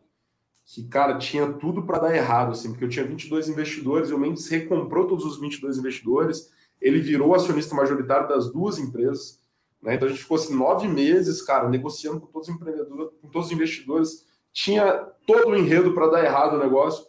que, 0.74 0.85
cara, 0.85 1.16
tinha 1.16 1.50
tudo 1.54 1.83
para 1.83 1.98
dar 1.98 2.14
errado, 2.14 2.52
assim, 2.52 2.70
porque 2.70 2.85
eu 2.85 2.88
tinha 2.90 3.04
22 3.04 3.48
investidores 3.48 4.11
e 4.11 4.14
o 4.14 4.18
Mendes 4.18 4.48
recomprou 4.48 5.07
todos 5.07 5.24
os 5.24 5.40
22 5.40 5.78
investidores, 5.78 6.52
ele 6.78 7.00
virou 7.00 7.35
acionista 7.35 7.74
majoritário 7.74 8.28
das 8.28 8.52
duas 8.52 8.78
empresas, 8.78 9.40
né? 9.83 9.94
Então 9.94 10.07
a 10.07 10.11
gente 10.11 10.22
ficou 10.22 10.37
assim, 10.37 10.54
nove 10.54 10.87
meses, 10.87 11.40
cara, 11.40 11.68
negociando 11.70 12.20
com 12.20 12.26
todos 12.26 12.48
os 12.48 12.54
empreendedores, 12.54 13.12
com 13.22 13.28
todos 13.28 13.48
os 13.48 13.52
investidores, 13.52 14.26
tinha 14.52 14.92
todo 15.26 15.48
o 15.48 15.57
enredo 15.57 15.94
para 15.94 16.09
dar 16.09 16.24
errado 16.24 16.57
o 16.57 16.59
negócio, 16.59 17.07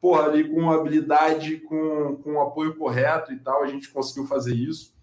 porra, 0.00 0.26
ali 0.26 0.48
com 0.48 0.70
habilidade, 0.70 1.56
com, 1.62 2.16
com 2.22 2.40
apoio 2.40 2.76
correto 2.76 3.32
e 3.32 3.38
tal, 3.40 3.64
a 3.64 3.66
gente 3.66 3.90
conseguiu 3.90 4.28
fazer 4.28 4.54
isso. 4.54 4.94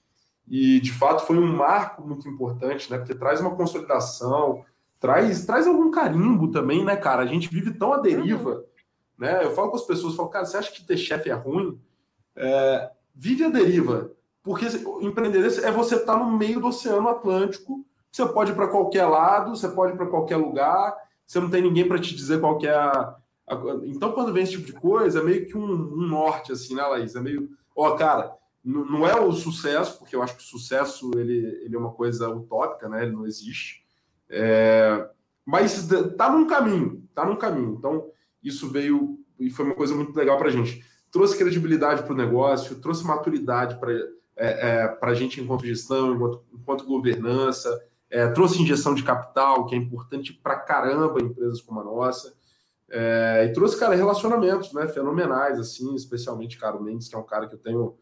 E 0.47 0.79
de 0.79 0.93
fato 0.93 1.25
foi 1.25 1.37
um 1.37 1.53
marco 1.53 2.01
muito 2.07 2.29
importante, 2.29 2.89
né? 2.89 2.97
Porque 2.97 3.15
traz 3.15 3.41
uma 3.41 3.55
consolidação, 3.55 4.63
traz, 5.03 5.45
traz 5.45 5.67
algum 5.67 5.91
carimbo 5.91 6.49
também, 6.49 6.85
né, 6.85 6.95
cara? 6.95 7.23
A 7.23 7.25
gente 7.25 7.49
vive 7.49 7.73
tão 7.73 7.91
à 7.91 7.97
deriva, 7.97 8.51
uhum. 8.51 8.63
né? 9.17 9.43
Eu 9.43 9.51
falo 9.51 9.69
com 9.69 9.75
as 9.75 9.85
pessoas, 9.85 10.15
falo, 10.15 10.29
cara, 10.29 10.45
você 10.45 10.55
acha 10.55 10.71
que 10.71 10.81
ter 10.81 10.95
chefe 10.95 11.29
é 11.29 11.33
ruim? 11.33 11.77
É, 12.33 12.89
vive 13.13 13.43
a 13.43 13.49
deriva, 13.49 14.11
porque 14.41 14.65
empreender 15.01 15.45
é 15.61 15.71
você 15.71 15.95
estar 15.95 16.13
tá 16.13 16.17
no 16.17 16.31
meio 16.31 16.61
do 16.61 16.67
Oceano 16.67 17.09
Atlântico, 17.09 17.85
você 18.09 18.25
pode 18.25 18.53
ir 18.53 18.55
para 18.55 18.69
qualquer 18.69 19.05
lado, 19.05 19.53
você 19.53 19.67
pode 19.67 19.91
ir 19.91 19.97
para 19.97 20.05
qualquer 20.05 20.37
lugar, 20.37 20.95
você 21.27 21.37
não 21.37 21.49
tem 21.49 21.61
ninguém 21.61 21.85
para 21.85 21.99
te 21.99 22.15
dizer 22.15 22.39
qual 22.39 22.57
é 22.63 22.73
a, 22.73 23.17
Então, 23.83 24.13
quando 24.13 24.31
vem 24.31 24.43
esse 24.43 24.53
tipo 24.53 24.67
de 24.67 24.71
coisa, 24.71 25.19
é 25.19 25.23
meio 25.23 25.45
que 25.45 25.57
um, 25.57 25.65
um 25.65 26.07
norte, 26.07 26.53
assim, 26.53 26.75
né, 26.75 26.83
Laís? 26.83 27.13
É 27.13 27.19
meio, 27.19 27.49
ó, 27.75 27.91
cara, 27.97 28.37
não 28.63 29.05
é 29.05 29.19
o 29.19 29.33
sucesso, 29.33 29.99
porque 29.99 30.15
eu 30.15 30.23
acho 30.23 30.37
que 30.37 30.43
o 30.43 30.45
sucesso 30.45 31.11
ele, 31.17 31.59
ele 31.65 31.75
é 31.75 31.77
uma 31.77 31.91
coisa 31.91 32.29
utópica, 32.29 32.87
né? 32.87 33.03
Ele 33.03 33.11
não 33.11 33.27
existe. 33.27 33.82
É, 34.33 35.09
mas 35.45 35.87
tá 36.17 36.31
num 36.31 36.47
caminho, 36.47 37.03
tá 37.13 37.25
num 37.25 37.35
caminho. 37.35 37.75
Então, 37.77 38.09
isso 38.43 38.69
veio 38.69 39.19
e 39.39 39.49
foi 39.49 39.65
uma 39.65 39.75
coisa 39.75 39.95
muito 39.95 40.15
legal 40.15 40.37
para 40.37 40.47
a 40.47 40.51
gente. 40.51 40.83
Trouxe 41.11 41.37
credibilidade 41.37 42.03
para 42.03 42.13
o 42.13 42.17
negócio, 42.17 42.79
trouxe 42.79 43.05
maturidade 43.05 43.79
para 43.79 43.91
é, 43.91 44.07
é, 44.37 44.97
a 44.99 45.13
gente 45.13 45.39
enquanto 45.39 45.65
gestão, 45.65 46.15
enquanto, 46.15 46.43
enquanto 46.51 46.85
governança, 46.85 47.81
é, 48.09 48.27
trouxe 48.27 48.61
injeção 48.61 48.95
de 48.95 49.03
capital, 49.03 49.65
que 49.65 49.75
é 49.75 49.77
importante 49.77 50.33
para 50.33 50.55
caramba 50.55 51.21
em 51.21 51.25
empresas 51.25 51.61
como 51.61 51.79
a 51.79 51.83
nossa. 51.83 52.33
É, 52.89 53.47
e 53.47 53.53
trouxe, 53.53 53.77
cara, 53.77 53.95
relacionamentos 53.95 54.73
né, 54.73 54.87
fenomenais, 54.87 55.59
assim, 55.59 55.93
especialmente, 55.95 56.57
cara, 56.57 56.77
o 56.77 56.83
Mendes, 56.83 57.07
que 57.07 57.15
é 57.15 57.17
um 57.17 57.23
cara 57.23 57.47
que 57.47 57.55
eu 57.55 57.59
tenho 57.59 57.95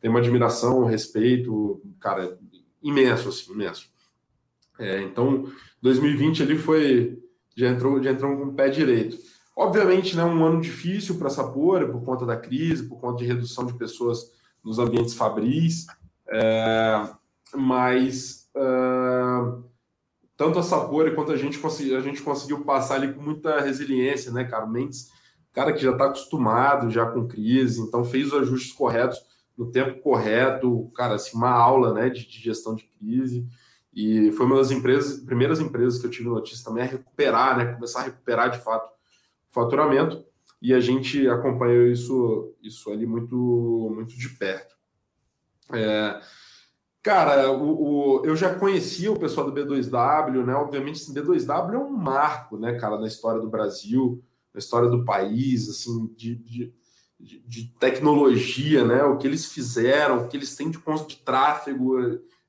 tenho 0.00 0.12
uma 0.12 0.20
admiração, 0.20 0.82
um 0.82 0.86
respeito, 0.86 1.80
cara, 1.98 2.38
imenso, 2.82 3.28
assim, 3.28 3.52
imenso. 3.52 3.88
É, 4.78 5.02
então, 5.02 5.46
2020 5.82 6.42
ali 6.42 6.58
foi, 6.58 7.18
já 7.56 7.68
entrou, 7.68 8.02
já 8.02 8.10
entrou 8.10 8.36
com 8.36 8.44
o 8.44 8.54
pé 8.54 8.68
direito. 8.68 9.16
Obviamente, 9.56 10.16
né, 10.16 10.24
um 10.24 10.44
ano 10.44 10.60
difícil 10.60 11.16
para 11.16 11.28
a 11.28 11.30
Sapora, 11.30 11.88
por 11.88 12.04
conta 12.04 12.26
da 12.26 12.36
crise, 12.36 12.88
por 12.88 13.00
conta 13.00 13.18
de 13.18 13.24
redução 13.24 13.64
de 13.64 13.74
pessoas 13.74 14.30
nos 14.62 14.78
ambientes 14.78 15.14
fabris, 15.14 15.86
é, 16.28 17.08
mas 17.54 18.50
uh, 18.54 19.64
tanto 20.36 20.58
a 20.58 20.62
Sapora 20.62 21.14
quanto 21.14 21.32
a 21.32 21.36
gente, 21.36 21.58
consegui, 21.58 21.94
a 21.94 22.00
gente 22.00 22.20
conseguiu 22.20 22.64
passar 22.64 22.96
ali 22.96 23.14
com 23.14 23.22
muita 23.22 23.60
resiliência, 23.60 24.30
né, 24.30 24.44
cara? 24.44 24.66
Mendes, 24.66 25.08
cara 25.52 25.72
que 25.72 25.82
já 25.82 25.92
está 25.92 26.06
acostumado 26.06 26.90
já 26.90 27.06
com 27.06 27.26
crise, 27.26 27.80
então 27.80 28.04
fez 28.04 28.26
os 28.26 28.34
ajustes 28.34 28.72
corretos 28.72 29.18
no 29.56 29.70
tempo 29.70 30.02
correto, 30.02 30.90
cara, 30.94 31.14
assim, 31.14 31.34
uma 31.34 31.50
aula, 31.50 31.94
né, 31.94 32.10
de, 32.10 32.28
de 32.28 32.40
gestão 32.40 32.74
de 32.74 32.84
crise. 32.84 33.46
E 33.96 34.30
foi 34.32 34.44
uma 34.44 34.56
das 34.56 34.70
empresas, 34.70 35.18
primeiras 35.24 35.58
empresas 35.58 35.98
que 35.98 36.06
eu 36.06 36.10
tive 36.10 36.28
notícia 36.28 36.62
também 36.62 36.84
a 36.84 36.86
recuperar, 36.86 37.56
né, 37.56 37.72
começar 37.72 38.00
a 38.00 38.04
recuperar 38.04 38.50
de 38.50 38.58
fato 38.58 38.90
o 39.50 39.54
faturamento. 39.54 40.22
E 40.60 40.74
a 40.74 40.80
gente 40.80 41.26
acompanhou 41.28 41.86
isso, 41.86 42.54
isso 42.62 42.90
ali 42.92 43.06
muito, 43.06 43.90
muito 43.94 44.16
de 44.16 44.28
perto. 44.28 44.76
É, 45.72 46.20
Cara, 47.06 47.52
o, 47.52 48.18
o, 48.18 48.26
eu 48.26 48.34
já 48.34 48.52
conhecia 48.52 49.12
o 49.12 49.18
pessoal 49.18 49.48
do 49.48 49.52
B2W, 49.52 50.44
né? 50.44 50.52
Obviamente, 50.56 51.00
assim, 51.00 51.14
B2W 51.14 51.74
é 51.74 51.78
um 51.78 51.96
marco, 51.96 52.58
né, 52.58 52.76
cara, 52.80 52.98
na 52.98 53.06
história 53.06 53.40
do 53.40 53.48
Brasil, 53.48 54.20
na 54.52 54.58
história 54.58 54.88
do 54.88 55.04
país, 55.04 55.68
assim, 55.68 56.12
de, 56.16 56.34
de, 56.34 56.74
de 57.46 57.72
tecnologia, 57.78 58.84
né? 58.84 59.04
O 59.04 59.18
que 59.18 59.26
eles 59.28 59.46
fizeram, 59.46 60.24
o 60.24 60.28
que 60.28 60.36
eles 60.36 60.56
têm 60.56 60.68
de, 60.68 60.78
de 61.06 61.16
tráfego 61.18 61.96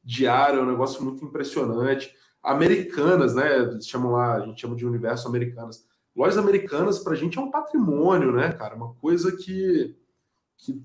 diário, 0.08 0.62
é 0.62 0.64
um 0.64 0.72
negócio 0.72 1.03
muito 1.03 1.26
impressionante. 1.26 2.16
Americanas, 2.41 3.36
né? 3.36 3.78
Chamam 3.82 4.14
lá, 4.14 4.36
a 4.36 4.39
gente 4.39 4.62
chama 4.62 4.74
de 4.74 4.86
universo 4.86 5.28
americanas. 5.28 5.86
Lojas 6.16 6.38
americanas, 6.38 6.99
para 6.99 7.12
a 7.12 7.16
gente, 7.16 7.38
é 7.38 7.41
um 7.41 7.51
patrimônio, 7.51 8.32
né, 8.32 8.53
cara? 8.53 8.74
Uma 8.74 8.93
coisa 8.95 9.36
que, 9.36 9.93
que 10.58 10.82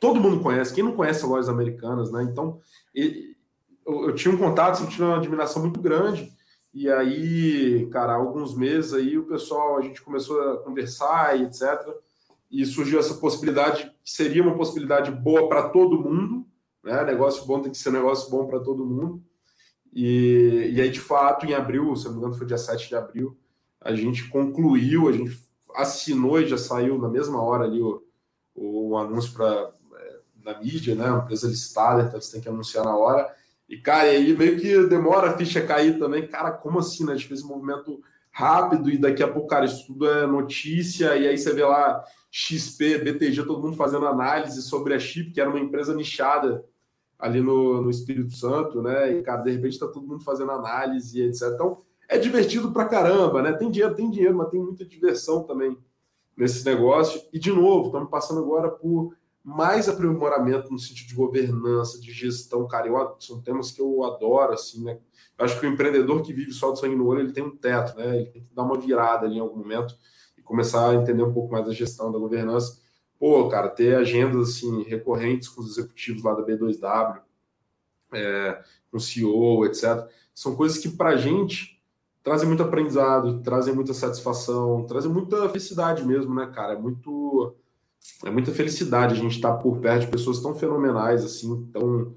todo 0.00 0.20
mundo 0.20 0.42
conhece. 0.42 0.74
Quem 0.74 0.82
não 0.82 0.92
conhece 0.92 1.24
lojas 1.24 1.48
americanas, 1.48 2.10
né? 2.10 2.24
Então, 2.24 2.58
eu, 2.92 4.08
eu 4.08 4.14
tinha 4.14 4.34
um 4.34 4.38
contato, 4.38 4.82
eu 4.82 4.88
tinha 4.88 5.06
uma 5.06 5.18
admiração 5.18 5.62
muito 5.62 5.80
grande. 5.80 6.32
E 6.74 6.90
aí, 6.90 7.88
cara, 7.92 8.14
alguns 8.14 8.56
meses 8.56 8.92
aí 8.92 9.16
o 9.16 9.26
pessoal, 9.26 9.78
a 9.78 9.82
gente 9.82 10.02
começou 10.02 10.40
a 10.42 10.56
conversar 10.58 11.38
e 11.38 11.44
etc. 11.44 11.62
E 12.50 12.66
surgiu 12.66 12.98
essa 12.98 13.14
possibilidade, 13.14 13.84
que 14.02 14.10
seria 14.10 14.42
uma 14.42 14.56
possibilidade 14.56 15.12
boa 15.12 15.48
para 15.48 15.68
todo 15.68 16.00
mundo, 16.00 16.43
né? 16.84 17.04
Negócio 17.04 17.44
bom 17.46 17.60
tem 17.60 17.72
que 17.72 17.78
ser 17.78 17.90
negócio 17.90 18.30
bom 18.30 18.46
para 18.46 18.60
todo 18.60 18.84
mundo. 18.84 19.22
E, 19.92 20.72
e 20.74 20.80
aí, 20.80 20.90
de 20.90 21.00
fato, 21.00 21.46
em 21.46 21.54
abril, 21.54 21.94
se 21.96 22.04
não 22.04 22.12
me 22.12 22.18
engano, 22.18 22.34
foi 22.34 22.46
dia 22.46 22.58
7 22.58 22.88
de 22.88 22.96
abril, 22.96 23.36
a 23.80 23.94
gente 23.94 24.28
concluiu, 24.28 25.08
a 25.08 25.12
gente 25.12 25.40
assinou 25.74 26.40
e 26.40 26.46
já 26.46 26.58
saiu 26.58 26.98
na 26.98 27.08
mesma 27.08 27.40
hora 27.42 27.64
ali 27.64 27.80
o, 27.80 28.02
o 28.54 28.96
anúncio 28.96 29.32
para 29.32 29.72
na 30.44 30.58
mídia, 30.60 30.94
né? 30.94 31.10
Uma 31.10 31.22
empresa 31.22 31.48
listada, 31.48 32.02
então 32.02 32.20
você 32.20 32.32
tem 32.32 32.40
que 32.40 32.48
anunciar 32.48 32.84
na 32.84 32.94
hora. 32.94 33.34
E, 33.68 33.78
cara, 33.78 34.10
aí 34.10 34.36
meio 34.36 34.60
que 34.60 34.86
demora 34.86 35.30
a 35.30 35.36
ficha 35.38 35.66
cair 35.66 35.98
também. 35.98 36.28
Cara, 36.28 36.52
como 36.52 36.78
assim, 36.78 37.04
né? 37.04 37.12
A 37.12 37.16
gente 37.16 37.28
fez 37.28 37.42
um 37.42 37.48
movimento 37.48 38.00
rápido 38.30 38.90
e 38.90 38.98
daqui 38.98 39.22
a 39.22 39.28
pouco, 39.28 39.48
cara, 39.48 39.64
isso 39.64 39.86
tudo 39.86 40.08
é 40.08 40.26
notícia. 40.26 41.16
E 41.16 41.26
aí 41.26 41.38
você 41.38 41.54
vê 41.54 41.64
lá 41.64 42.04
XP, 42.30 42.98
BTG, 42.98 43.44
todo 43.44 43.62
mundo 43.62 43.76
fazendo 43.76 44.06
análise 44.06 44.60
sobre 44.62 44.92
a 44.92 44.98
Chip, 44.98 45.32
que 45.32 45.40
era 45.40 45.48
uma 45.48 45.58
empresa 45.58 45.94
nichada 45.94 46.64
ali 47.18 47.40
no, 47.40 47.80
no 47.80 47.90
Espírito 47.90 48.32
Santo, 48.32 48.82
né? 48.82 49.12
E, 49.12 49.22
cara, 49.22 49.42
de 49.42 49.50
repente 49.50 49.78
tá 49.78 49.86
todo 49.86 50.06
mundo 50.06 50.22
fazendo 50.22 50.50
análise 50.50 51.22
etc. 51.22 51.50
Então, 51.54 51.78
é 52.08 52.18
divertido 52.18 52.72
pra 52.72 52.86
caramba, 52.86 53.42
né? 53.42 53.52
Tem 53.52 53.70
dinheiro, 53.70 53.94
tem 53.94 54.10
dinheiro, 54.10 54.36
mas 54.36 54.50
tem 54.50 54.60
muita 54.60 54.84
diversão 54.84 55.42
também 55.42 55.76
nesse 56.36 56.64
negócio. 56.64 57.22
E, 57.32 57.38
de 57.38 57.52
novo, 57.52 57.86
estamos 57.86 58.10
passando 58.10 58.40
agora 58.40 58.70
por 58.70 59.14
mais 59.44 59.88
aprimoramento 59.90 60.72
no 60.72 60.78
sentido 60.78 61.08
de 61.08 61.14
governança, 61.14 62.00
de 62.00 62.10
gestão, 62.10 62.66
cara, 62.66 62.88
eu, 62.88 63.16
são 63.20 63.42
temas 63.42 63.70
que 63.70 63.80
eu 63.80 64.02
adoro, 64.04 64.54
assim, 64.54 64.82
né? 64.82 64.98
Eu 65.36 65.44
acho 65.44 65.60
que 65.60 65.66
o 65.66 65.68
empreendedor 65.68 66.22
que 66.22 66.32
vive 66.32 66.52
só 66.52 66.70
do 66.70 66.78
sangue 66.78 66.96
no 66.96 67.06
olho, 67.06 67.20
ele 67.20 67.32
tem 67.32 67.44
um 67.44 67.54
teto, 67.54 67.94
né? 67.98 68.16
Ele 68.16 68.30
tem 68.30 68.42
que 68.42 68.54
dar 68.54 68.62
uma 68.62 68.78
virada 68.78 69.26
ali 69.26 69.36
em 69.36 69.40
algum 69.40 69.58
momento 69.58 69.94
e 70.38 70.42
começar 70.42 70.90
a 70.90 70.94
entender 70.94 71.22
um 71.22 71.32
pouco 71.32 71.52
mais 71.52 71.66
da 71.66 71.72
gestão, 71.72 72.10
da 72.10 72.18
governança. 72.18 72.80
Pô, 73.18 73.48
cara, 73.48 73.68
ter 73.68 73.94
agendas, 73.96 74.50
assim, 74.50 74.82
recorrentes 74.84 75.48
com 75.48 75.60
os 75.60 75.70
executivos 75.70 76.22
lá 76.22 76.34
da 76.34 76.44
B2W, 76.44 77.20
é, 78.12 78.62
com 78.90 78.96
o 78.96 79.00
CEO, 79.00 79.64
etc. 79.66 80.08
São 80.34 80.54
coisas 80.56 80.78
que, 80.78 80.88
pra 80.88 81.16
gente, 81.16 81.80
trazem 82.22 82.48
muito 82.48 82.62
aprendizado, 82.62 83.40
trazem 83.42 83.74
muita 83.74 83.94
satisfação, 83.94 84.84
trazem 84.86 85.10
muita 85.10 85.48
felicidade 85.48 86.04
mesmo, 86.04 86.34
né, 86.34 86.50
cara? 86.52 86.74
É 86.74 86.78
muito 86.78 87.54
é 88.24 88.30
muita 88.30 88.52
felicidade 88.52 89.14
a 89.14 89.16
gente 89.16 89.36
estar 89.36 89.54
por 89.54 89.78
perto 89.78 90.02
de 90.02 90.10
pessoas 90.10 90.40
tão 90.40 90.54
fenomenais 90.54 91.24
assim, 91.24 91.66
tão, 91.72 92.14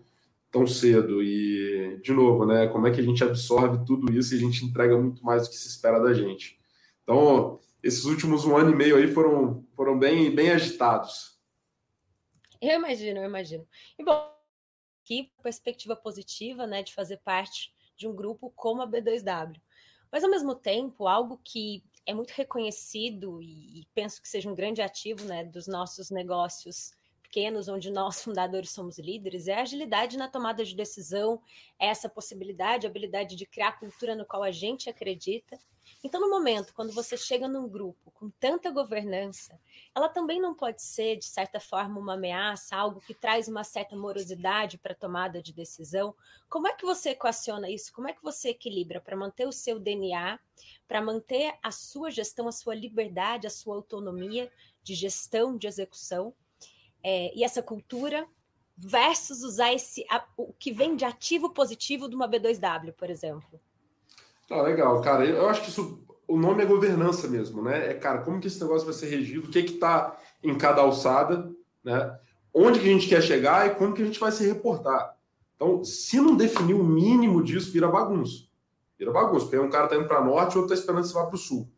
tão 0.51 0.67
cedo. 0.67 1.21
E, 1.23 1.99
de 2.03 2.11
novo, 2.13 2.45
né? 2.45 2.67
Como 2.67 2.87
é 2.87 2.91
que 2.91 2.99
a 2.99 3.03
gente 3.03 3.23
absorve 3.23 3.85
tudo 3.85 4.11
isso 4.11 4.33
e 4.33 4.37
a 4.37 4.39
gente 4.39 4.65
entrega 4.65 4.97
muito 4.97 5.23
mais 5.23 5.43
do 5.43 5.49
que 5.49 5.55
se 5.55 5.67
espera 5.67 5.99
da 5.99 6.13
gente. 6.13 6.59
Então, 7.03 7.59
esses 7.87 8.05
últimos 8.05 8.45
um 8.45 8.55
ano 8.57 8.71
e 8.71 8.75
meio 8.75 8.97
aí 8.97 9.07
foram, 9.07 9.65
foram 9.75 9.97
bem, 9.97 10.33
bem 10.33 10.51
agitados. 10.51 11.39
Eu 12.61 12.75
imagino, 12.75 13.19
eu 13.19 13.25
imagino. 13.25 13.67
E 13.97 14.03
bom, 14.03 14.29
que 15.03 15.31
perspectiva 15.41 15.95
positiva, 15.95 16.67
né, 16.67 16.83
de 16.83 16.93
fazer 16.93 17.17
parte 17.17 17.73
de 17.95 18.07
um 18.07 18.13
grupo 18.13 18.51
como 18.55 18.81
a 18.81 18.87
B2W. 18.87 19.59
Mas 20.11 20.23
ao 20.23 20.29
mesmo 20.29 20.53
tempo, 20.53 21.07
algo 21.07 21.39
que 21.43 21.83
é 22.05 22.13
muito 22.13 22.31
reconhecido 22.31 23.41
e, 23.41 23.81
e, 23.81 23.87
penso 23.93 24.21
que 24.21 24.27
seja 24.29 24.49
um 24.49 24.55
grande 24.55 24.81
ativo 24.81 25.25
né, 25.25 25.43
dos 25.43 25.67
nossos 25.67 26.09
negócios 26.09 26.91
pequenos, 27.27 27.67
onde 27.67 27.91
nós 27.91 28.21
fundadores 28.23 28.71
somos 28.71 28.97
líderes, 28.97 29.47
é 29.47 29.55
a 29.55 29.61
agilidade 29.61 30.17
na 30.17 30.27
tomada 30.27 30.63
de 30.63 30.75
decisão, 30.75 31.41
é 31.79 31.87
essa 31.87 32.09
possibilidade, 32.09 32.87
a 32.87 32.89
habilidade 32.89 33.35
de 33.35 33.45
criar 33.45 33.79
cultura 33.79 34.15
no 34.15 34.25
qual 34.25 34.43
a 34.43 34.51
gente 34.51 34.89
acredita 34.89 35.59
então, 36.03 36.21
no 36.21 36.29
momento, 36.29 36.73
quando 36.73 36.91
você 36.93 37.17
chega 37.17 37.47
num 37.47 37.67
grupo 37.67 38.11
com 38.11 38.29
tanta 38.29 38.69
governança, 38.71 39.59
ela 39.95 40.07
também 40.07 40.39
não 40.39 40.53
pode 40.53 40.81
ser, 40.81 41.17
de 41.17 41.25
certa 41.25 41.59
forma, 41.59 41.99
uma 41.99 42.13
ameaça, 42.13 42.75
algo 42.75 43.01
que 43.01 43.13
traz 43.13 43.47
uma 43.47 43.63
certa 43.63 43.95
morosidade 43.95 44.77
para 44.77 44.93
a 44.93 44.95
tomada 44.95 45.41
de 45.41 45.53
decisão. 45.53 46.15
Como 46.49 46.67
é 46.67 46.73
que 46.73 46.85
você 46.85 47.11
equaciona 47.11 47.69
isso? 47.69 47.91
Como 47.91 48.07
é 48.07 48.13
que 48.13 48.23
você 48.23 48.49
equilibra 48.49 49.01
para 49.01 49.17
manter 49.17 49.47
o 49.47 49.51
seu 49.51 49.79
DNA, 49.79 50.39
para 50.87 51.01
manter 51.01 51.53
a 51.63 51.71
sua 51.71 52.11
gestão, 52.11 52.47
a 52.47 52.51
sua 52.51 52.75
liberdade, 52.75 53.47
a 53.47 53.51
sua 53.51 53.75
autonomia 53.75 54.51
de 54.83 54.93
gestão, 54.93 55.57
de 55.57 55.67
execução, 55.67 56.33
é, 57.03 57.35
e 57.35 57.43
essa 57.43 57.61
cultura 57.61 58.27
versus 58.77 59.43
usar 59.43 59.73
esse 59.73 60.05
a, 60.09 60.23
o 60.37 60.53
que 60.53 60.71
vem 60.71 60.95
de 60.95 61.03
ativo 61.03 61.49
positivo 61.49 62.07
de 62.07 62.15
uma 62.15 62.29
B2W, 62.29 62.93
por 62.93 63.09
exemplo? 63.09 63.59
Ah, 64.49 64.61
legal, 64.61 65.01
cara. 65.01 65.25
Eu 65.25 65.49
acho 65.49 65.61
que 65.61 65.69
isso, 65.69 65.99
o 66.27 66.37
nome 66.37 66.63
é 66.63 66.65
governança 66.65 67.27
mesmo, 67.27 67.61
né? 67.61 67.91
É, 67.91 67.93
cara, 67.93 68.19
como 68.19 68.39
que 68.39 68.47
esse 68.47 68.61
negócio 68.61 68.85
vai 68.85 68.93
ser 68.93 69.07
regido, 69.07 69.47
o 69.47 69.51
que 69.51 69.59
é 69.59 69.63
que 69.63 69.73
está 69.73 70.17
em 70.43 70.57
cada 70.57 70.81
alçada, 70.81 71.51
né? 71.83 72.17
Onde 72.53 72.79
que 72.79 72.87
a 72.87 72.91
gente 72.91 73.07
quer 73.07 73.21
chegar 73.21 73.67
e 73.67 73.75
como 73.75 73.93
que 73.93 74.01
a 74.01 74.05
gente 74.05 74.19
vai 74.19 74.31
se 74.31 74.45
reportar. 74.45 75.17
Então, 75.55 75.83
se 75.83 76.19
não 76.19 76.35
definir 76.35 76.75
o 76.75 76.83
mínimo 76.83 77.43
disso, 77.43 77.71
vira 77.71 77.87
bagunça. 77.87 78.45
Vira 78.97 79.11
bagunça, 79.11 79.45
porque 79.45 79.59
um 79.59 79.69
cara 79.69 79.85
está 79.85 79.95
indo 79.95 80.07
para 80.07 80.23
norte 80.23 80.53
e 80.53 80.57
outro 80.57 80.73
está 80.73 80.75
esperando 80.75 81.05
você 81.05 81.13
vá 81.13 81.25
para 81.25 81.35
o 81.35 81.37
sul. 81.37 81.69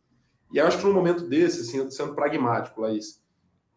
E 0.52 0.60
acho 0.60 0.78
que 0.78 0.86
num 0.86 0.94
momento 0.94 1.28
desse, 1.28 1.62
assim, 1.62 1.90
sendo 1.90 2.14
pragmático, 2.14 2.82
Laís, 2.82 3.22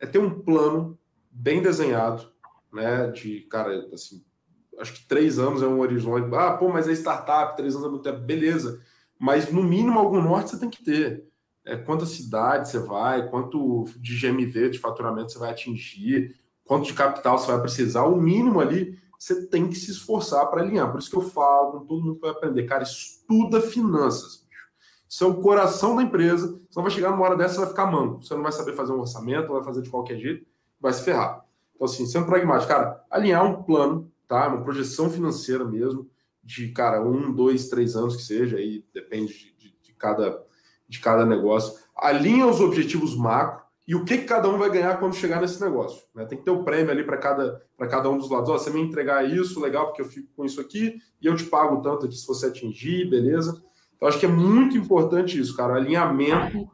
é 0.01 0.07
ter 0.07 0.19
um 0.19 0.43
plano 0.43 0.99
bem 1.33 1.63
desenhado, 1.63 2.31
né? 2.73 3.07
De, 3.09 3.41
cara, 3.43 3.89
assim, 3.93 4.23
acho 4.79 4.93
que 4.95 5.07
três 5.07 5.39
anos 5.39 5.63
é 5.63 5.67
um 5.67 5.81
horizonte. 5.81 6.33
Ah, 6.35 6.53
pô, 6.53 6.69
mas 6.69 6.89
é 6.89 6.93
startup, 6.93 7.57
três 7.57 7.75
anos 7.75 7.87
é 7.87 7.91
muito 7.91 8.03
tempo. 8.03 8.21
Beleza. 8.21 8.81
Mas 9.19 9.51
no 9.51 9.63
mínimo 9.63 9.99
algum 9.99 10.21
norte 10.21 10.51
você 10.51 10.59
tem 10.59 10.71
que 10.71 10.85
ter. 10.85 11.27
É, 11.65 11.77
quantas 11.77 12.09
cidades 12.11 12.73
você 12.73 12.81
vai, 12.81 13.29
quanto 13.31 13.85
de 13.99 14.19
GMV, 14.19 14.71
de 14.71 14.81
faturamento 14.81 15.31
você 15.31 15.39
vai 15.39 15.51
atingir, 15.51 16.35
quanto 16.65 16.87
de 16.87 16.93
capital 16.93 17.39
você 17.39 17.47
vai 17.47 17.61
precisar. 17.61 18.05
O 18.05 18.21
mínimo 18.21 18.61
ali 18.61 18.99
você 19.17 19.47
tem 19.47 19.69
que 19.69 19.77
se 19.77 19.93
esforçar 19.93 20.51
para 20.51 20.63
alinhar. 20.63 20.91
Por 20.91 20.99
isso 20.99 21.09
que 21.09 21.17
eu 21.17 21.23
falo 21.23 21.87
todo 21.87 22.03
mundo 22.03 22.19
vai 22.21 22.31
aprender. 22.31 22.65
Cara, 22.65 22.83
estuda 22.83 23.61
finanças. 23.61 24.43
Isso 25.09 25.25
é 25.25 25.27
o 25.27 25.41
coração 25.41 25.95
da 25.95 26.03
empresa. 26.03 26.49
Você 26.49 26.77
não 26.77 26.83
vai 26.83 26.91
chegar 26.91 27.11
numa 27.11 27.25
hora 27.25 27.37
dessa 27.37 27.55
e 27.55 27.59
vai 27.59 27.69
ficar 27.69 27.87
manco. 27.87 28.25
Você 28.25 28.35
não 28.35 28.43
vai 28.43 28.51
saber 28.51 28.73
fazer 28.73 28.93
um 28.93 29.01
orçamento, 29.01 29.53
vai 29.53 29.63
fazer 29.63 29.83
de 29.83 29.91
qualquer 29.91 30.19
jeito, 30.19 30.47
vai 30.83 30.93
se 30.93 31.05
ferrar. 31.05 31.45
Então, 31.75 31.87
assim, 31.87 32.05
sendo 32.05 32.27
pragmático, 32.27 32.71
cara, 32.71 33.03
alinhar 33.11 33.45
um 33.45 33.63
plano 33.63 34.13
tá? 34.33 34.49
Uma 34.49 34.63
projeção 34.63 35.11
financeira 35.11 35.63
mesmo, 35.63 36.09
de, 36.43 36.69
cara, 36.69 37.03
um, 37.07 37.31
dois, 37.31 37.69
três 37.69 37.95
anos 37.95 38.17
que 38.17 38.23
seja, 38.23 38.57
aí 38.57 38.83
depende 38.95 39.31
de, 39.31 39.53
de, 39.59 39.77
de 39.83 39.93
cada, 39.93 40.43
de 40.89 41.01
cada 41.01 41.27
negócio. 41.27 41.79
Alinha 41.95 42.47
os 42.47 42.59
objetivos 42.59 43.15
macro, 43.15 43.61
e 43.87 43.95
o 43.95 44.07
que, 44.07 44.17
que 44.17 44.25
cada 44.25 44.49
um 44.49 44.57
vai 44.57 44.71
ganhar 44.71 44.99
quando 44.99 45.15
chegar 45.15 45.39
nesse 45.39 45.61
negócio. 45.61 46.03
Né? 46.15 46.25
Tem 46.25 46.39
que 46.39 46.45
ter 46.45 46.51
o 46.51 46.61
um 46.61 46.65
prêmio 46.65 46.91
ali 46.91 47.05
para 47.05 47.19
cada, 47.19 47.61
cada 47.91 48.09
um 48.09 48.17
dos 48.17 48.31
lados. 48.31 48.49
Ó, 48.49 48.57
você 48.57 48.71
me 48.71 48.81
entregar 48.81 49.29
isso, 49.29 49.61
legal, 49.61 49.87
porque 49.87 50.01
eu 50.01 50.07
fico 50.07 50.29
com 50.35 50.47
isso 50.47 50.63
aqui, 50.63 50.97
e 51.21 51.27
eu 51.27 51.37
te 51.37 51.45
pago 51.45 51.83
tanto 51.83 52.07
aqui 52.07 52.17
se 52.17 52.27
você 52.27 52.47
atingir, 52.47 53.11
beleza? 53.11 53.63
Então, 53.95 54.09
acho 54.09 54.19
que 54.19 54.25
é 54.25 54.31
muito 54.31 54.79
importante 54.79 55.39
isso, 55.39 55.55
cara, 55.55 55.75
alinhamento 55.75 56.71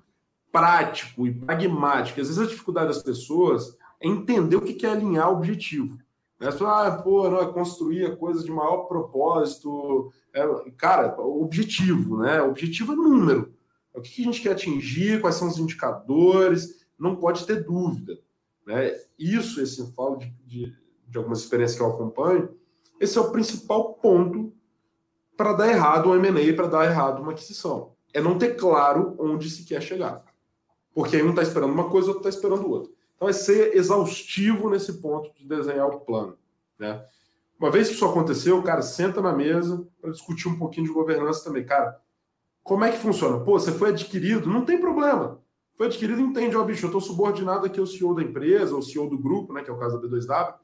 prático 0.52 1.26
e 1.26 1.34
pragmático. 1.34 2.20
Às 2.20 2.28
vezes 2.28 2.42
a 2.42 2.46
dificuldade 2.46 2.88
das 2.88 3.02
pessoas 3.02 3.76
é 4.01 4.09
entender 4.09 4.57
o 4.57 4.62
que 4.62 4.86
é 4.86 4.90
alinhar 4.90 5.30
o 5.30 5.36
objetivo. 5.36 5.99
Você 6.40 6.59
fala, 6.59 6.86
ah, 6.86 7.03
pô, 7.03 7.28
não, 7.28 7.40
é 7.40 7.53
construir 7.53 8.07
a 8.07 8.16
coisa 8.16 8.44
de 8.44 8.51
maior 8.51 8.84
propósito. 8.84 10.12
É, 10.32 10.46
cara, 10.76 11.20
o 11.20 11.42
objetivo, 11.42 12.18
né? 12.18 12.40
Objetivo 12.40 12.92
é 12.92 12.96
número. 12.96 13.53
É 13.92 13.99
o 13.99 14.03
que 14.03 14.22
a 14.22 14.24
gente 14.24 14.40
quer 14.40 14.53
atingir, 14.53 15.20
quais 15.20 15.34
são 15.34 15.49
os 15.49 15.59
indicadores, 15.59 16.86
não 16.96 17.16
pode 17.16 17.44
ter 17.44 17.64
dúvida. 17.64 18.20
Né? 18.64 18.96
Isso, 19.18 19.61
esse 19.61 19.80
eu 19.80 19.86
falo 19.88 20.16
de, 20.16 20.30
de, 20.46 20.76
de 21.09 21.18
algumas 21.18 21.40
experiências 21.40 21.76
que 21.76 21.82
eu 21.82 21.90
acompanho, 21.90 22.51
esse 23.01 23.18
é 23.18 23.20
o 23.20 23.32
principal 23.32 23.94
ponto 23.94 24.53
para 25.36 25.53
dar 25.53 25.68
errado 25.68 26.11
um 26.11 26.16
M&A, 26.16 26.55
para 26.55 26.66
dar 26.66 26.84
errado 26.84 27.22
uma 27.22 27.32
aquisição. 27.32 27.92
É 28.12 28.20
não 28.20 28.38
ter 28.38 28.57
claro 28.57 29.16
onde 29.18 29.51
se 29.51 29.64
quer 29.64 29.80
chegar. 29.80 30.24
Porque 30.94 31.16
aí 31.16 31.22
um 31.22 31.30
está 31.30 31.42
esperando 31.42 31.72
uma 31.72 31.88
coisa, 31.88 32.09
outro 32.09 32.28
está 32.28 32.28
esperando 32.28 32.68
outra. 32.68 32.92
Então 33.19 33.29
é 33.29 33.33
ser 33.33 33.77
exaustivo 33.77 34.71
nesse 34.71 34.95
ponto 35.03 35.35
de 35.35 35.45
desenhar 35.45 35.89
o 35.89 36.01
plano. 36.01 36.39
Né? 36.79 37.05
Uma 37.59 37.69
vez 37.69 37.89
que 37.89 37.95
isso 37.95 38.05
aconteceu, 38.05 38.62
cara, 38.62 38.81
senta 38.81 39.21
na 39.21 39.33
mesa 39.33 39.85
para 40.01 40.12
discutir 40.12 40.47
um 40.47 40.57
pouquinho 40.57 40.87
de 40.87 40.93
governança 40.93 41.43
também. 41.43 41.66
Cara, 41.66 42.01
como 42.62 42.85
é 42.85 42.93
que 42.93 42.99
funciona? 42.99 43.41
Pô, 43.41 43.59
você 43.59 43.73
foi 43.73 43.89
adquirido, 43.89 44.49
não 44.49 44.64
tem 44.64 44.81
problema. 44.81 45.41
Foi 45.75 45.87
adquirido, 45.87 46.21
entende, 46.21 46.57
ó, 46.57 46.62
bicho, 46.62 46.85
eu 46.85 46.89
estou 46.89 47.01
subordinado 47.01 47.66
aqui 47.66 47.81
ao 47.81 47.87
CEO 47.87 48.14
da 48.14 48.23
empresa, 48.23 48.77
ao 48.77 48.83
CEO 48.83 49.11
do 49.11 49.19
grupo, 49.19 49.53
né, 49.53 49.62
que 49.64 49.71
é 49.71 49.73
o 49.73 49.79
caso 49.79 50.01
da 50.01 50.09
B2W. 50.09 50.55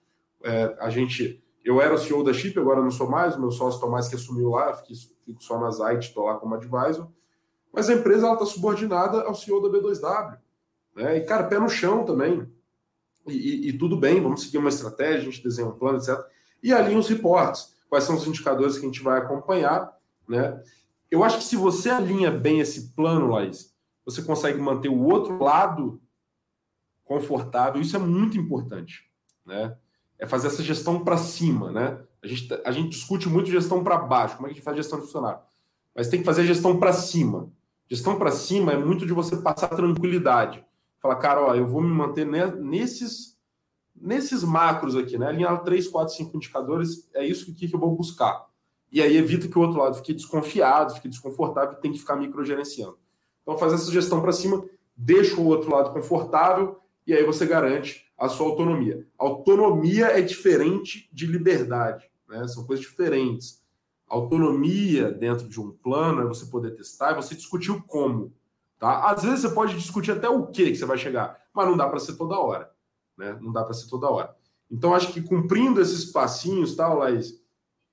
É, 0.45 0.77
a 0.79 0.91
gente, 0.91 1.43
eu 1.65 1.81
era 1.81 1.95
o 1.95 1.99
CEO 1.99 2.23
da 2.23 2.33
Chip, 2.33 2.57
agora 2.61 2.81
não 2.81 2.91
sou 2.91 3.11
mais, 3.11 3.35
o 3.35 3.41
meu 3.41 3.51
sócio 3.51 3.81
Tomás 3.81 4.07
que 4.07 4.15
assumiu 4.15 4.51
lá, 4.51 4.73
fico, 4.75 4.93
fico 5.25 5.43
só 5.43 5.59
na 5.59 5.71
Zite, 5.73 6.09
estou 6.09 6.27
lá 6.27 6.35
como 6.37 6.55
advisor. 6.55 7.09
Mas 7.73 7.91
a 7.91 7.95
empresa 7.95 8.33
está 8.33 8.47
subordinada 8.47 9.23
ao 9.23 9.35
CEO 9.35 9.61
da 9.61 9.69
B2W. 9.69 10.39
Né? 10.95 11.19
E, 11.19 11.21
cara, 11.23 11.45
pé 11.45 11.59
no 11.59 11.69
chão 11.69 12.05
também. 12.05 12.49
E, 13.27 13.33
e, 13.33 13.69
e, 13.69 13.79
tudo 13.79 13.97
bem, 13.97 14.21
vamos 14.21 14.43
seguir 14.43 14.59
uma 14.59 14.69
estratégia, 14.69 15.21
a 15.21 15.25
gente 15.25 15.43
desenha 15.43 15.69
um 15.69 15.79
plano, 15.79 15.99
etc. 15.99 16.19
E 16.63 16.73
alinha 16.73 16.99
os 16.99 17.09
reportes. 17.09 17.75
Quais 17.89 18.05
são 18.05 18.17
os 18.17 18.27
indicadores 18.27 18.77
que 18.77 18.85
a 18.85 18.89
gente 18.89 19.03
vai 19.03 19.19
acompanhar, 19.19 19.97
né? 20.29 20.61
Eu 21.11 21.23
acho 21.23 21.39
que 21.39 21.45
se 21.45 21.57
você 21.57 21.91
alinha 21.91 22.31
bem 22.31 22.61
esse 22.61 22.89
plano, 22.89 23.29
Laís, 23.29 23.73
você 24.05 24.21
consegue 24.23 24.59
manter 24.59 24.89
o 24.89 25.05
outro 25.05 25.43
lado 25.43 26.01
confortável. 27.05 27.81
Isso 27.81 27.95
é 27.95 28.01
muito 28.01 28.37
importante, 28.37 29.09
né? 29.47 29.77
É 30.19 30.27
fazer 30.27 30.49
essa 30.49 30.63
gestão 30.63 31.05
para 31.05 31.17
cima, 31.17 31.71
né? 31.71 32.01
A 32.23 32.27
gente, 32.27 32.61
a 32.65 32.73
gente 32.73 32.89
discute 32.89 33.29
muito 33.29 33.51
gestão 33.51 33.85
para 33.85 33.99
baixo, 33.99 34.37
como 34.37 34.47
é 34.47 34.49
que 34.49 34.55
a 34.55 34.57
gente 34.57 34.65
faz 34.65 34.77
gestão 34.77 34.99
de 34.99 35.05
funcionário. 35.05 35.41
Mas 35.95 36.09
tem 36.09 36.21
que 36.21 36.27
fazer 36.27 36.45
gestão 36.45 36.79
para 36.79 36.93
cima. 36.93 37.49
Gestão 37.89 38.19
para 38.19 38.33
cima 38.33 38.73
é 38.73 38.77
muito 38.77 39.07
de 39.07 39.13
você 39.13 39.37
passar 39.37 39.69
tranquilidade. 39.69 40.65
Falar, 41.05 41.17
cara, 41.17 41.43
ó, 41.43 41.55
eu 41.55 41.67
vou 41.67 41.83
me 41.83 41.91
manter 41.91 42.25
nesses, 42.25 43.37
nesses 43.95 44.43
macros 44.43 44.97
aqui, 44.97 45.19
né? 45.19 45.27
Alinhar 45.27 45.63
3, 45.63 45.87
4, 45.87 46.15
5 46.15 46.35
indicadores, 46.35 47.11
é 47.13 47.23
isso 47.23 47.55
que, 47.55 47.69
que 47.69 47.77
eu 47.77 47.79
vou 47.79 47.95
buscar. 47.95 48.47
E 48.91 49.03
aí 49.03 49.15
evita 49.15 49.47
que 49.47 49.59
o 49.59 49.61
outro 49.61 49.81
lado 49.81 49.97
fique 49.97 50.15
desconfiado, 50.15 50.95
fique 50.95 51.07
desconfortável 51.07 51.75
e 51.75 51.81
tem 51.83 51.93
que 51.93 51.99
ficar 51.99 52.17
microgerenciando. 52.17 52.99
Então, 53.43 53.59
fazer 53.59 53.75
essa 53.75 53.93
gestão 53.93 54.23
para 54.23 54.33
cima, 54.33 54.65
deixa 54.97 55.39
o 55.39 55.45
outro 55.45 55.71
lado 55.71 55.93
confortável 55.93 56.81
e 57.07 57.13
aí 57.13 57.23
você 57.23 57.45
garante 57.45 58.11
a 58.17 58.27
sua 58.31 58.47
autonomia. 58.47 59.07
Autonomia 59.19 60.07
é 60.07 60.23
diferente 60.23 61.11
de 61.13 61.27
liberdade, 61.27 62.11
né? 62.27 62.49
são 62.49 62.65
coisas 62.65 62.83
diferentes. 62.83 63.63
Autonomia 64.09 65.13
dentro 65.13 65.51
de 65.51 65.61
um 65.61 65.71
plano 65.71 66.23
é 66.23 66.25
você 66.25 66.47
poder 66.47 66.71
testar 66.71 67.13
e 67.13 67.17
você 67.17 67.35
discutir 67.35 67.73
o 67.73 67.83
como. 67.83 68.33
Tá? 68.85 69.11
Às 69.11 69.23
vezes 69.23 69.41
você 69.41 69.49
pode 69.49 69.75
discutir 69.79 70.11
até 70.11 70.29
o 70.29 70.47
que 70.47 70.71
que 70.71 70.77
você 70.77 70.85
vai 70.85 70.99
chegar, 70.99 71.41
mas 71.55 71.67
não 71.67 71.75
dá 71.75 71.89
para 71.89 71.99
ser 71.99 72.17
toda 72.17 72.39
hora. 72.39 72.71
Né? 73.17 73.35
Não 73.41 73.51
dá 73.51 73.65
para 73.65 73.73
ser 73.73 73.89
toda 73.89 74.11
hora. 74.11 74.37
Então, 74.71 74.95
acho 74.95 75.11
que 75.11 75.23
cumprindo 75.23 75.81
esses 75.81 76.05
passinhos, 76.05 76.77
tá, 76.77 76.93
Laís? 76.93 77.33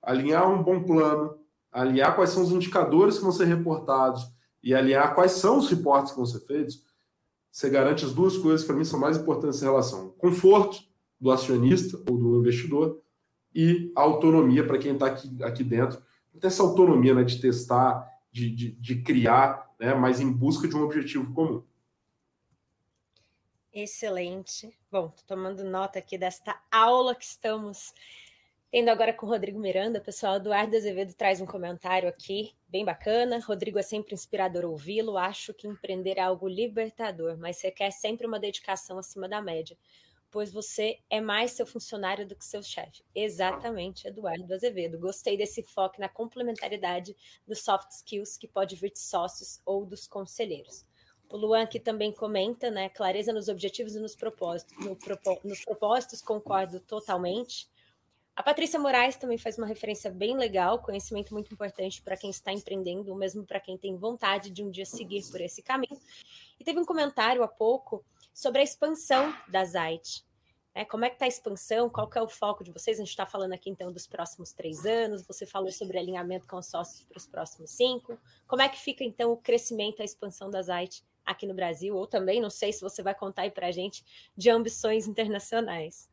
alinhar 0.02 0.52
um 0.52 0.62
bom 0.62 0.84
plano, 0.84 1.38
alinhar 1.72 2.14
quais 2.14 2.32
são 2.32 2.44
os 2.44 2.52
indicadores 2.52 3.16
que 3.16 3.24
vão 3.24 3.32
ser 3.32 3.46
reportados 3.46 4.28
e 4.62 4.76
alinhar 4.76 5.16
quais 5.16 5.32
são 5.32 5.60
os 5.60 5.70
reportes 5.70 6.12
que 6.12 6.18
vão 6.18 6.26
ser 6.26 6.42
feitos, 6.42 6.84
você 7.50 7.70
garante 7.70 8.04
as 8.04 8.14
duas 8.14 8.36
coisas 8.36 8.60
que 8.60 8.68
para 8.68 8.76
mim 8.76 8.84
são 8.84 9.00
mais 9.00 9.16
importantes 9.16 9.62
nessa 9.62 9.72
relação: 9.72 10.10
conforto 10.18 10.78
do 11.22 11.32
acionista 11.32 11.98
ou 12.10 12.18
do 12.18 12.40
investidor 12.40 13.00
e 13.56 13.94
autonomia 13.96 14.68
para 14.68 14.78
quem 14.78 14.92
está 14.92 15.06
aqui, 15.06 15.42
aqui 15.42 15.64
dentro. 15.64 16.02
Ter 16.38 16.48
essa 16.48 16.64
autonomia 16.64 17.14
né, 17.14 17.24
de 17.24 17.40
testar, 17.40 18.06
de, 18.30 18.50
de, 18.54 18.72
de 18.72 19.02
criar, 19.02 19.71
né, 19.82 19.96
mas 19.96 20.22
em 20.22 20.32
busca 20.32 20.68
de 20.68 20.76
um 20.76 20.84
objetivo 20.84 21.34
comum. 21.34 21.64
Excelente. 23.74 24.78
Bom, 24.92 25.12
tomando 25.26 25.64
nota 25.64 25.98
aqui 25.98 26.18
desta 26.18 26.62
aula 26.72 27.16
que 27.16 27.26
estamos 27.26 27.94
Tendo 28.72 28.88
agora 28.88 29.12
com 29.12 29.26
o 29.26 29.30
Rodrigo 29.30 29.60
Miranda, 29.60 30.00
pessoal, 30.00 30.38
Eduardo 30.38 30.78
Azevedo 30.78 31.14
traz 31.14 31.42
um 31.42 31.46
comentário 31.46 32.08
aqui, 32.08 32.54
bem 32.70 32.86
bacana. 32.86 33.38
Rodrigo 33.46 33.78
é 33.78 33.82
sempre 33.82 34.14
inspirador 34.14 34.64
ouvi-lo. 34.64 35.18
Acho 35.18 35.54
que 35.54 35.68
empreender 35.68 36.18
é 36.18 36.22
algo 36.22 36.48
libertador, 36.48 37.38
mas 37.38 37.58
você 37.58 37.70
quer 37.70 37.92
sempre 37.92 38.26
uma 38.26 38.40
dedicação 38.40 38.98
acima 38.98 39.28
da 39.28 39.42
média, 39.42 39.78
pois 40.32 40.52
você 40.52 40.98
é 41.10 41.20
mais 41.20 41.52
seu 41.52 41.66
funcionário 41.66 42.26
do 42.26 42.36
que 42.36 42.46
seu 42.46 42.64
chefe. 42.64 43.04
Exatamente, 43.14 44.08
Eduardo 44.08 44.54
Azevedo. 44.54 44.98
Gostei 44.98 45.38
desse 45.38 45.62
foco 45.62 46.00
na 46.00 46.08
complementaridade 46.08 47.16
dos 47.46 47.62
soft 47.62 47.92
skills 47.92 48.38
que 48.38 48.48
pode 48.48 48.76
vir 48.78 48.92
de 48.92 49.00
sócios 49.00 49.62
ou 49.66 49.86
dos 49.86 50.08
conselheiros. 50.08 50.86
O 51.30 51.38
Luan 51.38 51.64
aqui 51.64 51.80
também 51.80 52.12
comenta, 52.12 52.72
né? 52.72 52.90
Clareza 52.90 53.32
nos 53.32 53.48
objetivos 53.48 53.96
e 53.96 54.00
nos 54.00 54.16
propósitos. 54.16 54.76
No 54.78 54.98
nos 55.44 55.64
propósitos, 55.64 56.22
concordo 56.22 56.80
totalmente. 56.80 57.70
A 58.36 58.42
Patrícia 58.42 58.80
Moraes 58.80 59.18
também 59.18 59.38
faz 59.38 59.58
uma 59.58 59.68
referência 59.68 60.10
bem 60.10 60.38
legal, 60.38 60.82
conhecimento 60.82 61.34
muito 61.34 61.54
importante 61.54 62.02
para 62.02 62.18
quem 62.18 62.30
está 62.30 62.52
empreendendo, 62.52 63.12
ou 63.12 63.18
mesmo 63.18 63.46
para 63.46 63.60
quem 63.60 63.78
tem 63.78 63.98
vontade 63.98 64.50
de 64.50 64.64
um 64.64 64.70
dia 64.70 64.86
seguir 64.86 65.24
por 65.30 65.42
esse 65.42 65.62
caminho. 65.62 66.00
E 66.60 66.64
teve 66.64 66.80
um 66.80 66.86
comentário 66.86 67.44
há 67.44 67.48
pouco 67.48 68.04
sobre 68.34 68.62
a 68.62 68.64
expansão 68.64 69.34
da 69.48 69.64
Zite. 69.66 70.26
É, 70.74 70.86
como 70.86 71.04
é 71.04 71.10
que 71.10 71.16
está 71.16 71.26
a 71.26 71.28
expansão? 71.28 71.90
Qual 71.90 72.10
que 72.10 72.18
é 72.18 72.22
o 72.22 72.30
foco 72.30 72.64
de 72.64 72.72
vocês? 72.72 72.98
A 72.98 73.02
gente 73.02 73.10
está 73.10 73.26
falando 73.26 73.52
aqui 73.52 73.70
então 73.70 73.92
dos 73.92 74.08
próximos 74.08 74.54
três 74.54 74.86
anos. 74.86 75.22
Você 75.28 75.46
falou 75.46 75.70
sobre 75.72 75.98
alinhamento 75.98 76.48
com 76.48 76.58
os 76.58 76.68
sócios 76.68 77.04
para 77.04 77.18
os 77.18 77.28
próximos 77.28 77.72
cinco. 77.72 78.18
Como 78.48 78.62
é 78.62 78.70
que 78.70 78.80
fica 78.80 79.04
então 79.04 79.34
o 79.34 79.38
crescimento, 79.38 80.02
a 80.02 80.06
expansão 80.06 80.50
da 80.50 80.62
Zite 80.62 81.04
aqui 81.26 81.46
no 81.46 81.54
Brasil? 81.54 81.94
Ou 81.96 82.08
também, 82.08 82.40
não 82.40 82.50
sei 82.50 82.72
se 82.72 82.82
você 82.82 83.04
vai 83.04 83.14
contar 83.14 83.42
aí 83.42 83.52
para 83.52 83.68
a 83.68 83.72
gente 83.72 84.06
de 84.36 84.50
ambições 84.50 85.08
internacionais. 85.08 86.10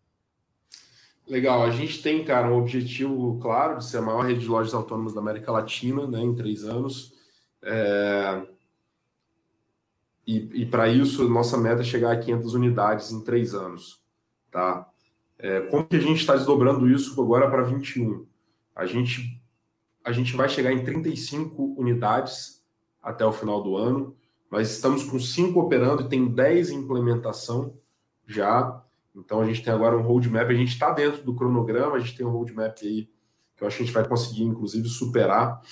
Legal, 1.25 1.63
a 1.63 1.71
gente 1.71 2.03
tem, 2.03 2.25
cara, 2.25 2.49
um 2.49 2.59
objetivo 2.59 3.39
claro 3.39 3.79
de 3.79 3.85
ser 3.85 3.99
a 3.99 4.03
maior 4.03 4.23
rede 4.23 4.41
de 4.41 4.47
lojas 4.47 4.75
autônomas 4.75 5.13
da 5.13 5.21
América 5.21 5.53
Latina, 5.53 6.07
né, 6.07 6.21
em 6.21 6.35
três 6.35 6.65
anos. 6.65 7.13
É... 7.63 8.47
E, 10.29 10.47
e 10.61 10.67
para 10.67 10.87
isso, 10.91 11.27
nossa 11.27 11.57
meta 11.57 11.81
é 11.81 11.85
chegar 11.85 12.13
a 12.13 12.19
500 12.19 12.53
unidades 12.53 13.11
em 13.13 13.25
três 13.25 13.55
anos, 13.55 13.99
tá? 14.51 14.87
É, 15.39 15.63
como 15.63 15.87
que 15.87 15.97
a 15.97 16.01
gente 16.01 16.21
está 16.21 16.37
desdobrando 16.37 16.87
isso 16.87 17.19
agora 17.19 17.51
para 17.51 17.63
21? 17.63 18.27
A 18.77 18.85
gente, 18.85 19.43
a 20.05 20.13
gente 20.13 20.37
vai 20.37 20.47
chegar 20.47 20.71
em 20.71 20.85
35 20.85 21.75
unidades 21.79 22.63
até 23.03 23.25
o 23.25 23.33
final 23.33 23.63
do 23.63 23.75
ano. 23.75 24.15
Nós 24.51 24.71
estamos 24.71 25.03
com 25.03 25.19
cinco 25.19 25.61
operando 25.61 26.03
e 26.03 26.09
tem 26.11 26.29
10 26.29 26.73
em 26.73 26.77
implementação 26.77 27.79
já. 28.27 28.85
Então 29.17 29.41
a 29.41 29.47
gente 29.47 29.65
tem 29.65 29.73
agora 29.73 29.97
um 29.97 30.03
roadmap, 30.03 30.51
a 30.51 30.55
gente 30.55 30.73
está 30.73 30.91
dentro 30.91 31.23
do 31.23 31.35
cronograma, 31.35 31.97
a 31.97 32.01
gente 32.01 32.15
tem 32.15 32.27
um 32.27 32.31
roadmap 32.31 32.77
aí 32.83 33.09
que 33.57 33.65
eu 33.65 33.67
acho 33.67 33.79
que 33.79 33.83
a 33.83 33.87
gente 33.87 33.95
vai 33.95 34.07
conseguir, 34.07 34.43
inclusive, 34.43 34.87
superar 34.91 35.63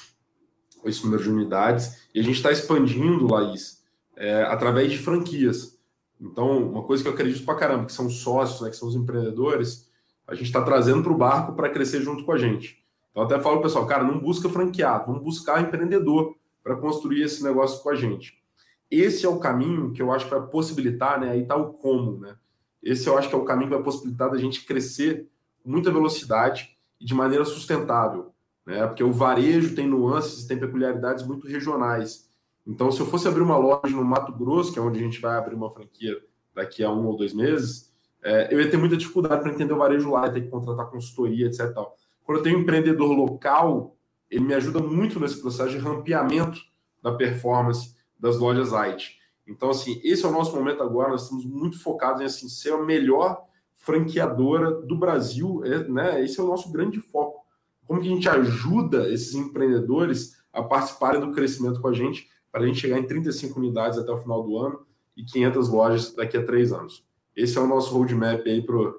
esse 0.82 1.04
número 1.04 1.22
de 1.22 1.28
unidades. 1.28 2.09
E 2.14 2.20
a 2.20 2.22
gente 2.22 2.36
está 2.36 2.50
expandindo, 2.50 3.30
Laís, 3.30 3.84
é, 4.16 4.42
através 4.44 4.90
de 4.90 4.98
franquias. 4.98 5.78
Então, 6.20 6.70
uma 6.70 6.82
coisa 6.82 7.02
que 7.02 7.08
eu 7.08 7.12
acredito 7.12 7.44
pra 7.44 7.54
caramba, 7.54 7.84
que 7.84 7.92
são 7.92 8.06
os 8.06 8.20
sócios, 8.20 8.62
né, 8.62 8.70
que 8.70 8.76
são 8.76 8.88
os 8.88 8.96
empreendedores, 8.96 9.88
a 10.26 10.34
gente 10.34 10.46
está 10.46 10.62
trazendo 10.62 11.02
para 11.02 11.12
o 11.12 11.16
barco 11.16 11.52
para 11.52 11.68
crescer 11.68 12.00
junto 12.00 12.24
com 12.24 12.32
a 12.32 12.38
gente. 12.38 12.82
Então, 13.10 13.22
até 13.22 13.38
falo, 13.38 13.62
pessoal, 13.62 13.86
cara, 13.86 14.02
não 14.02 14.18
busca 14.18 14.48
franqueado, 14.48 15.06
vamos 15.06 15.22
buscar 15.22 15.62
empreendedor 15.62 16.34
para 16.62 16.76
construir 16.76 17.22
esse 17.22 17.44
negócio 17.44 17.82
com 17.82 17.90
a 17.90 17.94
gente. 17.94 18.42
Esse 18.90 19.26
é 19.26 19.28
o 19.28 19.38
caminho 19.38 19.92
que 19.92 20.02
eu 20.02 20.12
acho 20.12 20.26
que 20.26 20.30
vai 20.30 20.46
possibilitar, 20.48 21.20
né? 21.20 21.30
Aí 21.30 21.42
está 21.42 21.56
o 21.56 21.72
como, 21.72 22.18
né? 22.18 22.36
Esse 22.82 23.08
eu 23.08 23.18
acho 23.18 23.28
que 23.28 23.34
é 23.34 23.38
o 23.38 23.44
caminho 23.44 23.68
que 23.68 23.74
vai 23.74 23.82
possibilitar 23.82 24.30
da 24.30 24.38
gente 24.38 24.64
crescer 24.64 25.28
com 25.62 25.70
muita 25.70 25.90
velocidade 25.90 26.76
e 27.00 27.04
de 27.04 27.14
maneira 27.14 27.44
sustentável, 27.44 28.32
né? 28.64 28.86
Porque 28.86 29.02
o 29.02 29.12
varejo 29.12 29.74
tem 29.74 29.86
nuances, 29.86 30.44
tem 30.44 30.58
peculiaridades 30.58 31.26
muito 31.26 31.46
regionais. 31.46 32.26
Então, 32.66 32.90
se 32.90 33.00
eu 33.00 33.06
fosse 33.06 33.28
abrir 33.28 33.42
uma 33.42 33.56
loja 33.56 33.94
no 33.94 34.04
Mato 34.04 34.32
Grosso, 34.32 34.72
que 34.72 34.78
é 34.78 34.82
onde 34.82 34.98
a 34.98 35.02
gente 35.02 35.20
vai 35.20 35.36
abrir 35.36 35.54
uma 35.54 35.70
franquia 35.70 36.20
daqui 36.54 36.82
a 36.82 36.90
um 36.90 37.06
ou 37.06 37.16
dois 37.16 37.32
meses, 37.32 37.92
é, 38.22 38.52
eu 38.52 38.60
ia 38.60 38.68
ter 38.68 38.76
muita 38.76 38.96
dificuldade 38.96 39.40
para 39.40 39.52
entender 39.52 39.72
o 39.72 39.78
varejo 39.78 40.10
lá, 40.10 40.26
ia 40.26 40.32
ter 40.32 40.40
que 40.40 40.48
contratar 40.48 40.90
consultoria, 40.90 41.46
etc. 41.46 41.72
Tal. 41.72 41.96
Quando 42.24 42.38
eu 42.38 42.42
tenho 42.42 42.58
um 42.58 42.62
empreendedor 42.62 43.12
local, 43.12 43.96
ele 44.28 44.44
me 44.44 44.54
ajuda 44.54 44.80
muito 44.80 45.20
nesse 45.20 45.40
processo 45.40 45.70
de 45.70 45.78
rampeamento 45.78 46.60
da 47.00 47.12
performance 47.12 47.94
das 48.18 48.36
lojas 48.36 48.72
IT. 48.72 49.16
Então, 49.46 49.70
assim, 49.70 50.00
esse 50.02 50.24
é 50.24 50.28
o 50.28 50.32
nosso 50.32 50.56
momento 50.56 50.82
agora, 50.82 51.10
nós 51.10 51.22
estamos 51.22 51.44
muito 51.44 51.80
focados 51.80 52.20
em 52.20 52.24
assim, 52.24 52.48
ser 52.48 52.72
a 52.72 52.82
melhor 52.82 53.44
franqueadora 53.76 54.72
do 54.72 54.96
Brasil, 54.98 55.62
é, 55.64 55.86
né? 55.86 56.24
Esse 56.24 56.40
é 56.40 56.42
o 56.42 56.48
nosso 56.48 56.72
grande 56.72 56.98
foco. 56.98 57.44
Como 57.86 58.00
que 58.00 58.08
a 58.08 58.10
gente 58.10 58.28
ajuda 58.28 59.08
esses 59.08 59.34
empreendedores 59.34 60.34
a 60.52 60.62
participarem 60.62 61.20
do 61.20 61.30
crescimento 61.30 61.80
com 61.80 61.86
a 61.86 61.92
gente, 61.92 62.28
para 62.57 62.64
a 62.64 62.68
gente 62.68 62.80
chegar 62.80 62.98
em 62.98 63.07
35 63.07 63.61
unidades 63.61 63.98
até 63.98 64.11
o 64.11 64.16
final 64.16 64.42
do 64.42 64.57
ano 64.57 64.86
e 65.14 65.22
500 65.22 65.68
lojas 65.68 66.14
daqui 66.14 66.38
a 66.38 66.42
três 66.42 66.72
anos. 66.72 67.04
Esse 67.36 67.59
é 67.59 67.61
o 67.61 67.66
nosso 67.66 67.94
roadmap 67.94 68.46
aí 68.46 68.62
para 68.62 68.94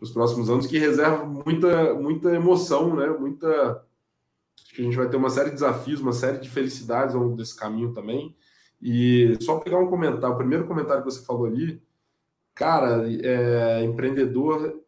os 0.00 0.12
próximos 0.12 0.48
anos, 0.48 0.64
que 0.64 0.78
reserva 0.78 1.24
muita, 1.24 1.92
muita 1.94 2.32
emoção, 2.32 2.94
né? 2.94 3.08
Muita. 3.08 3.84
Acho 4.62 4.74
que 4.76 4.82
a 4.82 4.84
gente 4.84 4.96
vai 4.96 5.08
ter 5.08 5.16
uma 5.16 5.28
série 5.28 5.48
de 5.48 5.54
desafios, 5.54 6.00
uma 6.00 6.12
série 6.12 6.38
de 6.38 6.48
felicidades 6.48 7.16
ao 7.16 7.22
longo 7.22 7.36
desse 7.36 7.56
caminho 7.56 7.92
também. 7.92 8.32
E 8.80 9.36
só 9.40 9.58
pegar 9.58 9.80
um 9.80 9.88
comentário, 9.88 10.32
o 10.32 10.38
primeiro 10.38 10.64
comentário 10.64 11.02
que 11.02 11.10
você 11.10 11.24
falou 11.24 11.46
ali, 11.46 11.82
cara, 12.54 13.08
é, 13.08 13.82
empreendedor 13.82 14.80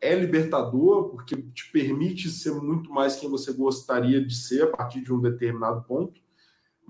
é 0.00 0.14
libertador 0.14 1.10
porque 1.10 1.36
te 1.36 1.70
permite 1.70 2.30
ser 2.30 2.52
muito 2.54 2.90
mais 2.90 3.16
quem 3.16 3.28
você 3.28 3.52
gostaria 3.52 4.24
de 4.24 4.34
ser 4.34 4.62
a 4.62 4.68
partir 4.68 5.02
de 5.02 5.12
um 5.12 5.20
determinado 5.20 5.82
ponto, 5.82 6.18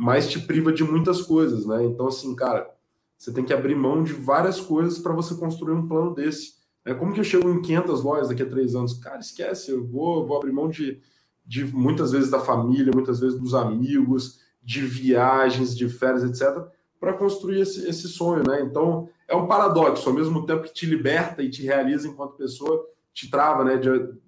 mas 0.00 0.30
te 0.30 0.38
priva 0.38 0.72
de 0.72 0.82
muitas 0.82 1.20
coisas, 1.20 1.66
né? 1.66 1.84
Então, 1.84 2.08
assim, 2.08 2.34
cara, 2.34 2.74
você 3.18 3.30
tem 3.30 3.44
que 3.44 3.52
abrir 3.52 3.74
mão 3.74 4.02
de 4.02 4.14
várias 4.14 4.58
coisas 4.58 4.98
para 4.98 5.12
você 5.12 5.34
construir 5.34 5.74
um 5.74 5.86
plano 5.86 6.14
desse. 6.14 6.54
É 6.86 6.94
como 6.94 7.12
que 7.12 7.20
eu 7.20 7.24
chego 7.24 7.50
em 7.50 7.60
500 7.60 8.02
lojas 8.02 8.28
daqui 8.30 8.42
a 8.42 8.48
três 8.48 8.74
anos? 8.74 8.94
Cara, 8.94 9.18
esquece, 9.18 9.70
eu 9.70 9.86
vou, 9.86 10.26
vou 10.26 10.38
abrir 10.38 10.52
mão 10.52 10.70
de, 10.70 10.98
de 11.44 11.66
muitas 11.66 12.12
vezes 12.12 12.30
da 12.30 12.40
família, 12.40 12.90
muitas 12.94 13.20
vezes 13.20 13.38
dos 13.38 13.54
amigos, 13.54 14.40
de 14.62 14.80
viagens, 14.80 15.76
de 15.76 15.86
férias, 15.86 16.24
etc., 16.24 16.64
para 16.98 17.12
construir 17.12 17.60
esse, 17.60 17.86
esse 17.86 18.08
sonho, 18.08 18.42
né? 18.48 18.62
Então, 18.62 19.06
é 19.28 19.36
um 19.36 19.46
paradoxo, 19.46 20.08
ao 20.08 20.14
mesmo 20.14 20.46
tempo 20.46 20.62
que 20.62 20.72
te 20.72 20.86
liberta 20.86 21.42
e 21.42 21.50
te 21.50 21.62
realiza 21.62 22.08
enquanto 22.08 22.38
pessoa, 22.38 22.86
te 23.12 23.30
trava, 23.30 23.64
né, 23.64 23.78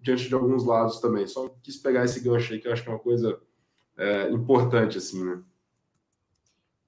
diante 0.02 0.28
de 0.28 0.34
alguns 0.34 0.66
lados 0.66 1.00
também. 1.00 1.26
Só 1.26 1.48
quis 1.62 1.78
pegar 1.78 2.04
esse 2.04 2.20
gancho 2.20 2.52
aí, 2.52 2.60
que 2.60 2.68
eu 2.68 2.72
acho 2.74 2.82
que 2.82 2.90
é 2.90 2.92
uma 2.92 2.98
coisa 2.98 3.40
é, 3.96 4.30
importante, 4.30 4.98
assim, 4.98 5.24
né? 5.24 5.40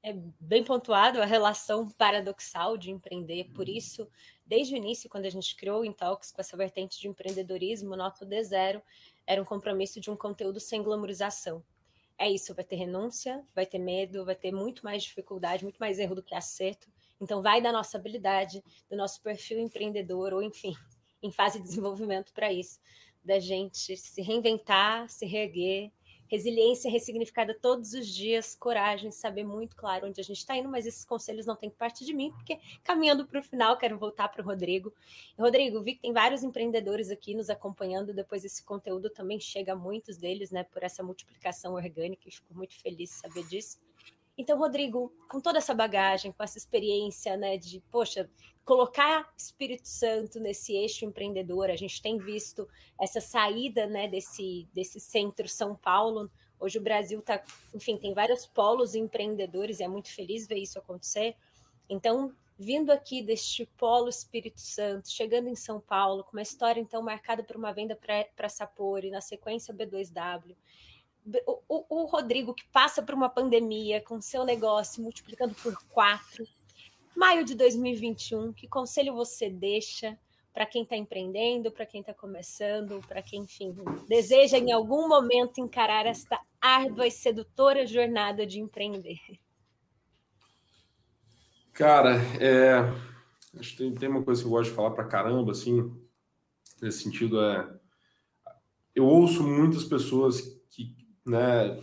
É 0.07 0.13
bem 0.39 0.63
pontuado 0.63 1.23
a 1.23 1.25
relação 1.25 1.89
paradoxal 1.89 2.77
de 2.77 2.91
empreender, 2.91 3.45
por 3.55 3.67
isso, 3.67 4.07
desde 4.45 4.75
o 4.75 4.77
início, 4.77 5.09
quando 5.09 5.25
a 5.25 5.31
gente 5.31 5.57
criou 5.57 5.81
o 5.81 5.85
Intox 5.87 6.31
com 6.31 6.43
essa 6.43 6.59
vertente 6.59 7.01
de 7.01 7.09
empreendedorismo, 7.09 7.97
nosso 7.97 8.27
D0 8.27 8.83
era 9.27 9.41
um 9.41 9.47
compromisso 9.47 9.99
de 10.03 10.11
um 10.11 10.17
conteúdo 10.17 10.61
sem 10.61 10.83
glamorização. 10.83 11.65
É 12.19 12.31
isso, 12.31 12.55
vai 12.55 12.67
ter 12.67 12.77
renúncia, 12.77 13.43
vai 13.55 13.65
ter 13.65 13.79
medo, 13.79 14.27
vai 14.27 14.35
ter 14.35 14.53
muito 14.53 14.85
mais 14.85 15.05
dificuldade, 15.05 15.65
muito 15.65 15.79
mais 15.79 15.99
erro 15.99 16.17
do 16.17 16.23
que 16.23 16.35
acerto. 16.35 16.87
Então, 17.19 17.41
vai 17.41 17.63
da 17.63 17.73
nossa 17.73 17.97
habilidade, 17.97 18.63
do 18.91 18.97
nosso 18.99 19.23
perfil 19.23 19.59
empreendedor, 19.59 20.35
ou 20.35 20.43
enfim, 20.43 20.75
em 21.23 21.33
fase 21.33 21.59
de 21.59 21.65
desenvolvimento 21.65 22.31
para 22.35 22.53
isso, 22.53 22.79
da 23.25 23.41
gente 23.41 23.97
se 23.97 24.21
reinventar, 24.21 25.09
se 25.09 25.25
reerguer, 25.25 25.91
resiliência 26.29 26.91
ressignificada 26.91 27.55
todos 27.55 27.93
os 27.93 28.07
dias, 28.07 28.55
coragem, 28.55 29.11
saber 29.11 29.45
muito 29.45 29.77
claro 29.77 30.07
onde 30.07 30.21
a 30.21 30.25
gente 30.25 30.39
está 30.39 30.57
indo, 30.57 30.69
mas 30.69 30.87
esses 30.87 31.05
conselhos 31.05 31.47
não 31.47 31.57
têm 31.57 31.71
que 31.71 31.77
partir 31.77 32.05
de 32.05 32.15
mim, 32.15 32.31
porque 32.33 32.59
caminhando 32.83 33.27
para 33.27 33.41
o 33.41 33.43
final, 33.43 33.77
quero 33.77 33.99
voltar 33.99 34.29
para 34.29 34.43
o 34.43 34.45
Rodrigo. 34.45 34.93
Rodrigo, 35.39 35.83
vi 35.83 35.95
que 35.95 36.03
tem 36.03 36.13
vários 36.13 36.43
empreendedores 36.43 37.11
aqui 37.11 37.35
nos 37.35 37.51
acompanhando, 37.51 38.15
depois 38.15 38.45
esse 38.45 38.65
conteúdo 38.65 39.11
também 39.11 39.39
chega 39.39 39.73
a 39.73 39.77
muitos 39.77 40.17
deles, 40.17 40.51
né, 40.51 40.65
por 40.65 40.83
essa 40.83 41.03
multiplicação 41.03 41.75
orgânica, 41.75 42.29
e 42.29 42.31
fico 42.31 42.55
muito 42.55 42.75
feliz 42.75 43.11
de 43.11 43.17
saber 43.17 43.47
disso. 43.47 43.79
Então, 44.37 44.59
Rodrigo, 44.59 45.13
com 45.29 45.41
toda 45.41 45.59
essa 45.59 45.73
bagagem, 45.73 46.33
com 46.33 46.43
essa 46.43 46.59
experiência, 46.59 47.37
né, 47.37 47.57
de, 47.57 47.81
poxa, 47.91 48.29
colocar 48.65 49.33
Espírito 49.37 49.87
Santo 49.87 50.41
nesse 50.41 50.75
eixo 50.75 51.05
empreendedor, 51.05 51.71
a 51.71 51.77
gente 51.77 52.03
tem 52.03 52.19
visto 52.19 52.69
essa 53.01 53.21
saída, 53.21 53.87
né, 53.87 54.09
desse, 54.09 54.69
desse 54.73 54.99
centro 54.99 55.49
São 55.49 55.77
Paulo. 55.77 56.31
Hoje 56.59 56.79
o 56.79 56.83
Brasil 56.83 57.21
está, 57.21 57.45
enfim, 57.73 57.97
tem 57.97 58.13
vários 58.13 58.45
polos 58.47 58.95
empreendedores 58.95 59.79
e 59.79 59.85
é 59.85 59.89
muito 59.89 60.13
feliz 60.13 60.49
ver 60.49 60.59
isso 60.59 60.79
acontecer. 60.79 61.37
Então, 61.89 62.35
vindo 62.59 62.91
aqui 62.91 63.23
deste 63.23 63.67
polo 63.77 64.09
Espírito 64.09 64.61
Santo, 64.61 65.11
chegando 65.11 65.49
em 65.49 65.57
São 65.57 65.81
Paulo, 65.81 66.25
com 66.25 66.33
uma 66.33 66.43
história 66.43 66.81
então 66.81 67.03
marcada 67.03 67.43
por 67.43 67.57
uma 67.57 67.73
venda 67.73 67.99
para 68.35 68.49
Sapori, 68.49 69.11
na 69.11 69.21
sequência 69.21 69.75
B2W, 69.75 70.57
o, 71.47 72.03
o, 72.03 72.05
Rodrigo 72.07 72.55
que 72.55 72.67
passa 72.69 73.03
por 73.03 73.15
uma 73.15 73.29
pandemia 73.29 74.01
com 74.01 74.21
seu 74.21 74.45
negócio 74.45 75.03
multiplicando 75.03 75.55
por 75.55 75.77
quatro. 75.89 76.47
Maio 77.17 77.45
de 77.45 77.55
2021, 77.55 78.53
que 78.53 78.69
conselho 78.69 79.15
você 79.15 79.49
deixa 79.49 80.19
para 80.53 80.67
quem 80.67 80.83
está 80.83 80.97
empreendendo, 80.97 81.71
para 81.71 81.87
quem 81.87 82.01
está 82.01 82.13
começando, 82.13 83.01
para 83.09 83.23
quem, 83.23 83.43
enfim, 83.43 83.75
deseja 84.09 84.59
em 84.59 84.71
algum 84.71 85.09
momento 85.09 85.61
encarar 85.61 86.07
esta 86.07 86.39
árdua 86.61 87.07
e 87.07 87.11
sedutora 87.11 87.87
jornada 87.87 88.47
de 88.47 88.61
empreender? 88.61 89.21
Cara, 91.73 92.17
é, 92.41 92.79
acho 93.59 93.71
que 93.73 93.79
tem, 93.79 93.95
tem 93.95 94.09
uma 94.09 94.23
coisa 94.23 94.43
que 94.43 94.47
eu 94.47 94.51
gosto 94.51 94.71
de 94.71 94.77
falar 94.77 94.93
para 94.93 95.07
caramba, 95.07 95.51
assim, 95.51 95.93
nesse 96.81 97.03
sentido 97.03 97.41
é, 97.41 97.69
eu 98.95 99.05
ouço 99.05 99.43
muitas 99.43 99.85
pessoas 99.85 100.54
né, 101.25 101.81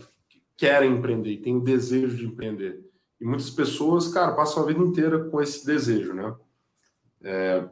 querem 0.56 0.92
empreender, 0.92 1.38
têm 1.38 1.56
o 1.56 1.60
desejo 1.60 2.16
de 2.16 2.26
empreender. 2.26 2.80
E 3.20 3.24
muitas 3.24 3.50
pessoas, 3.50 4.08
cara, 4.08 4.32
passam 4.32 4.62
a 4.62 4.66
vida 4.66 4.80
inteira 4.80 5.24
com 5.24 5.40
esse 5.40 5.64
desejo, 5.64 6.12
né? 6.12 6.34
É, 7.22 7.68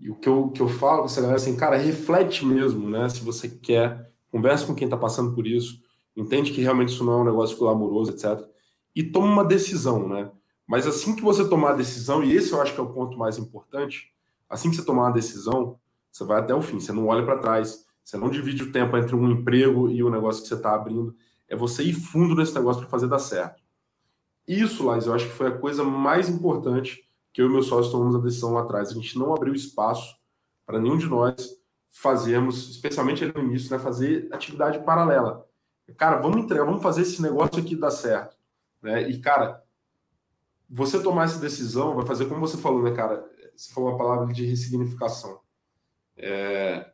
e 0.00 0.10
o 0.10 0.14
que 0.14 0.28
eu, 0.28 0.48
que 0.50 0.60
eu 0.60 0.68
falo 0.68 1.00
com 1.00 1.06
essa 1.06 1.20
galera 1.20 1.38
assim, 1.38 1.56
cara, 1.56 1.76
reflete 1.76 2.44
mesmo, 2.44 2.88
né? 2.88 3.08
Se 3.08 3.20
você 3.20 3.48
quer, 3.48 4.12
conversa 4.30 4.66
com 4.66 4.74
quem 4.74 4.86
está 4.86 4.96
passando 4.96 5.34
por 5.34 5.46
isso, 5.46 5.82
entende 6.16 6.52
que 6.52 6.60
realmente 6.60 6.90
isso 6.90 7.04
não 7.04 7.14
é 7.14 7.22
um 7.22 7.24
negócio 7.24 7.58
glamouroso, 7.58 8.12
etc. 8.12 8.44
E 8.94 9.02
toma 9.02 9.26
uma 9.26 9.44
decisão, 9.44 10.08
né? 10.08 10.30
Mas 10.66 10.86
assim 10.86 11.16
que 11.16 11.22
você 11.22 11.48
tomar 11.48 11.70
a 11.70 11.76
decisão, 11.76 12.22
e 12.22 12.34
esse 12.34 12.52
eu 12.52 12.60
acho 12.60 12.74
que 12.74 12.80
é 12.80 12.82
o 12.82 12.92
ponto 12.92 13.16
mais 13.16 13.38
importante, 13.38 14.12
assim 14.48 14.70
que 14.70 14.76
você 14.76 14.84
tomar 14.84 15.08
a 15.08 15.12
decisão, 15.12 15.78
você 16.12 16.24
vai 16.24 16.40
até 16.40 16.54
o 16.54 16.62
fim, 16.62 16.78
você 16.78 16.92
não 16.92 17.06
olha 17.06 17.24
para 17.24 17.38
trás, 17.38 17.86
você 18.08 18.16
não 18.16 18.30
divide 18.30 18.62
o 18.62 18.72
tempo 18.72 18.96
entre 18.96 19.14
um 19.14 19.30
emprego 19.30 19.90
e 19.90 20.02
o 20.02 20.08
negócio 20.08 20.40
que 20.40 20.48
você 20.48 20.54
está 20.54 20.74
abrindo. 20.74 21.14
É 21.46 21.54
você 21.54 21.82
ir 21.82 21.92
fundo 21.92 22.34
nesse 22.34 22.54
negócio 22.54 22.80
para 22.80 22.88
fazer 22.88 23.06
dar 23.06 23.18
certo. 23.18 23.62
Isso, 24.46 24.86
Lais, 24.86 25.06
eu 25.06 25.12
acho 25.12 25.26
que 25.26 25.34
foi 25.34 25.48
a 25.48 25.58
coisa 25.58 25.84
mais 25.84 26.26
importante 26.26 27.06
que 27.34 27.42
eu 27.42 27.46
e 27.46 27.50
meu 27.50 27.62
sócio 27.62 27.92
tomamos 27.92 28.16
a 28.16 28.18
decisão 28.18 28.54
lá 28.54 28.62
atrás. 28.62 28.88
A 28.88 28.94
gente 28.94 29.18
não 29.18 29.34
abriu 29.34 29.52
espaço 29.52 30.16
para 30.64 30.80
nenhum 30.80 30.96
de 30.96 31.06
nós 31.06 31.60
fazermos, 31.90 32.70
especialmente 32.70 33.26
no 33.26 33.42
início, 33.42 33.70
né, 33.70 33.78
fazer 33.78 34.26
atividade 34.32 34.78
paralela. 34.78 35.46
Cara, 35.94 36.16
vamos 36.16 36.38
entregar, 36.38 36.64
vamos 36.64 36.82
fazer 36.82 37.02
esse 37.02 37.20
negócio 37.20 37.62
aqui 37.62 37.76
dar 37.76 37.90
certo. 37.90 38.38
Né? 38.80 39.10
E, 39.10 39.18
cara, 39.18 39.62
você 40.66 40.98
tomar 41.02 41.24
essa 41.24 41.38
decisão 41.38 41.94
vai 41.94 42.06
fazer 42.06 42.24
como 42.24 42.40
você 42.40 42.56
falou, 42.56 42.82
né, 42.82 42.92
cara? 42.92 43.22
Você 43.54 43.70
falou 43.70 43.90
uma 43.90 43.98
palavra 43.98 44.32
de 44.32 44.46
ressignificação. 44.46 45.40
É, 46.16 46.90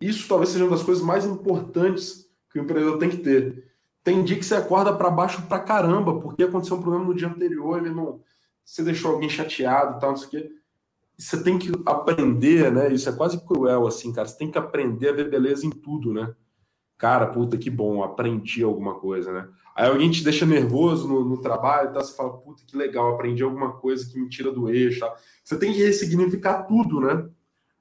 isso 0.00 0.26
talvez 0.28 0.50
seja 0.50 0.64
uma 0.64 0.76
das 0.76 0.82
coisas 0.82 1.04
mais 1.04 1.24
importantes 1.24 2.26
que 2.50 2.58
o 2.58 2.62
empreendedor 2.62 2.98
tem 2.98 3.10
que 3.10 3.18
ter. 3.18 3.70
Tem 4.02 4.24
dia 4.24 4.38
que 4.38 4.44
você 4.44 4.54
acorda 4.54 4.94
para 4.94 5.10
baixo 5.10 5.42
para 5.42 5.60
caramba, 5.60 6.20
porque 6.20 6.42
aconteceu 6.42 6.76
um 6.76 6.82
problema 6.82 7.04
no 7.04 7.14
dia 7.14 7.28
anterior, 7.28 7.78
ele 7.78 7.94
não, 7.94 8.20
você 8.64 8.82
deixou 8.82 9.12
alguém 9.12 9.28
chateado 9.28 9.96
e 9.96 10.00
tal, 10.00 10.10
não 10.10 10.16
sei 10.16 10.26
o 10.26 10.30
quê. 10.30 10.50
Você 11.18 11.42
tem 11.42 11.58
que 11.58 11.70
aprender, 11.84 12.72
né? 12.72 12.92
Isso 12.92 13.08
é 13.08 13.12
quase 13.12 13.44
cruel, 13.44 13.86
assim, 13.86 14.10
cara. 14.10 14.26
Você 14.26 14.38
tem 14.38 14.50
que 14.50 14.56
aprender 14.56 15.10
a 15.10 15.12
ver 15.12 15.28
beleza 15.28 15.66
em 15.66 15.70
tudo, 15.70 16.14
né? 16.14 16.34
Cara, 16.96 17.26
puta 17.26 17.58
que 17.58 17.68
bom, 17.68 18.02
aprendi 18.02 18.62
alguma 18.62 18.94
coisa, 18.94 19.32
né? 19.32 19.48
Aí 19.74 19.88
alguém 19.88 20.10
te 20.10 20.24
deixa 20.24 20.46
nervoso 20.46 21.08
no, 21.08 21.24
no 21.24 21.40
trabalho 21.40 21.90
e 21.90 21.92
tal, 21.92 22.02
você 22.02 22.14
fala, 22.14 22.38
puta 22.38 22.62
que 22.66 22.76
legal, 22.76 23.14
aprendi 23.14 23.42
alguma 23.42 23.72
coisa 23.72 24.06
que 24.06 24.18
me 24.18 24.28
tira 24.28 24.50
do 24.50 24.68
eixo. 24.70 25.00
Tá? 25.00 25.14
Você 25.44 25.58
tem 25.58 25.72
que 25.72 25.82
ressignificar 25.82 26.64
tudo, 26.64 27.00
né? 27.00 27.28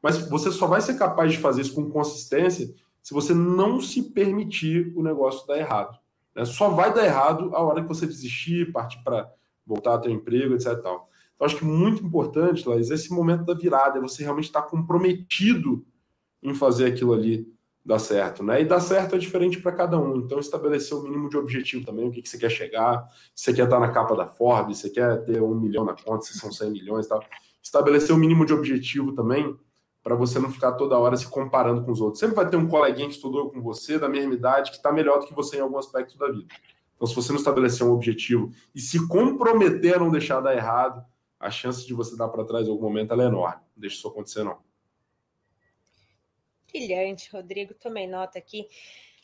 Mas 0.02 0.18
você 0.30 0.52
só 0.52 0.68
vai 0.68 0.82
ser 0.82 0.98
capaz 0.98 1.32
de 1.32 1.38
fazer 1.38 1.62
isso 1.62 1.76
com 1.76 1.90
consistência 1.90 2.74
se 3.02 3.14
você 3.14 3.34
não 3.34 3.82
se 3.82 4.04
permitir 4.12 4.94
o 4.96 5.04
negócio 5.04 5.48
dar 5.48 5.58
errado. 5.58 5.98
Né? 6.36 6.46
Só 6.46 6.70
vai 6.70 6.94
dar 6.94 7.06
errado 7.06 7.56
a 7.56 7.62
hora 7.62 7.82
que 7.82 7.88
você 7.88 8.06
desistir, 8.06 8.72
partir 8.72 9.04
para 9.04 9.30
voltar 9.66 9.92
ao 9.92 10.04
seu 10.04 10.12
emprego, 10.12 10.54
etc. 10.54 10.80
Tal. 10.82 11.10
Então, 11.36 11.46
acho 11.46 11.58
que 11.58 11.66
muito 11.66 12.04
importante, 12.04 12.68
Laís, 12.68 12.90
esse 12.90 13.12
momento 13.14 13.46
da 13.46 13.54
virada, 13.54 13.98
é 13.98 14.02
você 14.02 14.24
realmente 14.24 14.46
estar 14.46 14.62
tá 14.62 14.68
comprometido 14.68 15.86
em 16.42 16.54
fazer 16.54 16.88
aquilo 16.88 17.14
ali 17.14 17.48
dá 17.90 17.98
certo, 17.98 18.44
né? 18.44 18.62
E 18.62 18.66
dar 18.66 18.80
certo 18.82 19.16
é 19.16 19.18
diferente 19.18 19.60
para 19.60 19.72
cada 19.72 19.98
um. 19.98 20.18
Então, 20.18 20.40
estabelecer 20.40 20.96
o 20.96 21.02
mínimo 21.02 21.30
de 21.30 21.38
objetivo 21.38 21.86
também, 21.86 22.08
o 22.08 22.12
que, 22.12 22.22
que 22.22 22.30
você 22.30 22.38
quer 22.38 22.52
chegar, 22.52 23.08
se 23.34 23.46
você 23.46 23.54
quer 23.54 23.64
estar 23.64 23.80
na 23.80 23.90
capa 23.90 24.16
da 24.16 24.28
Forbes, 24.28 24.78
se 24.78 24.84
você 24.84 24.90
quer 24.92 25.24
ter 25.24 25.42
um 25.42 25.56
milhão 25.56 25.84
na 25.84 25.94
conta, 25.94 26.26
se 26.26 26.38
são 26.38 26.52
100 26.52 26.72
milhões 26.72 27.06
e 27.06 27.10
tal. 27.10 27.24
Estabelecer 27.64 28.16
o 28.16 28.20
mínimo 28.20 28.46
de 28.46 28.54
objetivo 28.54 29.14
também, 29.14 29.58
para 30.04 30.16
você 30.16 30.40
não 30.40 30.52
ficar 30.52 30.74
toda 30.74 30.98
hora 30.98 31.18
se 31.18 31.28
comparando 31.28 31.84
com 31.84 31.92
os 31.92 32.02
outros. 32.02 32.20
Sempre 32.20 32.36
vai 32.36 32.50
ter 32.50 32.58
um 32.58 32.68
coleguinha 32.68 33.08
que 33.08 33.16
estudou 33.16 33.50
com 33.50 33.62
você, 33.62 34.00
da 34.00 34.08
mesma 34.08 34.34
idade, 34.34 34.72
que 34.72 34.78
está 34.78 34.92
melhor 34.92 35.20
do 35.20 35.28
que 35.28 35.34
você 35.34 35.58
em 35.58 35.62
algum 35.62 35.78
aspecto 35.78 36.18
da 36.18 36.28
vida. 36.28 36.48
Então, 36.96 37.08
se 37.08 37.16
você 37.16 37.32
não 37.32 37.40
estabelecer 37.40 37.86
um 37.86 37.92
objetivo 37.92 38.52
e 38.74 38.80
se 38.80 39.08
comprometer 39.08 39.96
a 39.96 40.00
não 40.00 40.12
deixar 40.12 40.42
dar 40.42 40.56
errado, 40.56 41.06
a 41.40 41.50
chance 41.50 41.86
de 41.86 41.94
você 41.94 42.18
dar 42.18 42.28
para 42.28 42.44
trás 42.44 42.68
em 42.68 42.72
algum 42.72 42.84
momento 42.84 43.14
é 43.14 43.26
enorme. 43.26 43.62
Não 43.76 43.82
deixe 43.82 43.96
isso 43.96 44.08
acontecer, 44.08 44.44
não. 44.44 44.58
Brilhante, 46.72 47.30
Rodrigo. 47.32 47.74
Tomei 47.74 48.08
nota 48.08 48.38
aqui 48.38 48.68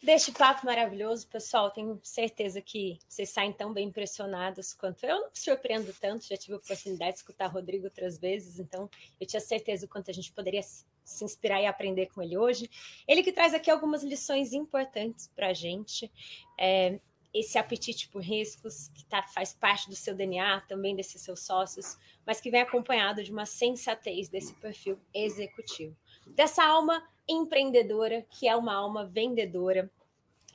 deste 0.02 0.32
papo 0.32 0.66
maravilhoso, 0.66 1.28
pessoal. 1.28 1.72
Tenho 1.72 2.00
certeza 2.04 2.62
que 2.62 3.00
vocês 3.08 3.30
saem 3.30 3.52
tão 3.52 3.74
bem 3.74 3.88
impressionados 3.88 4.74
quanto 4.74 5.06
eu. 5.06 5.20
Não 5.20 5.26
me 5.26 5.38
surpreendo 5.38 5.94
tanto, 6.00 6.28
já 6.28 6.38
tive 6.38 6.54
a 6.54 6.58
oportunidade 6.58 7.14
de 7.14 7.18
escutar 7.18 7.48
Rodrigo 7.48 7.86
outras 7.86 8.18
vezes, 8.18 8.60
então 8.60 8.90
eu 9.20 9.28
tinha 9.28 9.40
certeza 9.40 9.86
o 9.86 9.90
quanto 9.90 10.10
a 10.10 10.14
gente 10.14 10.32
poderia 10.32 10.62
se 10.64 11.24
inspirar 11.24 11.62
e 11.62 11.66
aprender 11.66 12.08
com 12.08 12.22
ele 12.22 12.38
hoje. 12.38 12.70
Ele 13.08 13.24
que 13.24 13.32
traz 13.32 13.54
aqui 13.54 13.70
algumas 13.70 14.04
lições 14.04 14.54
importantes 14.54 15.28
para 15.36 15.48
a 15.48 15.54
gente. 15.54 16.12
É, 16.60 17.00
esse 17.36 17.58
apetite 17.58 18.08
por 18.08 18.22
riscos, 18.22 18.88
que 18.94 19.06
tá, 19.06 19.22
faz 19.22 19.54
parte 19.54 19.90
do 19.90 19.96
seu 19.96 20.16
DNA, 20.16 20.62
também 20.62 20.96
desses 20.96 21.22
seus 21.22 21.42
sócios, 21.42 21.98
mas 22.26 22.40
que 22.40 22.50
vem 22.50 22.62
acompanhado 22.62 23.22
de 23.22 23.32
uma 23.32 23.46
sensatez 23.46 24.30
desse 24.30 24.54
perfil 24.56 24.98
executivo. 25.14 25.96
Dessa 26.28 26.64
alma 26.64 27.06
empreendedora, 27.28 28.26
que 28.30 28.48
é 28.48 28.56
uma 28.56 28.74
alma 28.74 29.06
vendedora, 29.06 29.90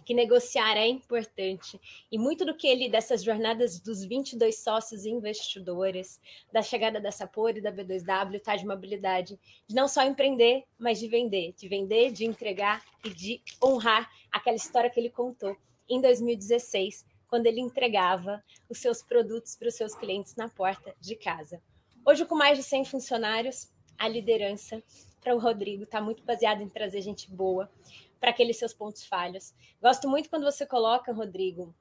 que 0.04 0.14
negociar 0.14 0.76
é 0.76 0.88
importante. 0.88 1.80
E 2.10 2.18
muito 2.18 2.44
do 2.44 2.56
que 2.56 2.66
ele, 2.66 2.88
dessas 2.88 3.22
jornadas 3.22 3.78
dos 3.78 4.04
22 4.04 4.58
sócios 4.58 5.04
investidores, 5.04 6.20
da 6.52 6.62
chegada 6.62 7.00
da 7.00 7.12
Sapor 7.12 7.56
e 7.56 7.60
da 7.60 7.70
B2W, 7.70 8.34
está 8.34 8.56
de 8.56 8.64
uma 8.64 8.74
habilidade 8.74 9.38
de 9.66 9.74
não 9.74 9.86
só 9.86 10.02
empreender, 10.02 10.64
mas 10.78 10.98
de 10.98 11.06
vender. 11.06 11.54
De 11.56 11.68
vender, 11.68 12.10
de 12.12 12.24
entregar 12.24 12.84
e 13.04 13.10
de 13.10 13.40
honrar 13.62 14.10
aquela 14.32 14.56
história 14.56 14.90
que 14.90 14.98
ele 14.98 15.10
contou 15.10 15.56
em 15.88 16.00
2016, 16.00 17.04
quando 17.28 17.46
ele 17.46 17.60
entregava 17.60 18.42
os 18.68 18.78
seus 18.78 19.02
produtos 19.02 19.54
para 19.54 19.68
os 19.68 19.74
seus 19.74 19.94
clientes 19.94 20.34
na 20.34 20.48
porta 20.48 20.94
de 21.00 21.14
casa. 21.14 21.62
Hoje, 22.04 22.24
com 22.24 22.34
mais 22.34 22.58
de 22.58 22.64
100 22.64 22.84
funcionários, 22.86 23.70
a 23.98 24.08
liderança 24.08 24.82
para 25.20 25.34
o 25.34 25.38
Rodrigo 25.38 25.84
está 25.84 26.00
muito 26.00 26.22
baseada 26.24 26.62
em 26.62 26.68
trazer 26.68 27.02
gente 27.02 27.30
boa 27.30 27.70
para 28.18 28.30
aqueles 28.30 28.58
seus 28.58 28.72
pontos 28.72 29.04
falhos. 29.04 29.54
Gosto 29.80 30.08
muito 30.08 30.28
quando 30.28 30.44
você 30.44 30.66
coloca, 30.66 31.12
Rodrigo, 31.12 31.74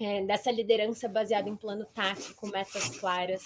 é, 0.00 0.24
dessa 0.24 0.50
liderança 0.50 1.08
baseada 1.08 1.48
em 1.48 1.56
plano 1.56 1.84
tático, 1.86 2.46
metas 2.46 2.88
claras. 2.98 3.42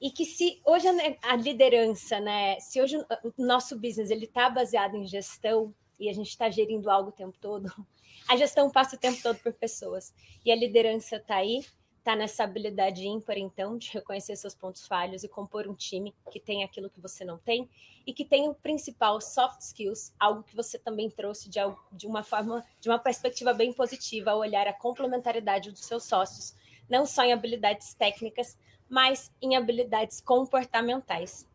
E 0.00 0.10
que 0.10 0.24
se 0.24 0.60
hoje 0.64 0.86
a, 0.88 1.32
a 1.32 1.36
liderança, 1.36 2.20
né, 2.20 2.58
se 2.60 2.80
hoje 2.80 2.96
o 2.96 3.32
nosso 3.38 3.78
business 3.78 4.10
ele 4.10 4.24
está 4.24 4.48
baseado 4.48 4.96
em 4.96 5.06
gestão 5.06 5.74
e 5.98 6.08
a 6.08 6.12
gente 6.12 6.28
está 6.28 6.50
gerindo 6.50 6.90
algo 6.90 7.10
o 7.10 7.12
tempo 7.12 7.36
todo, 7.40 7.70
a 8.28 8.36
gestão 8.36 8.70
passa 8.70 8.96
o 8.96 8.98
tempo 8.98 9.20
todo 9.22 9.38
por 9.38 9.52
pessoas. 9.52 10.14
E 10.44 10.52
a 10.52 10.56
liderança 10.56 11.16
está 11.16 11.36
aí 11.36 11.64
está 12.04 12.14
nessa 12.14 12.44
habilidade 12.44 13.06
ímpar, 13.06 13.38
então, 13.38 13.78
de 13.78 13.90
reconhecer 13.90 14.36
seus 14.36 14.54
pontos 14.54 14.86
falhos 14.86 15.24
e 15.24 15.28
compor 15.28 15.66
um 15.66 15.74
time 15.74 16.14
que 16.30 16.38
tem 16.38 16.62
aquilo 16.62 16.90
que 16.90 17.00
você 17.00 17.24
não 17.24 17.38
tem 17.38 17.66
e 18.06 18.12
que 18.12 18.26
tem 18.26 18.46
o 18.46 18.54
principal 18.54 19.18
soft 19.22 19.62
skills, 19.62 20.12
algo 20.20 20.42
que 20.42 20.54
você 20.54 20.78
também 20.78 21.08
trouxe 21.08 21.48
de, 21.48 21.58
de 21.90 22.06
uma 22.06 22.22
forma, 22.22 22.62
de 22.78 22.90
uma 22.90 22.98
perspectiva 22.98 23.54
bem 23.54 23.72
positiva, 23.72 24.32
ao 24.32 24.40
olhar 24.40 24.68
a 24.68 24.72
complementariedade 24.74 25.70
dos 25.70 25.86
seus 25.86 26.04
sócios, 26.04 26.54
não 26.90 27.06
só 27.06 27.24
em 27.24 27.32
habilidades 27.32 27.94
técnicas, 27.94 28.58
mas 28.86 29.32
em 29.40 29.56
habilidades 29.56 30.20
comportamentais. 30.20 31.48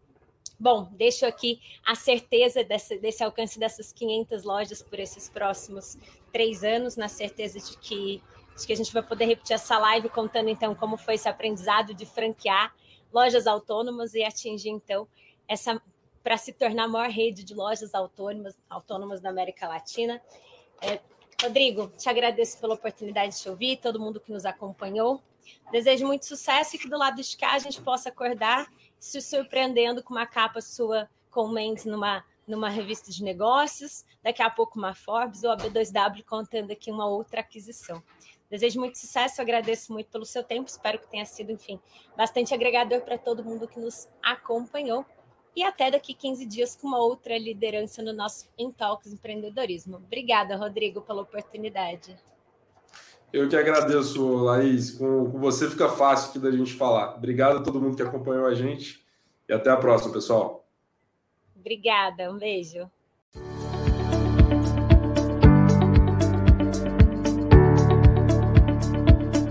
Bom, 0.60 0.90
deixo 0.94 1.28
aqui 1.28 1.62
a 1.86 1.94
certeza 1.94 2.64
desse, 2.64 2.98
desse 2.98 3.24
alcance 3.24 3.60
dessas 3.60 3.94
500 3.94 4.44
lojas 4.44 4.82
por 4.82 5.00
esses 5.00 5.30
próximos 5.30 5.96
três 6.34 6.64
anos, 6.64 6.96
na 6.96 7.08
certeza 7.08 7.60
de 7.60 7.78
que 7.78 8.22
Acho 8.60 8.68
que 8.68 8.74
a 8.74 8.76
gente 8.76 8.92
vai 8.92 9.02
poder 9.02 9.24
repetir 9.24 9.54
essa 9.56 9.78
live 9.78 10.10
contando 10.10 10.50
então 10.50 10.76
como 10.76 10.98
foi 10.98 11.16
esse 11.16 11.30
aprendizado 11.30 11.94
de 11.94 12.06
franquear 12.06 12.76
lojas 13.10 13.48
autônomas 13.48 14.14
e 14.14 14.22
atingir 14.22 14.68
então 14.68 15.08
essa 15.48 15.82
para 16.22 16.36
se 16.36 16.52
tornar 16.52 16.84
a 16.84 16.88
maior 16.90 17.10
rede 17.10 17.46
de 17.46 17.54
lojas 17.54 17.96
autônomas, 17.96 18.60
autônomas 18.70 19.22
da 19.22 19.30
América 19.30 19.66
Latina. 19.66 20.22
É, 20.82 21.00
Rodrigo, 21.42 21.88
te 21.98 22.10
agradeço 22.10 22.60
pela 22.60 22.74
oportunidade 22.74 23.34
de 23.34 23.42
te 23.42 23.50
ouvir, 23.50 23.78
todo 23.78 23.98
mundo 23.98 24.20
que 24.20 24.30
nos 24.30 24.46
acompanhou. 24.46 25.22
Desejo 25.72 26.06
muito 26.06 26.26
sucesso 26.26 26.76
e 26.76 26.80
que 26.80 26.90
do 26.90 26.98
lado 26.98 27.22
de 27.22 27.38
cá 27.38 27.54
a 27.54 27.60
gente 27.60 27.82
possa 27.82 28.10
acordar 28.10 28.70
se 29.00 29.22
surpreendendo 29.22 30.04
com 30.04 30.14
uma 30.14 30.28
capa 30.28 30.60
sua 30.60 31.10
com 31.32 31.46
o 31.46 31.50
Mendes 31.50 31.86
numa, 31.86 32.26
numa 32.46 32.68
revista 32.68 33.10
de 33.10 33.24
negócios, 33.24 34.04
daqui 34.22 34.42
a 34.42 34.50
pouco 34.50 34.78
uma 34.78 34.94
Forbes 34.94 35.46
ou 35.46 35.52
a 35.52 35.56
B2W 35.56 36.26
contando 36.26 36.72
aqui 36.72 36.92
uma 36.92 37.08
outra 37.08 37.40
aquisição. 37.40 38.04
Desejo 38.50 38.80
muito 38.80 38.98
sucesso, 38.98 39.42
agradeço 39.42 39.94
muito 39.94 40.10
pelo 40.10 40.26
seu 40.26 40.44
tempo, 40.44 40.68
espero 40.68 40.98
que 40.98 41.08
tenha 41.08 41.26
sido, 41.26 41.52
enfim, 41.52 41.80
bastante 42.18 42.54
agregador 42.54 43.02
para 43.02 43.18
todo 43.18 43.44
mundo 43.44 43.68
que 43.68 43.80
nos 43.80 44.08
acompanhou. 44.24 45.06
E 45.56 45.64
até 45.64 45.92
daqui 45.92 46.14
15 46.14 46.46
dias 46.46 46.76
com 46.76 46.88
uma 46.88 47.00
outra 47.00 47.38
liderança 47.38 48.02
no 48.02 48.14
nosso 48.14 48.50
Intalks 48.58 49.12
Empreendedorismo. 49.12 49.98
Obrigada, 49.98 50.56
Rodrigo, 50.56 51.02
pela 51.02 51.22
oportunidade. 51.22 52.18
Eu 53.32 53.48
que 53.48 53.56
agradeço, 53.56 54.26
Laís. 54.38 54.92
Com, 54.92 55.32
com 55.32 55.40
você 55.40 55.70
fica 55.70 55.90
fácil 55.90 56.30
aqui 56.30 56.40
da 56.40 56.52
gente 56.52 56.74
falar. 56.74 57.16
Obrigado 57.16 57.58
a 57.58 57.62
todo 57.62 57.80
mundo 57.80 57.96
que 57.96 58.02
acompanhou 58.02 58.46
a 58.46 58.56
gente 58.56 59.06
e 59.48 59.54
até 59.54 59.70
a 59.70 59.78
próxima, 59.78 60.14
pessoal. 60.14 60.68
Obrigada, 61.56 62.32
um 62.32 62.38
beijo. 62.38 62.90